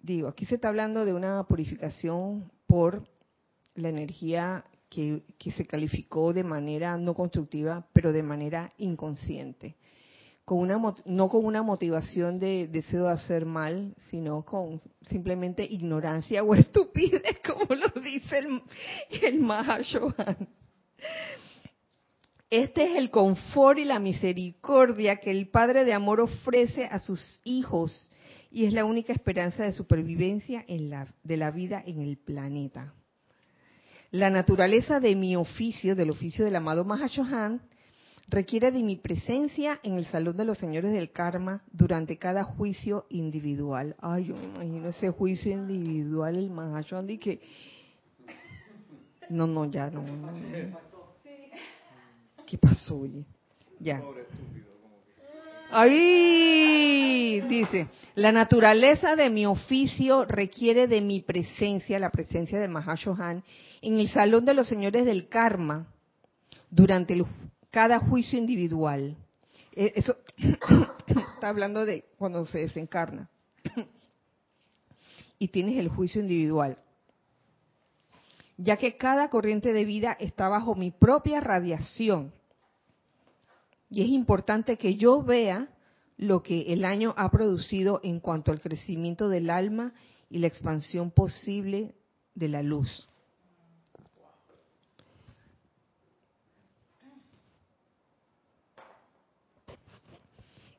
Digo, 0.02 0.28
aquí 0.28 0.46
se 0.46 0.54
está 0.54 0.68
hablando 0.68 1.04
de 1.04 1.12
una 1.12 1.44
purificación 1.44 2.50
por 2.66 3.06
la 3.74 3.90
energía 3.90 4.64
que, 4.88 5.22
se 5.54 5.66
calificó 5.66 6.32
de 6.32 6.44
manera 6.44 6.96
no 6.96 7.14
constructiva, 7.14 7.86
pero 7.92 8.10
de 8.12 8.22
manera 8.22 8.72
inconsciente. 8.78 9.76
No 11.04 11.28
con 11.28 11.44
una 11.44 11.62
motivación 11.62 12.40
de 12.40 12.66
deseo 12.66 13.04
de 13.04 13.12
hacer 13.12 13.46
mal, 13.46 13.94
sino 14.10 14.44
con 14.44 14.80
simplemente 15.02 15.64
ignorancia 15.64 16.42
o 16.42 16.54
estupidez, 16.56 17.40
como 17.46 17.72
lo 17.72 18.00
dice 18.00 18.38
el, 18.38 18.62
el 19.22 19.40
Mahashohan. 19.40 20.48
Este 22.50 22.84
es 22.84 22.96
el 22.96 23.10
confort 23.10 23.78
y 23.78 23.84
la 23.84 24.00
misericordia 24.00 25.16
que 25.16 25.30
el 25.30 25.48
Padre 25.50 25.84
de 25.84 25.92
Amor 25.92 26.20
ofrece 26.20 26.84
a 26.86 26.98
sus 26.98 27.40
hijos 27.44 28.10
y 28.50 28.64
es 28.64 28.72
la 28.72 28.84
única 28.84 29.12
esperanza 29.12 29.62
de 29.62 29.72
supervivencia 29.72 30.64
de 30.66 31.36
la 31.36 31.50
vida 31.52 31.80
en 31.86 32.00
el 32.00 32.18
planeta. 32.18 32.92
La 34.10 34.30
naturaleza 34.30 34.98
de 34.98 35.14
mi 35.14 35.36
oficio, 35.36 35.94
del 35.94 36.10
oficio 36.10 36.44
del 36.44 36.56
amado 36.56 36.84
Mahashohan, 36.84 37.62
requiere 38.30 38.70
de 38.70 38.82
mi 38.82 38.96
presencia 38.96 39.80
en 39.82 39.94
el 39.98 40.04
Salón 40.06 40.36
de 40.36 40.44
los 40.44 40.56
Señores 40.56 40.92
del 40.92 41.10
Karma 41.10 41.62
durante 41.72 42.16
cada 42.16 42.44
juicio 42.44 43.06
individual. 43.10 43.96
Ay, 44.00 44.26
yo 44.26 44.36
me 44.36 44.44
imagino 44.44 44.88
ese 44.88 45.10
juicio 45.10 45.52
individual, 45.52 46.36
el 46.36 46.50
Mahashohan, 46.50 47.10
y 47.10 47.18
que... 47.18 47.40
No, 49.28 49.46
no, 49.46 49.64
ya 49.70 49.90
no. 49.90 50.04
¿Qué 52.46 52.58
pasó, 52.58 52.98
oye? 52.98 53.24
Ya. 53.78 54.02
Ahí 55.72 57.40
dice, 57.48 57.86
la 58.16 58.32
naturaleza 58.32 59.14
de 59.14 59.30
mi 59.30 59.46
oficio 59.46 60.24
requiere 60.24 60.88
de 60.88 61.00
mi 61.00 61.20
presencia, 61.20 61.98
la 62.00 62.10
presencia 62.10 62.58
del 62.58 62.70
Mahashohan, 62.70 63.44
en 63.82 63.98
el 63.98 64.08
salón 64.08 64.44
de 64.44 64.54
los 64.54 64.68
señores 64.68 65.04
del 65.04 65.28
karma 65.28 65.86
durante 66.70 67.14
el- 67.14 67.24
cada 67.70 67.98
juicio 68.00 68.38
individual. 68.38 69.16
Eh, 69.72 69.92
Eso 69.96 70.16
está 71.06 71.48
hablando 71.48 71.84
de 71.84 72.04
cuando 72.18 72.44
se 72.46 72.58
desencarna. 72.58 73.28
Y 75.42 75.48
tienes 75.48 75.78
el 75.78 75.88
juicio 75.88 76.20
individual. 76.20 76.76
Ya 78.58 78.76
que 78.76 78.98
cada 78.98 79.30
corriente 79.30 79.72
de 79.72 79.86
vida 79.86 80.14
está 80.20 80.50
bajo 80.50 80.74
mi 80.74 80.90
propia 80.90 81.40
radiación. 81.40 82.34
Y 83.88 84.02
es 84.02 84.08
importante 84.10 84.76
que 84.76 84.96
yo 84.96 85.22
vea 85.22 85.70
lo 86.18 86.42
que 86.42 86.74
el 86.74 86.84
año 86.84 87.14
ha 87.16 87.30
producido 87.30 88.00
en 88.04 88.20
cuanto 88.20 88.52
al 88.52 88.60
crecimiento 88.60 89.30
del 89.30 89.48
alma 89.48 89.94
y 90.28 90.40
la 90.40 90.46
expansión 90.46 91.10
posible 91.10 91.94
de 92.34 92.48
la 92.48 92.62
luz. 92.62 93.09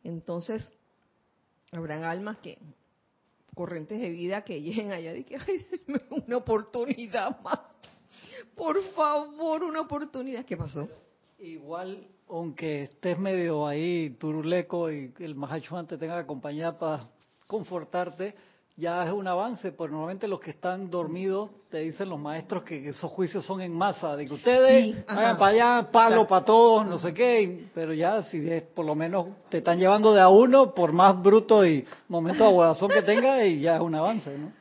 Entonces, 0.04 0.74
habrán 1.72 2.04
almas 2.04 2.38
que, 2.38 2.58
corrientes 3.56 4.00
de 4.00 4.10
vida 4.10 4.44
que 4.44 4.62
lleguen 4.62 4.92
allá 4.92 5.16
y 5.16 5.24
que, 5.24 5.38
ay, 5.38 5.66
una 6.28 6.38
oportunidad 6.38 7.40
más. 7.42 7.60
Por 8.56 8.82
favor, 8.94 9.64
una 9.64 9.82
oportunidad. 9.82 10.46
¿Qué 10.46 10.58
pasó? 10.58 10.88
Igual, 11.40 12.08
aunque 12.30 12.84
estés 12.84 13.18
medio 13.18 13.68
ahí 13.68 14.16
turuleco 14.20 14.92
y 14.92 15.14
el 15.20 15.36
Mahachuan 15.36 15.88
te 15.88 15.98
tenga 15.98 16.16
que 16.16 16.22
acompañar 16.22 16.78
para 16.78 17.10
confortarte, 17.48 18.36
ya 18.82 19.04
es 19.04 19.12
un 19.12 19.28
avance, 19.28 19.72
porque 19.72 19.92
normalmente 19.92 20.28
los 20.28 20.40
que 20.40 20.50
están 20.50 20.90
dormidos 20.90 21.52
te 21.70 21.78
dicen 21.80 22.10
los 22.10 22.20
maestros 22.20 22.64
que 22.64 22.90
esos 22.90 23.12
juicios 23.12 23.46
son 23.46 23.62
en 23.62 23.72
masa, 23.74 24.16
de 24.16 24.26
que 24.26 24.34
ustedes 24.34 24.84
Sí, 24.96 25.04
vayan 25.08 25.38
para 25.38 25.52
allá, 25.52 25.92
palo 25.92 26.08
Claro. 26.16 26.28
para 26.28 26.46
todos, 26.46 26.88
no 26.88 26.98
sé 26.98 27.14
qué, 27.14 27.68
pero 27.76 27.94
ya 27.94 28.24
si 28.24 28.50
es, 28.50 28.64
por 28.64 28.84
lo 28.86 28.96
menos 28.96 29.28
te 29.50 29.60
están 29.60 29.78
llevando 29.78 30.14
de 30.14 30.22
a 30.22 30.30
uno, 30.30 30.74
por 30.74 30.92
más 30.94 31.22
bruto 31.22 31.64
y 31.64 31.86
momento 32.10 32.44
de 32.44 32.50
aguadazón 32.50 32.90
que 32.90 33.04
tenga, 33.04 33.46
y 33.46 33.62
ya 33.62 33.76
es 33.76 33.82
un 33.82 33.94
avance, 33.94 34.36
¿no? 34.36 34.52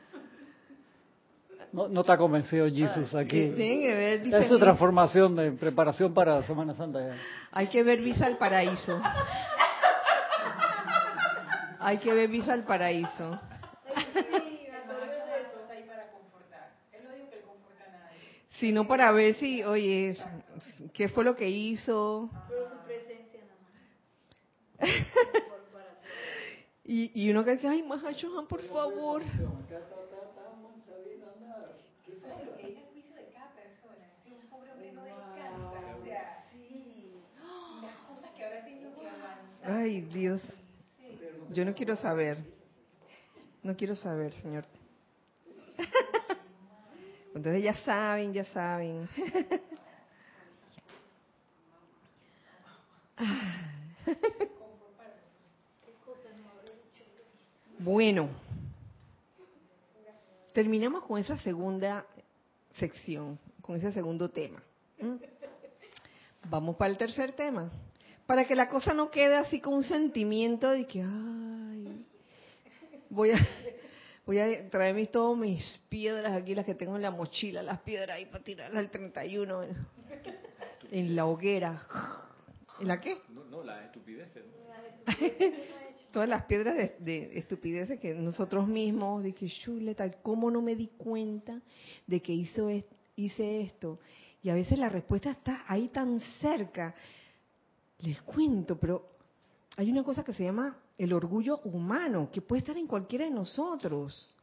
No, 1.73 1.87
no 1.87 2.01
está 2.01 2.17
convencido 2.17 2.67
Jesus 2.69 3.15
aquí. 3.15 3.49
Tienen 3.55 3.81
que 3.81 3.93
ver 3.95 4.33
Es 4.43 4.47
su 4.49 4.59
transformación 4.59 5.35
de 5.35 5.51
preparación 5.53 6.13
para 6.13 6.43
Semana 6.43 6.75
Santa. 6.75 6.99
ya. 6.99 7.15
Hay 7.53 7.67
que 7.67 7.81
ver 7.81 8.01
Visa 8.01 8.25
al 8.27 8.37
Paraíso. 8.37 9.01
Hay 11.79 11.97
que 11.97 12.13
ver 12.13 12.29
Visa 12.29 12.53
al 12.53 12.63
Paraíso. 12.65 13.39
Sino 18.61 18.87
para 18.87 19.11
ver 19.11 19.33
si, 19.37 19.63
oye, 19.63 20.15
qué 20.93 21.09
fue 21.09 21.23
lo 21.23 21.35
que 21.35 21.49
hizo. 21.49 22.29
y, 26.83 27.23
y 27.23 27.31
uno 27.31 27.43
que 27.43 27.53
dice, 27.55 27.67
ay, 27.67 27.81
Mahachohan, 27.81 28.45
por 28.47 28.61
favor. 28.61 29.23
Ay, 39.65 40.01
Dios. 40.01 40.39
Yo 41.49 41.65
no 41.65 41.73
quiero 41.73 41.95
saber. 41.95 42.37
No 43.63 43.75
quiero 43.75 43.95
saber, 43.95 44.33
señor. 44.43 44.65
Entonces 47.33 47.63
ya 47.63 47.73
saben, 47.75 48.33
ya 48.33 48.43
saben. 48.45 49.07
Bueno, 57.83 58.29
terminamos 60.53 61.03
con 61.05 61.19
esa 61.19 61.35
segunda 61.39 62.05
sección, 62.75 63.39
con 63.59 63.75
ese 63.75 63.91
segundo 63.91 64.29
tema. 64.29 64.61
¿Mm? 64.99 65.15
Vamos 66.47 66.75
para 66.75 66.91
el 66.91 66.99
tercer 66.99 67.31
tema. 67.31 67.71
Para 68.27 68.45
que 68.45 68.55
la 68.55 68.69
cosa 68.69 68.93
no 68.93 69.09
quede 69.09 69.35
así 69.35 69.59
con 69.59 69.73
un 69.73 69.83
sentimiento 69.83 70.69
de 70.69 70.85
que, 70.85 71.01
ay, 71.01 72.05
voy 73.09 73.31
a, 73.31 73.37
voy 74.25 74.39
a 74.39 74.69
traer 74.69 74.95
mis, 74.95 75.11
todas 75.11 75.37
mis 75.37 75.63
piedras 75.89 76.33
aquí, 76.33 76.55
las 76.55 76.65
que 76.65 76.75
tengo 76.75 76.95
en 76.95 77.01
la 77.01 77.11
mochila, 77.11 77.61
las 77.63 77.79
piedras 77.81 78.17
ahí 78.17 78.25
para 78.25 78.43
tirarlas 78.43 78.77
al 78.79 78.91
31 78.91 79.63
en, 79.63 79.75
en 80.91 81.15
la 81.15 81.25
hoguera. 81.25 81.85
¿En 82.79 82.87
la 82.87 82.99
qué? 82.99 83.17
No, 83.29 83.43
no 83.45 83.63
las 83.63 83.85
estupideces. 83.85 84.43
Todas 86.11 86.27
las 86.27 86.43
piedras 86.43 86.75
de, 86.75 86.95
de 86.99 87.39
estupideces 87.39 87.99
que 87.99 88.13
nosotros 88.13 88.67
mismos, 88.67 89.23
de 89.23 89.33
que 89.33 89.47
chuleta, 89.47 90.11
¿cómo 90.21 90.51
no 90.51 90.61
me 90.61 90.75
di 90.75 90.87
cuenta 90.97 91.61
de 92.05 92.21
que 92.21 92.33
hizo 92.33 92.69
es- 92.69 92.85
hice 93.15 93.61
esto? 93.61 93.99
Y 94.43 94.49
a 94.49 94.53
veces 94.55 94.77
la 94.79 94.89
respuesta 94.89 95.31
está 95.31 95.63
ahí 95.67 95.87
tan 95.89 96.19
cerca. 96.41 96.93
Les 97.99 98.21
cuento, 98.23 98.77
pero 98.77 99.07
hay 99.77 99.89
una 99.91 100.03
cosa 100.03 100.23
que 100.23 100.33
se 100.33 100.43
llama 100.43 100.75
el 101.03 101.13
orgullo 101.13 101.59
humano, 101.63 102.29
que 102.31 102.41
puede 102.41 102.59
estar 102.59 102.77
en 102.77 102.87
cualquiera 102.87 103.25
de 103.25 103.31
nosotros. 103.31 104.35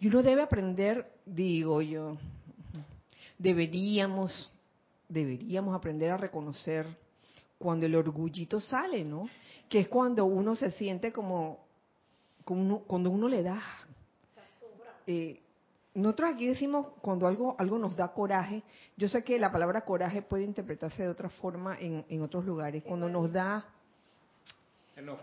Y 0.00 0.08
uno 0.08 0.22
debe 0.22 0.42
aprender, 0.42 1.12
digo 1.24 1.80
yo, 1.82 2.16
deberíamos, 3.38 4.50
deberíamos 5.08 5.74
aprender 5.74 6.10
a 6.10 6.16
reconocer 6.16 6.86
cuando 7.58 7.86
el 7.86 7.94
orgullito 7.94 8.60
sale, 8.60 9.04
¿no? 9.04 9.28
Que 9.68 9.80
es 9.80 9.88
cuando 9.88 10.24
uno 10.24 10.56
se 10.56 10.72
siente 10.72 11.12
como, 11.12 11.58
uno- 12.48 12.80
cuando 12.86 13.10
uno 13.10 13.28
le 13.28 13.42
da. 13.42 13.62
eh, 15.06 15.38
nosotros 15.94 16.30
aquí 16.32 16.46
decimos 16.46 16.86
cuando 17.02 17.26
algo 17.26 17.54
algo 17.58 17.76
nos 17.78 17.94
da 17.94 18.08
coraje. 18.12 18.62
Yo 18.96 19.08
sé 19.08 19.22
que 19.22 19.38
la 19.38 19.52
palabra 19.52 19.82
coraje 19.82 20.22
puede 20.22 20.44
interpretarse 20.44 21.02
de 21.02 21.08
otra 21.10 21.28
forma 21.28 21.76
en, 21.78 22.04
en 22.08 22.22
otros 22.22 22.44
lugares. 22.46 22.82
Cuando 22.82 23.08
nos 23.10 23.30
da 23.30 23.64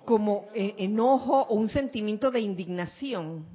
como 0.05 0.47
eh, 0.53 0.75
enojo 0.79 1.41
o 1.43 1.55
un 1.55 1.69
sentimiento 1.69 2.31
de 2.31 2.39
indignación, 2.39 3.45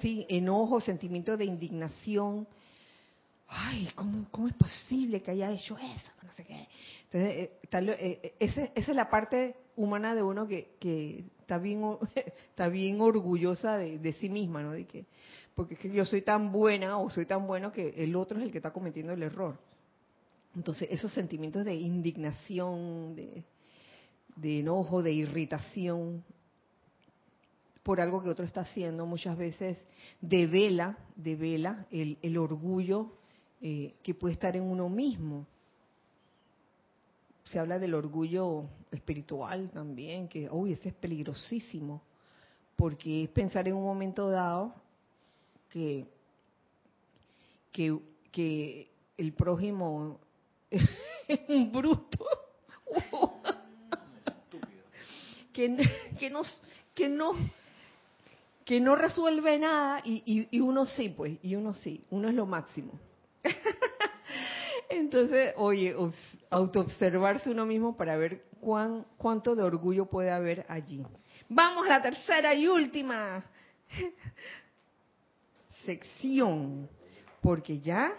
sí, 0.00 0.26
enojo, 0.28 0.80
sentimiento 0.80 1.36
de 1.36 1.44
indignación. 1.44 2.46
Ay, 3.48 3.88
¿cómo, 3.94 4.26
cómo 4.30 4.48
es 4.48 4.54
posible 4.54 5.22
que 5.22 5.32
haya 5.32 5.50
hecho 5.50 5.76
eso? 5.76 6.12
No 6.22 6.32
sé 6.32 6.44
qué. 6.44 6.68
Entonces, 7.04 7.30
eh, 7.36 7.58
tal- 7.68 7.88
eh, 7.90 8.20
eh, 8.22 8.34
ese- 8.38 8.70
esa 8.74 8.90
es 8.92 8.96
la 8.96 9.10
parte 9.10 9.56
humana 9.76 10.14
de 10.14 10.22
uno 10.22 10.46
que, 10.46 10.76
que 10.78 11.24
está 11.40 11.58
bien 11.58 11.82
está 12.50 12.68
bien 12.68 13.00
orgullosa 13.00 13.76
de, 13.76 13.98
de 13.98 14.12
sí 14.14 14.28
misma, 14.28 14.62
¿no? 14.62 14.72
De 14.72 14.86
que, 14.86 15.06
porque 15.54 15.74
es 15.74 15.80
que 15.80 15.90
yo 15.90 16.04
soy 16.06 16.22
tan 16.22 16.52
buena 16.52 16.98
o 16.98 17.10
soy 17.10 17.26
tan 17.26 17.46
bueno 17.46 17.72
que 17.72 17.88
el 17.96 18.14
otro 18.14 18.38
es 18.38 18.44
el 18.44 18.52
que 18.52 18.58
está 18.58 18.72
cometiendo 18.72 19.12
el 19.12 19.22
error. 19.22 19.58
Entonces, 20.54 20.88
esos 20.90 21.12
sentimientos 21.12 21.64
de 21.64 21.74
indignación, 21.74 23.14
de, 23.16 23.44
de 24.36 24.60
enojo, 24.60 25.02
de 25.02 25.12
irritación 25.12 26.24
por 27.82 28.00
algo 28.00 28.22
que 28.22 28.28
otro 28.28 28.44
está 28.44 28.60
haciendo, 28.60 29.06
muchas 29.06 29.36
veces 29.36 29.78
devela, 30.20 30.98
devela 31.16 31.86
el, 31.90 32.18
el 32.22 32.36
orgullo 32.36 33.12
eh, 33.62 33.94
que 34.02 34.14
puede 34.14 34.34
estar 34.34 34.54
en 34.56 34.62
uno 34.62 34.88
mismo. 34.88 35.46
Se 37.50 37.58
habla 37.58 37.78
del 37.78 37.94
orgullo 37.94 38.66
espiritual 38.90 39.70
también, 39.70 40.28
que, 40.28 40.48
uy, 40.50 40.72
ese 40.72 40.90
es 40.90 40.94
peligrosísimo, 40.94 42.02
porque 42.76 43.24
es 43.24 43.30
pensar 43.30 43.66
en 43.66 43.74
un 43.74 43.82
momento 43.82 44.28
dado 44.28 44.74
que, 45.68 46.06
que, 47.72 47.98
que 48.30 48.90
el 49.16 49.32
prójimo 49.32 50.20
es 50.70 51.40
un 51.48 51.72
bruto, 51.72 52.24
que, 55.52 55.76
que, 56.18 56.30
nos, 56.30 56.62
que 56.94 57.08
no 57.08 57.32
que 58.64 58.80
no 58.80 58.94
resuelve 58.94 59.58
nada 59.58 60.00
y, 60.04 60.22
y, 60.24 60.48
y 60.56 60.60
uno 60.60 60.86
sí, 60.86 61.08
pues, 61.08 61.38
y 61.42 61.56
uno 61.56 61.74
sí, 61.74 62.04
uno 62.10 62.28
es 62.28 62.34
lo 62.34 62.46
máximo. 62.46 62.92
Entonces, 64.88 65.54
oye, 65.56 65.94
autoobservarse 66.50 67.50
uno 67.50 67.66
mismo 67.66 67.96
para 67.96 68.16
ver 68.16 68.44
cuán, 68.60 69.06
cuánto 69.16 69.56
de 69.56 69.64
orgullo 69.64 70.06
puede 70.06 70.30
haber 70.30 70.66
allí. 70.68 71.04
Vamos 71.48 71.84
a 71.86 71.88
la 71.88 72.02
tercera 72.02 72.54
y 72.54 72.68
última 72.68 73.44
sección, 75.84 76.88
porque 77.40 77.80
ya, 77.80 78.12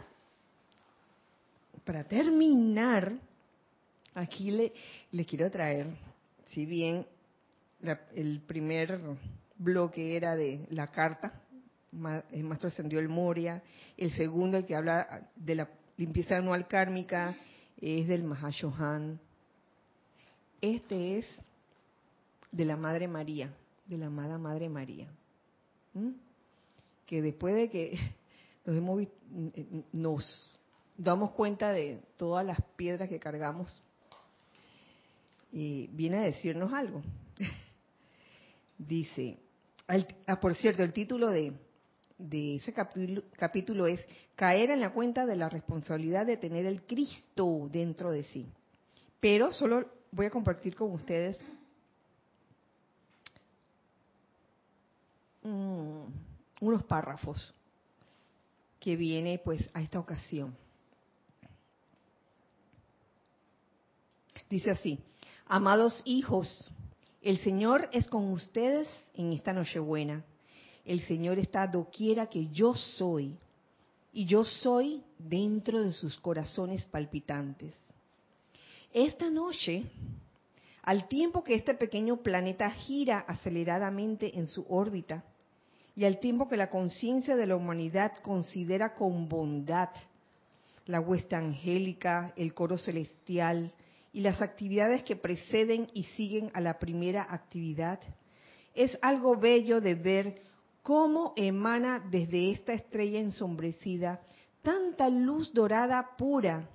para 1.86 2.04
terminar, 2.04 3.14
aquí 4.16 4.52
le, 4.52 4.74
le 5.12 5.26
quiero 5.26 5.50
traer, 5.50 5.88
si 6.48 6.66
bien 6.66 7.06
el 8.16 8.42
primer 8.42 9.00
bloque 9.58 10.16
era 10.16 10.36
de 10.36 10.66
la 10.70 10.88
carta, 10.88 11.42
el 12.32 12.44
maestro 12.44 12.70
ascendió 12.70 13.00
el 13.00 13.10
Moria, 13.10 13.62
el 13.98 14.12
segundo, 14.12 14.58
el 14.58 14.66
que 14.66 14.76
habla 14.76 15.30
de 15.36 15.56
la 15.56 15.70
limpieza 15.98 16.38
anual 16.38 16.68
kármica, 16.68 17.36
es 17.80 18.08
del 18.08 18.24
Mahashohan. 18.24 19.20
Este 20.62 21.18
es 21.18 21.40
de 22.52 22.66
la 22.66 22.78
Madre 22.78 23.08
María, 23.08 23.54
de 23.88 23.98
la 23.98 24.08
amada 24.08 24.38
Madre 24.38 24.70
María. 24.70 25.08
Que 27.06 27.22
después 27.22 27.56
de 27.56 27.70
que 27.70 27.98
nos, 28.66 29.08
nos 29.92 30.60
damos 30.98 31.32
cuenta 31.32 31.72
de 31.72 32.02
todas 32.18 32.46
las 32.46 32.62
piedras 32.76 33.10
que 33.10 33.20
cargamos, 33.20 33.82
y 35.52 35.88
viene 35.88 36.20
a 36.20 36.22
decirnos 36.22 36.72
algo. 36.72 37.02
Dice, 38.88 39.38
ah, 40.26 40.40
por 40.40 40.56
cierto, 40.56 40.82
el 40.82 40.92
título 40.92 41.28
de, 41.28 41.54
de 42.18 42.56
ese 42.56 42.74
capítulo, 42.74 43.22
capítulo 43.38 43.86
es 43.86 44.00
Caer 44.36 44.72
en 44.72 44.82
la 44.82 44.92
cuenta 44.92 45.28
de 45.28 45.36
la 45.36 45.50
responsabilidad 45.50 46.26
de 46.26 46.38
tener 46.38 46.66
el 46.66 46.82
Cristo 46.82 47.70
dentro 47.72 48.12
de 48.12 48.24
sí. 48.24 48.48
Pero 49.20 49.54
solo 49.54 49.88
voy 50.12 50.26
a 50.26 50.32
compartir 50.32 50.76
con 50.76 50.92
ustedes 50.94 51.40
mm, 55.44 56.02
unos 56.62 56.84
párrafos 56.86 57.54
que 58.80 58.96
viene 58.96 59.40
pues 59.46 59.70
a 59.76 59.82
esta 59.82 60.00
ocasión. 60.00 60.58
Dice 64.50 64.72
así, 64.72 65.00
amados 65.46 66.02
hijos, 66.04 66.72
el 67.22 67.38
Señor 67.40 67.90
es 67.92 68.08
con 68.08 68.32
ustedes 68.32 68.88
en 69.16 69.32
esta 69.34 69.54
Nochebuena. 69.54 70.24
El 70.86 71.02
Señor 71.02 71.38
está 71.38 71.68
doquiera 71.68 72.28
que 72.28 72.48
yo 72.48 72.74
soy, 72.74 73.38
y 74.12 74.26
yo 74.26 74.44
soy 74.44 75.04
dentro 75.20 75.82
de 75.82 75.94
sus 75.94 76.20
corazones 76.20 76.86
palpitantes. 76.86 77.74
Esta 78.92 79.30
noche, 79.30 79.84
al 80.82 81.08
tiempo 81.08 81.44
que 81.44 81.54
este 81.54 81.76
pequeño 81.76 82.18
planeta 82.18 82.70
gira 82.72 83.20
aceleradamente 83.20 84.38
en 84.38 84.48
su 84.48 84.66
órbita, 84.68 85.24
y 85.96 86.06
al 86.06 86.20
tiempo 86.20 86.48
que 86.48 86.58
la 86.58 86.70
conciencia 86.70 87.36
de 87.36 87.46
la 87.46 87.56
humanidad 87.56 88.14
considera 88.24 88.96
con 88.96 89.30
bondad 89.30 89.90
la 90.88 91.00
huesta 91.00 91.38
angélica, 91.38 92.34
el 92.36 92.54
coro 92.54 92.78
celestial, 92.78 93.72
y 94.14 94.22
las 94.22 94.42
actividades 94.42 95.04
que 95.04 95.16
preceden 95.16 95.88
y 95.94 96.04
siguen 96.04 96.52
a 96.54 96.62
la 96.62 96.80
primera 96.80 97.28
actividad, 97.30 98.00
es 98.74 98.98
algo 99.02 99.38
bello 99.38 99.82
de 99.82 99.96
ver 99.96 100.42
cómo 100.84 101.34
emana 101.36 102.04
desde 102.10 102.52
esta 102.52 102.74
estrella 102.74 103.20
ensombrecida 103.20 104.22
tanta 104.62 105.10
luz 105.10 105.54
dorada 105.54 106.16
pura, 106.18 106.70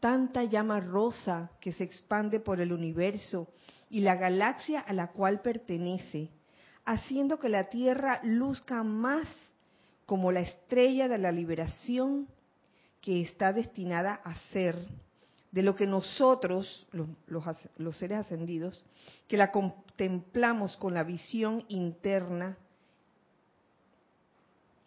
tanta 0.00 0.44
llama 0.44 0.80
rosa 0.80 1.50
que 1.60 1.72
se 1.72 1.84
expande 1.84 2.40
por 2.40 2.60
el 2.60 2.72
universo 2.72 3.48
y 3.90 4.00
la 4.00 4.16
galaxia 4.16 4.80
a 4.80 4.92
la 4.92 5.12
cual 5.12 5.40
pertenece, 5.40 6.30
haciendo 6.84 7.38
que 7.38 7.48
la 7.48 7.64
Tierra 7.64 8.20
luzca 8.22 8.82
más 8.82 9.26
como 10.04 10.30
la 10.30 10.40
estrella 10.40 11.08
de 11.08 11.18
la 11.18 11.32
liberación 11.32 12.28
que 13.00 13.20
está 13.22 13.52
destinada 13.52 14.14
a 14.14 14.34
ser 14.52 14.76
de 15.50 15.62
lo 15.62 15.74
que 15.74 15.86
nosotros, 15.86 16.86
los, 17.26 17.96
seres 17.96 18.18
ascendidos, 18.18 18.84
que 19.28 19.36
la 19.36 19.50
contemplamos 19.50 20.76
con 20.76 20.94
la 20.94 21.02
visión 21.02 21.64
interna, 21.68 22.56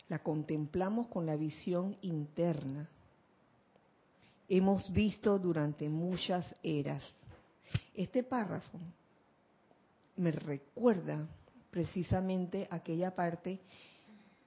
la 0.10 0.20
contemplamos 0.20 1.08
con 1.08 1.26
la 1.26 1.36
visión 1.36 1.98
interna, 2.02 2.90
hemos 4.48 4.92
visto 4.92 5.38
durante 5.40 5.88
muchas 5.90 6.54
eras. 6.64 7.04
Este 7.94 8.24
párrafo 8.24 8.80
me 10.18 10.32
recuerda 10.32 11.28
precisamente 11.72 12.68
aquella 12.70 13.16
parte 13.16 13.60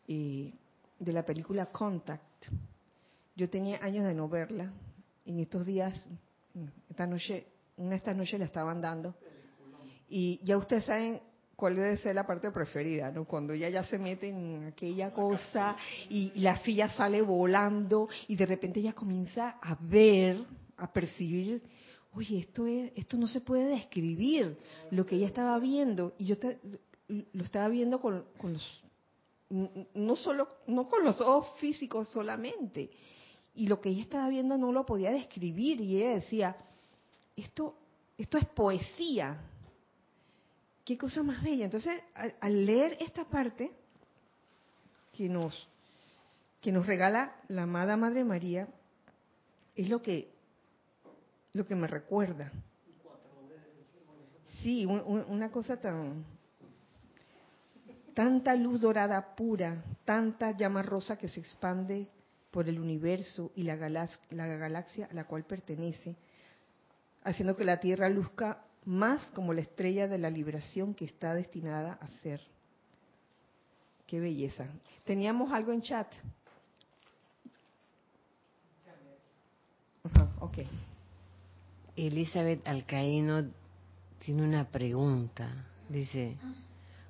eh, 0.08 0.52
de 0.98 1.12
la 1.12 1.24
película 1.24 1.66
Contact. 1.66 2.46
Yo 3.34 3.48
tenía 3.48 3.82
años 3.82 4.04
de 4.04 4.14
no 4.14 4.28
verla, 4.28 4.70
en 5.24 5.38
estos 5.38 5.66
días, 5.66 6.08
esta 6.90 7.06
noche, 7.06 7.46
una 7.76 7.90
de 7.90 7.96
estas 7.96 8.16
noches 8.16 8.38
la 8.38 8.46
estaban 8.46 8.80
dando. 8.80 9.14
Y 10.08 10.40
ya 10.44 10.58
ustedes 10.58 10.84
saben 10.84 11.20
cuál 11.56 11.76
debe 11.76 11.96
ser 11.98 12.14
la 12.14 12.26
parte 12.26 12.50
preferida, 12.50 13.10
¿no? 13.10 13.24
Cuando 13.24 13.52
ella 13.52 13.68
ya 13.68 13.84
se 13.84 13.98
mete 13.98 14.28
en 14.28 14.64
aquella 14.64 15.12
cosa 15.12 15.76
y 16.08 16.32
la 16.40 16.58
silla 16.58 16.88
sale 16.90 17.22
volando 17.22 18.08
y 18.28 18.36
de 18.36 18.46
repente 18.46 18.80
ella 18.80 18.92
comienza 18.92 19.58
a 19.62 19.76
ver, 19.80 20.44
a 20.76 20.92
percibir, 20.92 21.62
oye, 22.14 22.38
esto 22.38 22.66
es, 22.66 22.92
esto 22.96 23.16
no 23.16 23.26
se 23.28 23.40
puede 23.40 23.66
describir, 23.66 24.58
lo 24.90 25.06
que 25.06 25.16
ella 25.16 25.26
estaba 25.26 25.58
viendo. 25.58 26.14
Y 26.18 26.26
yo 26.26 26.36
lo 27.08 27.44
estaba 27.44 27.68
viendo 27.68 28.00
con, 28.00 28.24
con 28.38 28.54
los, 28.54 28.84
no 29.50 30.16
solo, 30.16 30.48
no 30.66 30.88
con 30.88 31.04
los 31.04 31.20
ojos 31.20 31.58
físicos 31.60 32.08
solamente, 32.08 32.90
y 33.54 33.66
lo 33.66 33.80
que 33.80 33.90
ella 33.90 34.02
estaba 34.02 34.28
viendo 34.28 34.56
no 34.56 34.72
lo 34.72 34.86
podía 34.86 35.10
describir 35.10 35.80
y 35.80 36.02
ella 36.02 36.14
decía, 36.14 36.56
esto, 37.36 37.76
esto 38.16 38.38
es 38.38 38.46
poesía. 38.46 39.40
Qué 40.84 40.96
cosa 40.96 41.22
más 41.22 41.42
bella. 41.42 41.66
Entonces, 41.66 42.00
al, 42.40 42.66
leer 42.66 42.96
esta 43.00 43.24
parte 43.24 43.70
que 45.12 45.28
nos, 45.28 45.68
que 46.60 46.72
nos 46.72 46.86
regala 46.86 47.36
la 47.48 47.64
amada 47.64 47.96
Madre 47.96 48.24
María, 48.24 48.68
es 49.76 49.88
lo 49.88 50.00
que, 50.00 50.32
lo 51.52 51.66
que 51.66 51.74
me 51.74 51.86
recuerda. 51.86 52.50
Sí, 54.62 54.86
una 54.86 55.50
cosa 55.50 55.80
tan, 55.80 56.24
tanta 58.14 58.54
luz 58.54 58.80
dorada 58.80 59.34
pura, 59.34 59.84
tanta 60.04 60.56
llama 60.56 60.82
rosa 60.82 61.18
que 61.18 61.28
se 61.28 61.40
expande 61.40 62.08
por 62.52 62.68
el 62.68 62.78
universo 62.78 63.50
y 63.56 63.64
la, 63.64 63.76
galaxia 63.76 65.08
a 65.10 65.14
la 65.14 65.24
cual 65.24 65.44
pertenece, 65.44 66.14
haciendo 67.24 67.56
que 67.56 67.64
la 67.64 67.80
Tierra 67.80 68.08
luzca 68.08 68.62
más 68.84 69.30
como 69.30 69.54
la 69.54 69.62
estrella 69.62 70.06
de 70.06 70.18
la 70.18 70.28
liberación 70.30 70.94
que 70.94 71.06
está 71.06 71.34
destinada 71.34 71.94
a 71.94 72.06
ser. 72.22 72.40
Qué 74.06 74.20
belleza. 74.20 74.66
Teníamos 75.04 75.50
algo 75.52 75.72
en 75.72 75.82
chat. 75.82 76.12
ok. 80.40 80.58
Elizabeth 81.96 82.66
Alcaíno 82.68 83.46
tiene 84.18 84.42
una 84.42 84.64
pregunta. 84.64 85.48
Dice, 85.88 86.36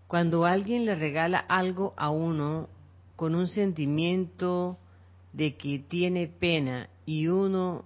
cuando 0.06 0.44
alguien 0.44 0.84
le 0.84 0.94
regala 0.94 1.38
algo 1.38 1.94
a 1.96 2.10
uno 2.10 2.68
con 3.16 3.34
un 3.34 3.48
sentimiento 3.48 4.78
de 5.32 5.56
que 5.56 5.78
tiene 5.78 6.28
pena 6.28 6.88
y 7.06 7.26
uno 7.28 7.84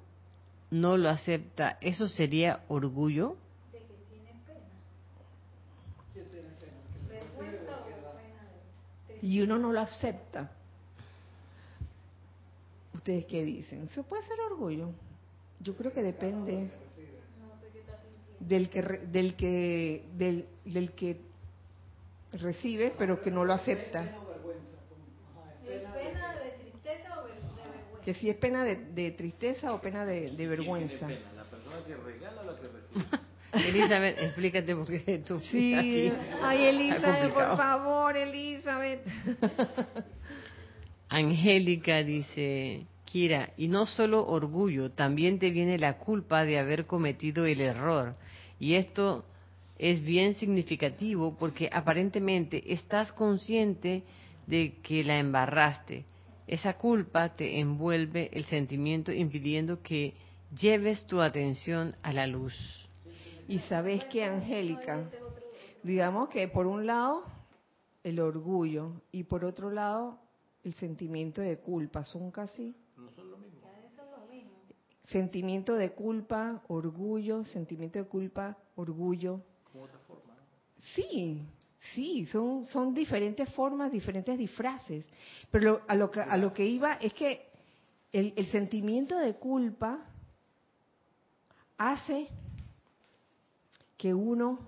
no 0.70 0.96
lo 0.96 1.08
acepta, 1.08 1.78
¿eso 1.80 2.08
sería 2.08 2.64
orgullo? 2.68 3.36
De 3.72 3.78
que 3.78 3.94
tiene 4.10 4.32
pena. 4.46 4.66
Y 9.22 9.40
uno 9.40 9.58
no 9.58 9.72
lo 9.72 9.80
acepta. 9.80 10.50
¿Ustedes 12.94 13.26
qué 13.26 13.44
dicen? 13.44 13.88
¿Se 13.88 14.02
puede 14.02 14.26
ser 14.26 14.40
orgullo? 14.40 14.90
Yo 15.60 15.76
creo 15.76 15.92
que 15.92 16.02
depende 16.02 16.70
del 18.40 18.68
que 18.68 18.82
del 18.82 19.34
que 19.34 20.04
del, 20.16 20.46
del 20.64 20.92
que 20.92 21.20
recibe 22.32 22.92
pero 22.98 23.22
que 23.22 23.30
no 23.30 23.44
lo 23.44 23.52
acepta. 23.52 24.25
Que 28.06 28.14
si 28.14 28.30
es 28.30 28.36
pena 28.36 28.62
de, 28.62 29.10
tristeza 29.18 29.74
o 29.74 29.80
pena 29.80 30.06
de, 30.06 30.30
vergüenza. 30.46 31.08
¿La 31.34 31.42
persona 31.42 31.84
que 31.84 31.96
regala 31.96 32.40
o 32.40 32.44
la 32.44 32.54
que 32.54 32.68
recibe? 32.68 33.18
Elizabeth, 33.68 34.18
explícate 34.20 34.76
porque 34.76 35.24
tú. 35.26 35.40
Sí, 35.40 36.12
ay 36.40 36.66
Elizabeth, 36.66 37.34
por 37.34 37.56
favor, 37.56 38.16
Elizabeth. 38.16 39.04
Angélica 41.08 42.04
dice, 42.04 42.86
Kira, 43.06 43.50
y 43.56 43.66
no 43.66 43.86
solo 43.86 44.24
orgullo, 44.24 44.92
también 44.92 45.40
te 45.40 45.50
viene 45.50 45.76
la 45.76 45.98
culpa 45.98 46.44
de 46.44 46.60
haber 46.60 46.86
cometido 46.86 47.44
el 47.44 47.60
error. 47.60 48.14
Y 48.60 48.74
esto 48.74 49.24
es 49.80 50.00
bien 50.00 50.34
significativo 50.34 51.36
porque 51.36 51.68
aparentemente 51.72 52.72
estás 52.72 53.12
consciente 53.12 54.04
de 54.46 54.74
que 54.84 55.02
la 55.02 55.18
embarraste 55.18 56.04
esa 56.46 56.76
culpa 56.76 57.34
te 57.34 57.58
envuelve 57.58 58.30
el 58.32 58.44
sentimiento 58.46 59.12
impidiendo 59.12 59.82
que 59.82 60.14
lleves 60.58 61.06
tu 61.06 61.20
atención 61.20 61.96
a 62.02 62.12
la 62.12 62.26
luz. 62.26 62.54
Y 63.48 63.58
sabes 63.60 64.04
que, 64.06 64.24
Angélica, 64.24 65.10
digamos 65.82 66.28
que 66.28 66.48
por 66.48 66.66
un 66.66 66.86
lado 66.86 67.24
el 68.02 68.20
orgullo 68.20 69.02
y 69.12 69.24
por 69.24 69.44
otro 69.44 69.70
lado 69.70 70.18
el 70.64 70.74
sentimiento 70.74 71.40
de 71.40 71.58
culpa 71.58 72.04
son 72.04 72.30
casi 72.30 72.74
no 72.96 73.10
son 73.10 73.30
lo 73.30 73.36
mismo. 73.38 73.56
Sentimiento 75.08 75.76
de 75.76 75.92
culpa, 75.92 76.62
orgullo, 76.66 77.44
sentimiento 77.44 78.00
de 78.00 78.06
culpa, 78.06 78.58
orgullo. 78.74 79.40
Como 79.70 79.84
otra 79.84 79.98
forma. 80.00 80.34
Sí, 80.94 81.42
sí, 81.94 82.26
son 82.26 82.64
son 82.66 82.94
diferentes 82.94 83.52
formas, 83.54 83.92
diferentes 83.92 84.36
disfraces. 84.38 85.04
Pero 85.50 85.82
a 85.86 85.94
lo 85.94 86.10
que 86.10 86.20
a 86.20 86.36
lo 86.36 86.52
que 86.52 86.64
iba 86.66 86.94
es 86.94 87.12
que 87.14 87.48
el, 88.12 88.32
el 88.36 88.46
sentimiento 88.50 89.18
de 89.18 89.34
culpa 89.34 90.04
hace 91.78 92.28
que 93.96 94.14
uno 94.14 94.58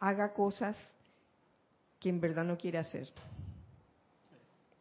haga 0.00 0.32
cosas 0.32 0.76
que 2.00 2.08
en 2.08 2.20
verdad 2.20 2.44
no 2.44 2.56
quiere 2.58 2.78
hacer 2.78 3.08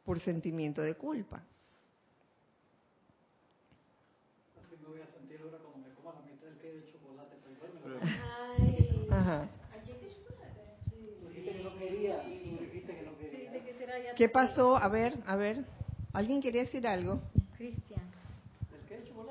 por 0.06 0.20
sentimiento 0.20 0.82
de 0.82 0.96
culpa. 0.96 1.42
Ajá. 9.12 9.50
¿Qué 14.16 14.30
pasó? 14.30 14.78
A 14.78 14.88
ver, 14.88 15.14
a 15.28 15.36
ver. 15.36 15.66
¿Alguien 16.14 16.42
quería 16.42 16.62
decir 16.62 16.88
algo? 16.88 17.20
Cristian. 17.58 18.02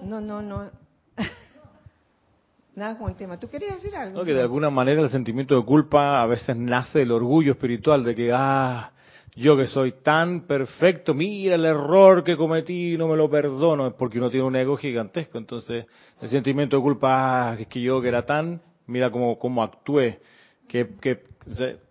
No, 0.03 0.20
no, 0.20 0.43
no. 0.43 0.70
Nada 2.76 2.99
con 2.99 3.09
el 3.09 3.16
tema. 3.16 3.39
¿Tú 3.39 3.49
querías 3.49 3.82
decir 3.82 3.97
algo? 3.97 4.18
No, 4.18 4.24
que 4.24 4.35
de 4.35 4.43
alguna 4.43 4.68
manera 4.68 5.01
el 5.01 5.11
sentimiento 5.11 5.57
de 5.57 5.64
culpa 5.64 6.20
a 6.20 6.26
veces 6.26 6.57
nace 6.57 6.99
del 6.99 7.12
orgullo 7.12 7.53
espiritual, 7.53 8.05
de 8.05 8.14
que, 8.14 8.30
ah, 8.32 8.93
yo 9.35 9.57
que 9.57 9.66
soy 9.66 9.93
tan 10.03 10.43
perfecto, 10.43 11.14
mira 11.14 11.55
el 11.55 11.64
error 11.64 12.22
que 12.22 12.37
cometí, 12.37 12.99
no 12.99 13.09
me 13.09 13.16
lo 13.16 13.30
perdono, 13.30 13.87
es 13.87 13.95
porque 13.95 14.18
uno 14.18 14.28
tiene 14.28 14.47
un 14.47 14.57
ego 14.57 14.76
gigantesco. 14.76 15.39
Entonces, 15.39 15.87
el 16.20 16.28
sentimiento 16.28 16.76
de 16.76 16.82
culpa, 16.82 17.51
ah, 17.51 17.57
es 17.59 17.66
que 17.68 17.80
yo 17.80 18.03
que 18.03 18.09
era 18.09 18.26
tan, 18.26 18.61
mira 18.87 19.11
cómo, 19.11 19.39
cómo 19.39 19.62
actué, 19.62 20.20
que, 20.68 20.91
que 21.01 21.22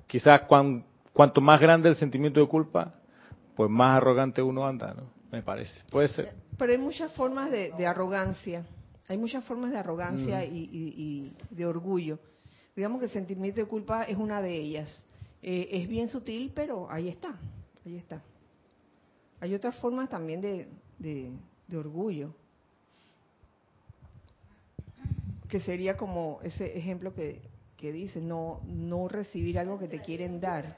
quizás 0.05 0.41
cuanto 1.14 1.39
más 1.41 1.61
grande 1.61 1.89
el 1.89 1.95
sentimiento 1.95 2.39
de 2.39 2.47
culpa, 2.47 2.95
pues 3.55 3.70
más 3.70 3.97
arrogante 3.97 4.41
uno 4.41 4.66
anda, 4.66 4.93
¿no? 4.93 5.03
Me 5.32 5.41
parece. 5.41 5.74
Puede 5.89 6.09
ser. 6.09 6.34
Pero 6.57 6.72
hay 6.72 6.78
muchas 6.78 7.11
formas 7.14 7.49
de, 7.49 7.72
de 7.72 7.88
arrogancia. 7.88 8.66
Hay 9.07 9.18
muchas 9.18 9.43
formas 9.45 9.72
de 9.72 9.78
arrogancia 9.78 10.39
mm. 10.39 10.53
y, 10.53 11.34
de 11.49 11.66
orgullo. 11.66 12.20
Digamos 12.76 12.99
que 12.99 13.05
el 13.05 13.11
sentimiento 13.11 13.61
de 13.61 13.68
culpa 13.68 14.03
es 14.03 14.18
una 14.18 14.41
de 14.41 14.55
ellas. 14.55 15.03
Eh, 15.41 15.70
es 15.72 15.88
bien 15.88 16.07
sutil, 16.07 16.51
pero 16.55 16.89
ahí 16.89 17.09
está, 17.09 17.38
ahí 17.86 17.97
está. 17.97 18.22
Hay 19.41 19.53
otras 19.53 19.76
formas 19.76 20.09
también 20.09 20.39
de, 20.39 20.70
de, 20.99 21.78
orgullo, 21.78 22.34
que 25.49 25.59
sería 25.59 25.97
como 25.97 26.39
ese 26.43 26.78
ejemplo 26.78 27.14
que, 27.14 27.41
que 27.76 27.91
dice, 27.91 28.22
no, 28.22 28.61
no 28.66 29.09
recibir 29.09 29.59
algo 29.59 29.80
que 29.80 29.88
te 29.88 29.99
quieren 29.99 30.39
dar. 30.39 30.78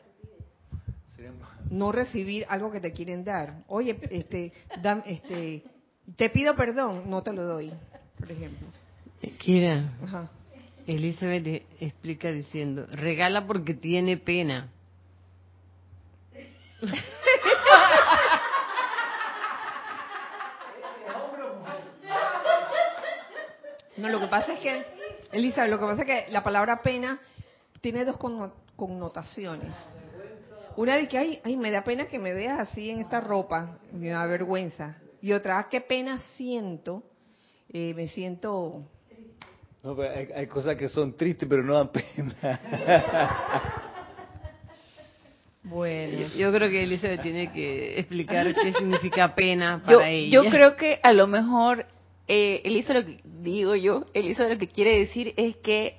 No 1.69 1.91
recibir 1.91 2.45
algo 2.49 2.71
que 2.71 2.79
te 2.79 2.91
quieren 2.91 3.23
dar. 3.23 3.63
Oye, 3.67 3.97
este, 4.11 4.51
este, 5.05 5.63
te 6.15 6.29
pido 6.29 6.55
perdón, 6.55 7.09
no 7.09 7.23
te 7.23 7.33
lo 7.33 7.43
doy 7.43 7.71
por 8.17 8.31
ejemplo. 8.31 8.67
Kira, 9.37 9.91
Elizabeth 10.87 11.63
explica 11.79 12.31
diciendo, 12.31 12.85
regala 12.91 13.45
porque 13.45 13.73
tiene 13.73 14.17
pena. 14.17 14.69
No, 23.97 24.09
lo 24.09 24.19
que 24.19 24.27
pasa 24.27 24.53
es 24.53 24.59
que, 24.59 24.85
Elizabeth, 25.31 25.71
lo 25.71 25.79
que 25.79 25.85
pasa 25.85 26.01
es 26.01 26.07
que 26.07 26.31
la 26.31 26.43
palabra 26.43 26.81
pena 26.81 27.19
tiene 27.81 28.05
dos 28.05 28.17
connotaciones. 28.75 29.71
Una 30.77 30.95
de 30.95 31.07
que, 31.07 31.17
ay, 31.17 31.39
ay, 31.43 31.57
me 31.57 31.71
da 31.71 31.83
pena 31.83 32.07
que 32.07 32.19
me 32.19 32.33
veas 32.33 32.59
así 32.59 32.89
en 32.89 32.99
esta 32.99 33.21
ropa, 33.21 33.79
me 33.93 34.09
da 34.09 34.25
vergüenza. 34.25 34.97
Y 35.21 35.31
otra, 35.31 35.59
ah, 35.59 35.69
qué 35.69 35.81
pena 35.81 36.19
siento 36.35 37.03
eh, 37.69 37.93
me 37.93 38.07
siento... 38.07 38.83
No, 39.83 39.97
hay, 40.01 40.47
cosas 40.47 40.77
que 40.77 40.87
son 40.87 41.15
tristes 41.15 41.47
pero 41.47 41.61
no 41.63 41.75
dan 41.75 41.89
pena. 41.89 43.81
Bueno, 45.67 46.27
yo 46.37 46.53
creo 46.53 46.69
que 46.69 46.83
Elizabeth 46.83 47.23
tiene 47.23 47.51
que 47.51 47.99
explicar 47.99 48.53
qué 48.53 48.71
significa 48.71 49.33
pena 49.33 49.81
para 49.83 50.11
ella. 50.11 50.29
Yo 50.31 50.47
creo 50.51 50.75
que 50.75 50.99
a 51.01 51.11
lo 51.11 51.25
mejor, 51.25 51.87
eh, 52.27 52.61
Elisa 52.63 52.93
lo 52.93 53.03
que 53.03 53.19
digo 53.23 53.75
yo, 53.75 54.05
Elisa 54.13 54.47
lo 54.47 54.59
que 54.59 54.67
quiere 54.67 54.99
decir 54.99 55.33
es 55.37 55.55
que 55.57 55.95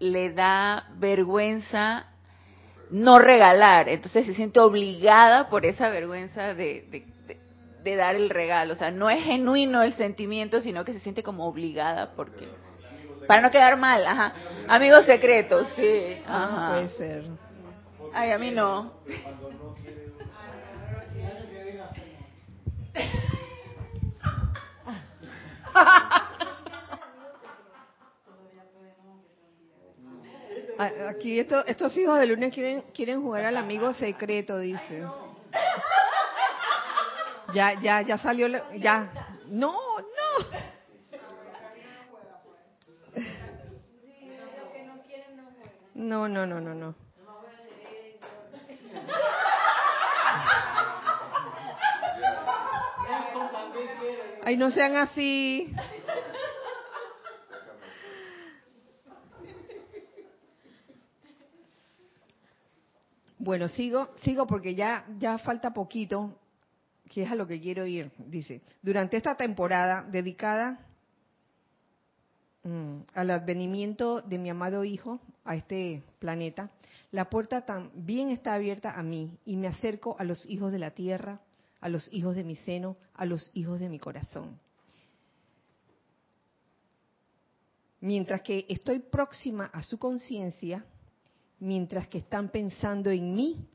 le 0.00 0.32
da 0.32 0.88
vergüenza 0.98 2.06
no 2.90 3.18
regalar, 3.18 3.88
entonces 3.88 4.26
se 4.26 4.34
siente 4.34 4.60
obligada 4.60 5.48
por 5.48 5.66
esa 5.66 5.90
vergüenza 5.90 6.54
de, 6.54 7.06
de 7.82 7.96
dar 7.96 8.14
el 8.16 8.30
regalo. 8.30 8.72
O 8.72 8.76
sea, 8.76 8.90
no 8.90 9.08
es 9.10 9.22
genuino 9.24 9.82
el 9.82 9.94
sentimiento, 9.94 10.60
sino 10.60 10.84
que 10.84 10.92
se 10.92 11.00
siente 11.00 11.22
como 11.22 11.46
obligada 11.46 12.12
porque... 12.14 12.48
Para 13.26 13.42
no 13.42 13.50
quedar 13.50 13.76
mal, 13.76 14.06
ajá. 14.06 14.32
Amigos 14.68 15.04
secretos, 15.04 15.68
sí. 15.74 16.16
Ajá. 16.26 16.70
puede 16.70 16.88
ser. 16.88 17.24
Ay, 18.14 18.30
a 18.30 18.38
mí 18.38 18.50
no. 18.50 18.92
Aquí 30.78 31.40
estos 31.40 31.96
hijos 31.96 32.20
de 32.20 32.26
lunes 32.26 32.54
quieren, 32.54 32.82
quieren 32.94 33.20
jugar 33.20 33.44
al 33.44 33.56
amigo 33.56 33.92
secreto, 33.92 34.58
dice. 34.58 35.04
Ya, 37.52 37.80
ya, 37.80 38.02
ya 38.02 38.16
salió, 38.18 38.46
ya. 38.76 39.10
No, 39.46 39.74
no. 39.98 40.68
No, 45.94 46.28
no, 46.28 46.46
no, 46.46 46.60
no, 46.60 46.74
no. 46.74 46.94
Ay, 54.44 54.56
no 54.56 54.70
sean 54.70 54.96
así. 54.96 55.74
Bueno, 63.48 63.68
sigo, 63.68 64.10
sigo 64.22 64.46
porque 64.46 64.74
ya, 64.74 65.06
ya 65.18 65.38
falta 65.38 65.72
poquito 65.72 66.38
que 67.08 67.22
es 67.22 67.30
a 67.30 67.34
lo 67.34 67.46
que 67.46 67.58
quiero 67.58 67.86
ir, 67.86 68.12
dice, 68.18 68.60
durante 68.82 69.16
esta 69.16 69.36
temporada 69.36 70.02
dedicada 70.02 70.86
mm, 72.62 72.98
al 73.14 73.30
advenimiento 73.30 74.20
de 74.20 74.36
mi 74.36 74.50
amado 74.50 74.84
Hijo 74.84 75.18
a 75.46 75.56
este 75.56 76.02
planeta, 76.18 76.70
la 77.10 77.30
puerta 77.30 77.64
también 77.64 78.28
está 78.28 78.52
abierta 78.52 78.90
a 78.90 79.02
mí 79.02 79.38
y 79.46 79.56
me 79.56 79.68
acerco 79.68 80.14
a 80.18 80.24
los 80.24 80.44
hijos 80.44 80.70
de 80.70 80.80
la 80.80 80.90
tierra, 80.90 81.40
a 81.80 81.88
los 81.88 82.12
hijos 82.12 82.36
de 82.36 82.44
mi 82.44 82.56
seno, 82.56 82.98
a 83.14 83.24
los 83.24 83.50
hijos 83.54 83.80
de 83.80 83.88
mi 83.88 83.98
corazón. 83.98 84.60
Mientras 88.02 88.42
que 88.42 88.66
estoy 88.68 88.98
próxima 88.98 89.70
a 89.72 89.82
su 89.82 89.98
conciencia, 89.98 90.84
mientras 91.60 92.08
que 92.08 92.18
están 92.18 92.50
pensando 92.50 93.10
en 93.10 93.34
mí, 93.34 93.68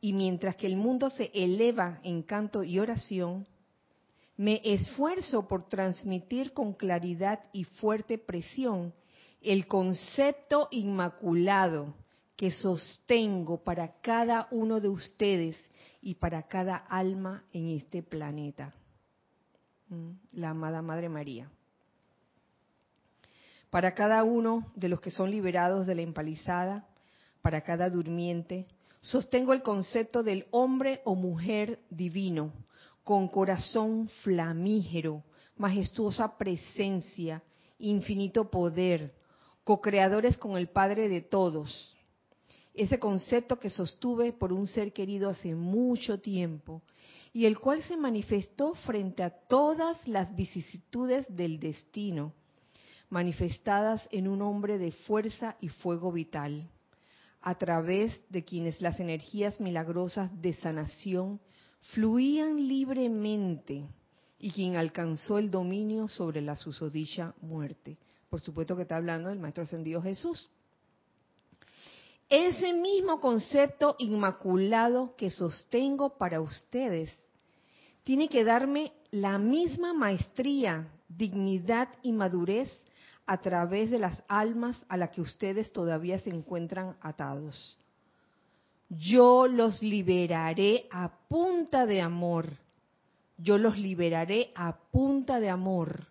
y 0.00 0.12
mientras 0.12 0.56
que 0.56 0.66
el 0.66 0.76
mundo 0.76 1.10
se 1.10 1.30
eleva 1.34 2.00
en 2.02 2.22
canto 2.22 2.62
y 2.62 2.78
oración, 2.78 3.46
me 4.36 4.62
esfuerzo 4.64 5.46
por 5.46 5.64
transmitir 5.64 6.54
con 6.54 6.72
claridad 6.72 7.40
y 7.52 7.64
fuerte 7.64 8.16
presión 8.16 8.94
el 9.42 9.66
concepto 9.66 10.68
inmaculado 10.70 11.94
que 12.36 12.50
sostengo 12.50 13.62
para 13.62 14.00
cada 14.00 14.48
uno 14.50 14.80
de 14.80 14.88
ustedes 14.88 15.56
y 16.00 16.14
para 16.14 16.44
cada 16.44 16.76
alma 16.76 17.44
en 17.52 17.68
este 17.68 18.02
planeta. 18.02 18.72
Mm, 19.90 20.12
la 20.32 20.50
amada 20.50 20.80
Madre 20.80 21.10
María. 21.10 21.50
Para 23.68 23.94
cada 23.94 24.24
uno 24.24 24.72
de 24.74 24.88
los 24.88 25.02
que 25.02 25.10
son 25.10 25.30
liberados 25.30 25.86
de 25.86 25.94
la 25.94 26.02
empalizada, 26.02 26.86
para 27.42 27.62
cada 27.62 27.90
durmiente, 27.90 28.66
Sostengo 29.00 29.54
el 29.54 29.62
concepto 29.62 30.22
del 30.22 30.46
hombre 30.50 31.00
o 31.04 31.14
mujer 31.14 31.78
divino, 31.88 32.52
con 33.02 33.28
corazón 33.28 34.08
flamígero, 34.22 35.24
majestuosa 35.56 36.36
presencia, 36.36 37.42
infinito 37.78 38.50
poder, 38.50 39.14
co-creadores 39.64 40.36
con 40.36 40.58
el 40.58 40.68
Padre 40.68 41.08
de 41.08 41.22
todos. 41.22 41.96
Ese 42.74 42.98
concepto 42.98 43.58
que 43.58 43.70
sostuve 43.70 44.32
por 44.32 44.52
un 44.52 44.66
ser 44.66 44.92
querido 44.92 45.30
hace 45.30 45.54
mucho 45.54 46.20
tiempo 46.20 46.82
y 47.32 47.46
el 47.46 47.58
cual 47.58 47.82
se 47.84 47.96
manifestó 47.96 48.74
frente 48.74 49.22
a 49.22 49.30
todas 49.30 50.06
las 50.06 50.36
vicisitudes 50.36 51.24
del 51.34 51.58
destino, 51.58 52.34
manifestadas 53.08 54.06
en 54.10 54.28
un 54.28 54.42
hombre 54.42 54.76
de 54.76 54.92
fuerza 54.92 55.56
y 55.60 55.68
fuego 55.68 56.12
vital, 56.12 56.68
a 57.42 57.54
través 57.56 58.20
de 58.28 58.44
quienes 58.44 58.80
las 58.80 59.00
energías 59.00 59.60
milagrosas 59.60 60.30
de 60.40 60.52
sanación 60.52 61.40
fluían 61.92 62.68
libremente 62.68 63.86
y 64.38 64.50
quien 64.50 64.76
alcanzó 64.76 65.38
el 65.38 65.50
dominio 65.50 66.08
sobre 66.08 66.40
la 66.40 66.56
susodicha 66.56 67.34
muerte. 67.40 67.98
Por 68.28 68.40
supuesto 68.40 68.76
que 68.76 68.82
está 68.82 68.96
hablando 68.96 69.28
del 69.28 69.38
Maestro 69.38 69.64
Ascendido 69.64 70.02
Jesús. 70.02 70.48
Ese 72.28 72.72
mismo 72.72 73.20
concepto 73.20 73.96
inmaculado 73.98 75.16
que 75.16 75.30
sostengo 75.30 76.16
para 76.16 76.40
ustedes 76.40 77.10
tiene 78.04 78.28
que 78.28 78.44
darme 78.44 78.92
la 79.10 79.36
misma 79.38 79.92
maestría, 79.92 80.88
dignidad 81.08 81.88
y 82.02 82.12
madurez 82.12 82.70
a 83.30 83.40
través 83.40 83.90
de 83.90 84.00
las 84.00 84.24
almas 84.26 84.76
a 84.88 84.96
las 84.96 85.10
que 85.10 85.20
ustedes 85.20 85.72
todavía 85.72 86.18
se 86.18 86.30
encuentran 86.30 86.96
atados. 87.00 87.78
Yo 88.88 89.46
los 89.46 89.80
liberaré 89.84 90.88
a 90.90 91.12
punta 91.28 91.86
de 91.86 92.00
amor. 92.00 92.48
Yo 93.38 93.56
los 93.56 93.78
liberaré 93.78 94.50
a 94.56 94.76
punta 94.76 95.38
de 95.38 95.48
amor. 95.48 96.08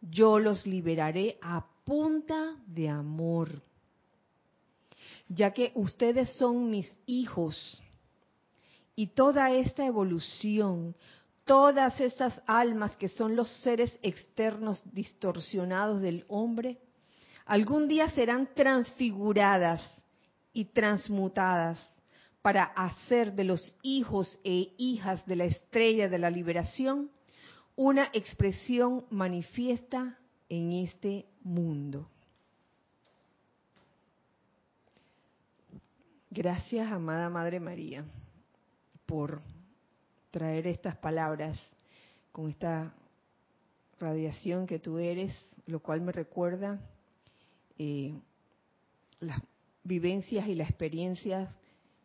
Yo 0.00 0.38
los 0.38 0.66
liberaré 0.66 1.36
a 1.42 1.66
punta 1.84 2.56
de 2.66 2.88
amor. 2.88 3.60
Ya 5.28 5.52
que 5.52 5.72
ustedes 5.74 6.30
son 6.38 6.70
mis 6.70 6.90
hijos 7.04 7.78
y 8.96 9.08
toda 9.08 9.52
esta 9.52 9.84
evolución, 9.84 10.94
todas 11.48 11.98
estas 11.98 12.42
almas 12.46 12.94
que 12.96 13.08
son 13.08 13.34
los 13.34 13.48
seres 13.62 13.98
externos 14.02 14.82
distorsionados 14.92 16.02
del 16.02 16.26
hombre, 16.28 16.78
algún 17.46 17.88
día 17.88 18.10
serán 18.10 18.50
transfiguradas 18.54 19.80
y 20.52 20.66
transmutadas 20.66 21.78
para 22.42 22.64
hacer 22.64 23.32
de 23.32 23.44
los 23.44 23.74
hijos 23.82 24.38
e 24.44 24.74
hijas 24.76 25.24
de 25.24 25.36
la 25.36 25.46
estrella 25.46 26.10
de 26.10 26.18
la 26.18 26.30
liberación 26.30 27.10
una 27.76 28.10
expresión 28.12 29.06
manifiesta 29.08 30.18
en 30.50 30.72
este 30.72 31.24
mundo. 31.40 32.10
Gracias, 36.30 36.92
amada 36.92 37.30
Madre 37.30 37.58
María, 37.58 38.04
por 39.06 39.40
traer 40.30 40.66
estas 40.66 40.96
palabras 40.96 41.58
con 42.32 42.48
esta 42.48 42.94
radiación 43.98 44.66
que 44.66 44.78
tú 44.78 44.98
eres, 44.98 45.34
lo 45.66 45.80
cual 45.80 46.00
me 46.00 46.12
recuerda 46.12 46.80
eh, 47.78 48.14
las 49.20 49.40
vivencias 49.82 50.46
y 50.48 50.54
las 50.54 50.68
experiencias 50.68 51.54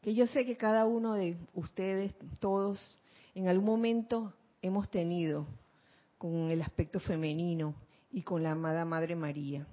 que 0.03 0.13
yo 0.13 0.27
sé 0.27 0.45
que 0.45 0.57
cada 0.57 0.85
uno 0.85 1.13
de 1.13 1.37
ustedes, 1.53 2.13
todos, 2.39 2.99
en 3.35 3.47
algún 3.47 3.65
momento 3.65 4.33
hemos 4.61 4.89
tenido 4.89 5.47
con 6.17 6.51
el 6.51 6.61
aspecto 6.61 6.99
femenino 6.99 7.73
y 8.11 8.21
con 8.21 8.43
la 8.43 8.51
amada 8.51 8.83
Madre 8.83 9.15
María, 9.15 9.65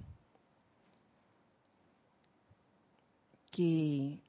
que 3.51 4.19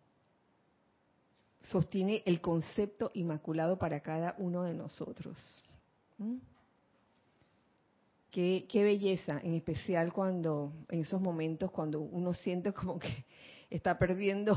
sostiene 1.63 2.23
el 2.27 2.41
concepto 2.41 3.11
inmaculado 3.15 3.79
para 3.79 4.01
cada 4.01 4.35
uno 4.39 4.63
de 4.63 4.75
nosotros. 4.75 5.39
¿Mm? 6.19 6.37
Qué, 8.31 8.67
qué, 8.69 8.83
belleza, 8.83 9.41
en 9.43 9.55
especial 9.55 10.13
cuando, 10.13 10.73
en 10.89 11.01
esos 11.01 11.21
momentos, 11.21 11.71
cuando 11.71 12.01
uno 12.01 12.33
siente 12.33 12.73
como 12.73 12.99
que 12.99 13.27
está 13.69 13.99
perdiendo 13.99 14.57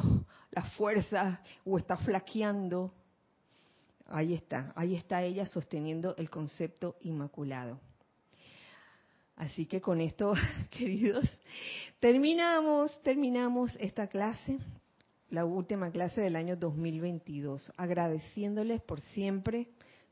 la 0.51 0.63
fuerza 0.63 1.41
o 1.65 1.77
está 1.77 1.97
flaqueando. 1.97 2.93
Ahí 4.07 4.33
está, 4.33 4.71
ahí 4.75 4.95
está 4.95 5.23
ella 5.23 5.45
sosteniendo 5.45 6.15
el 6.17 6.29
concepto 6.29 6.95
inmaculado. 7.01 7.79
Así 9.35 9.65
que 9.65 9.81
con 9.81 9.99
esto, 9.99 10.33
queridos, 10.69 11.29
terminamos, 11.99 13.01
terminamos 13.03 13.75
esta 13.79 14.07
clase, 14.07 14.59
la 15.35 15.43
última 15.43 15.91
clase 15.91 16.21
del 16.21 16.37
año 16.37 16.55
2022, 16.55 17.73
agradeciéndoles 17.75 18.81
por 18.81 19.01
siempre 19.01 19.67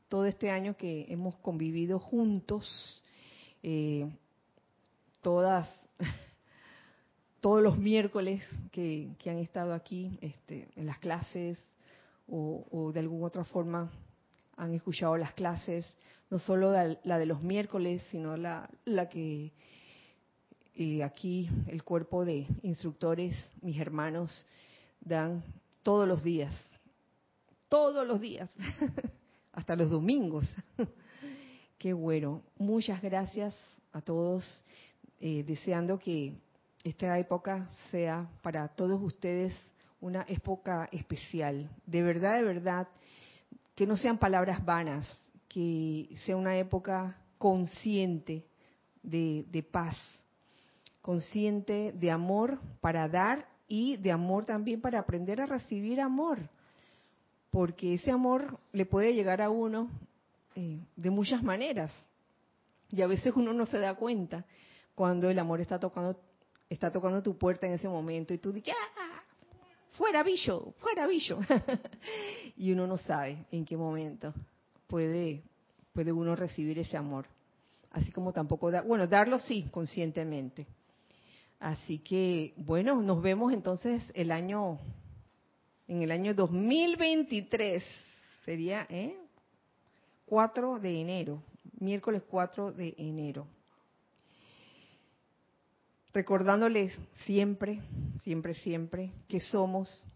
todo 0.08 0.26
este 0.26 0.50
año 0.50 0.76
que 0.76 1.06
hemos 1.08 1.34
convivido 1.36 1.98
juntos, 1.98 3.02
eh, 3.62 4.06
todas 5.22 5.66
todos 7.40 7.62
los 7.62 7.78
miércoles 7.78 8.42
que, 8.70 9.16
han 9.24 9.38
estado 9.38 9.72
aquí 9.72 10.18
este, 10.20 10.68
en 10.76 10.84
las 10.84 10.98
clases 10.98 11.58
o, 12.28 12.90
de 12.92 13.00
alguna 13.00 13.26
otra 13.26 13.44
forma 13.44 13.90
han 14.58 14.74
escuchado 14.74 15.16
las 15.16 15.32
clases, 15.32 15.86
no 16.28 16.38
solo 16.38 16.70
la, 16.70 17.18
de 17.18 17.26
los 17.26 17.42
miércoles, 17.42 18.02
sino 18.10 18.36
la, 18.36 18.68
que 19.10 19.52
eh, 20.74 21.02
aquí 21.02 21.48
el 21.66 21.82
cuerpo 21.82 22.26
de 22.26 22.46
instructores, 22.62 23.34
mis 23.62 23.80
hermanos, 23.80 24.46
dan 25.04 25.44
todos 25.82 26.08
los 26.08 26.22
días, 26.22 26.54
todos 27.68 28.06
los 28.06 28.20
días, 28.20 28.50
hasta 29.52 29.76
los 29.76 29.90
domingos. 29.90 30.44
Qué 31.78 31.92
bueno. 31.92 32.42
Muchas 32.58 33.02
gracias 33.02 33.54
a 33.92 34.00
todos, 34.00 34.64
eh, 35.20 35.44
deseando 35.46 35.98
que 35.98 36.34
esta 36.82 37.18
época 37.18 37.68
sea 37.90 38.28
para 38.42 38.68
todos 38.68 39.00
ustedes 39.02 39.54
una 40.00 40.24
época 40.28 40.88
especial. 40.92 41.70
De 41.86 42.02
verdad, 42.02 42.36
de 42.36 42.44
verdad, 42.44 42.88
que 43.74 43.86
no 43.86 43.96
sean 43.96 44.18
palabras 44.18 44.64
vanas, 44.64 45.06
que 45.48 46.14
sea 46.24 46.36
una 46.36 46.56
época 46.56 47.16
consciente 47.38 48.46
de, 49.02 49.66
paz, 49.70 49.96
consciente 51.00 51.92
de 51.92 52.10
amor 52.10 52.60
para 52.80 53.08
dar 53.08 53.46
y 53.74 53.96
de 53.96 54.12
amor 54.12 54.44
también 54.44 54.80
para 54.80 55.00
aprender 55.00 55.40
a 55.40 55.46
recibir 55.46 56.00
amor, 56.00 56.38
porque 57.50 57.94
ese 57.94 58.12
amor 58.12 58.60
le 58.72 58.86
puede 58.86 59.12
llegar 59.12 59.42
a 59.42 59.50
uno 59.50 59.90
eh, 60.54 60.78
de 60.94 61.10
muchas 61.10 61.42
maneras 61.42 61.92
y 62.88 63.02
a 63.02 63.08
veces 63.08 63.32
uno 63.34 63.52
no 63.52 63.66
se 63.66 63.80
da 63.80 63.96
cuenta 63.96 64.44
cuando 64.94 65.28
el 65.28 65.40
amor 65.40 65.60
está 65.60 65.80
tocando 65.80 66.16
está 66.70 66.92
tocando 66.92 67.20
tu 67.20 67.36
puerta 67.36 67.66
en 67.66 67.72
ese 67.72 67.88
momento 67.88 68.32
y 68.32 68.38
tú 68.38 68.52
dices, 68.52 68.74
¡ah! 68.96 69.22
Fuera 69.92 70.22
bicho, 70.22 70.74
fuera 70.78 71.06
bicho. 71.06 71.38
y 72.56 72.72
uno 72.72 72.86
no 72.86 72.96
sabe 72.98 73.44
en 73.50 73.64
qué 73.64 73.76
momento 73.76 74.32
puede, 74.86 75.42
puede 75.92 76.12
uno 76.12 76.36
recibir 76.36 76.78
ese 76.78 76.96
amor. 76.96 77.26
Así 77.90 78.10
como 78.12 78.32
tampoco, 78.32 78.70
da, 78.70 78.82
bueno, 78.82 79.06
darlo 79.06 79.38
sí, 79.40 79.68
conscientemente. 79.70 80.66
Así 81.64 81.98
que, 82.00 82.52
bueno, 82.58 83.00
nos 83.00 83.22
vemos 83.22 83.50
entonces 83.50 84.02
el 84.14 84.32
año, 84.32 84.78
en 85.88 86.02
el 86.02 86.10
año 86.10 86.34
2023. 86.34 87.82
Sería, 88.44 88.86
¿eh? 88.90 89.16
4 90.26 90.78
de 90.78 91.00
enero, 91.00 91.42
miércoles 91.80 92.22
4 92.28 92.72
de 92.72 92.94
enero 92.98 93.46
recordándoles 96.12 96.96
siempre, 97.24 97.80
siempre, 98.22 98.54
siempre 98.54 99.10
que 99.26 99.40
somos 99.40 100.06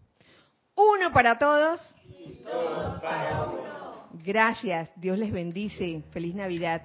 uno 0.73 1.11
para 1.11 1.37
todos 1.37 1.81
y 2.07 2.35
todos 2.43 3.01
para 3.01 3.43
uno. 3.43 4.09
Gracias, 4.23 4.89
Dios 4.95 5.17
les 5.17 5.31
bendice. 5.31 6.01
Feliz 6.11 6.35
Navidad, 6.35 6.83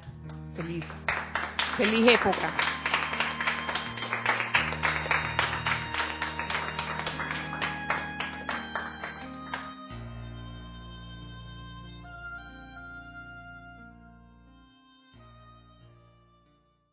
feliz, 0.56 0.84
feliz 1.76 2.08
época. 2.08 2.73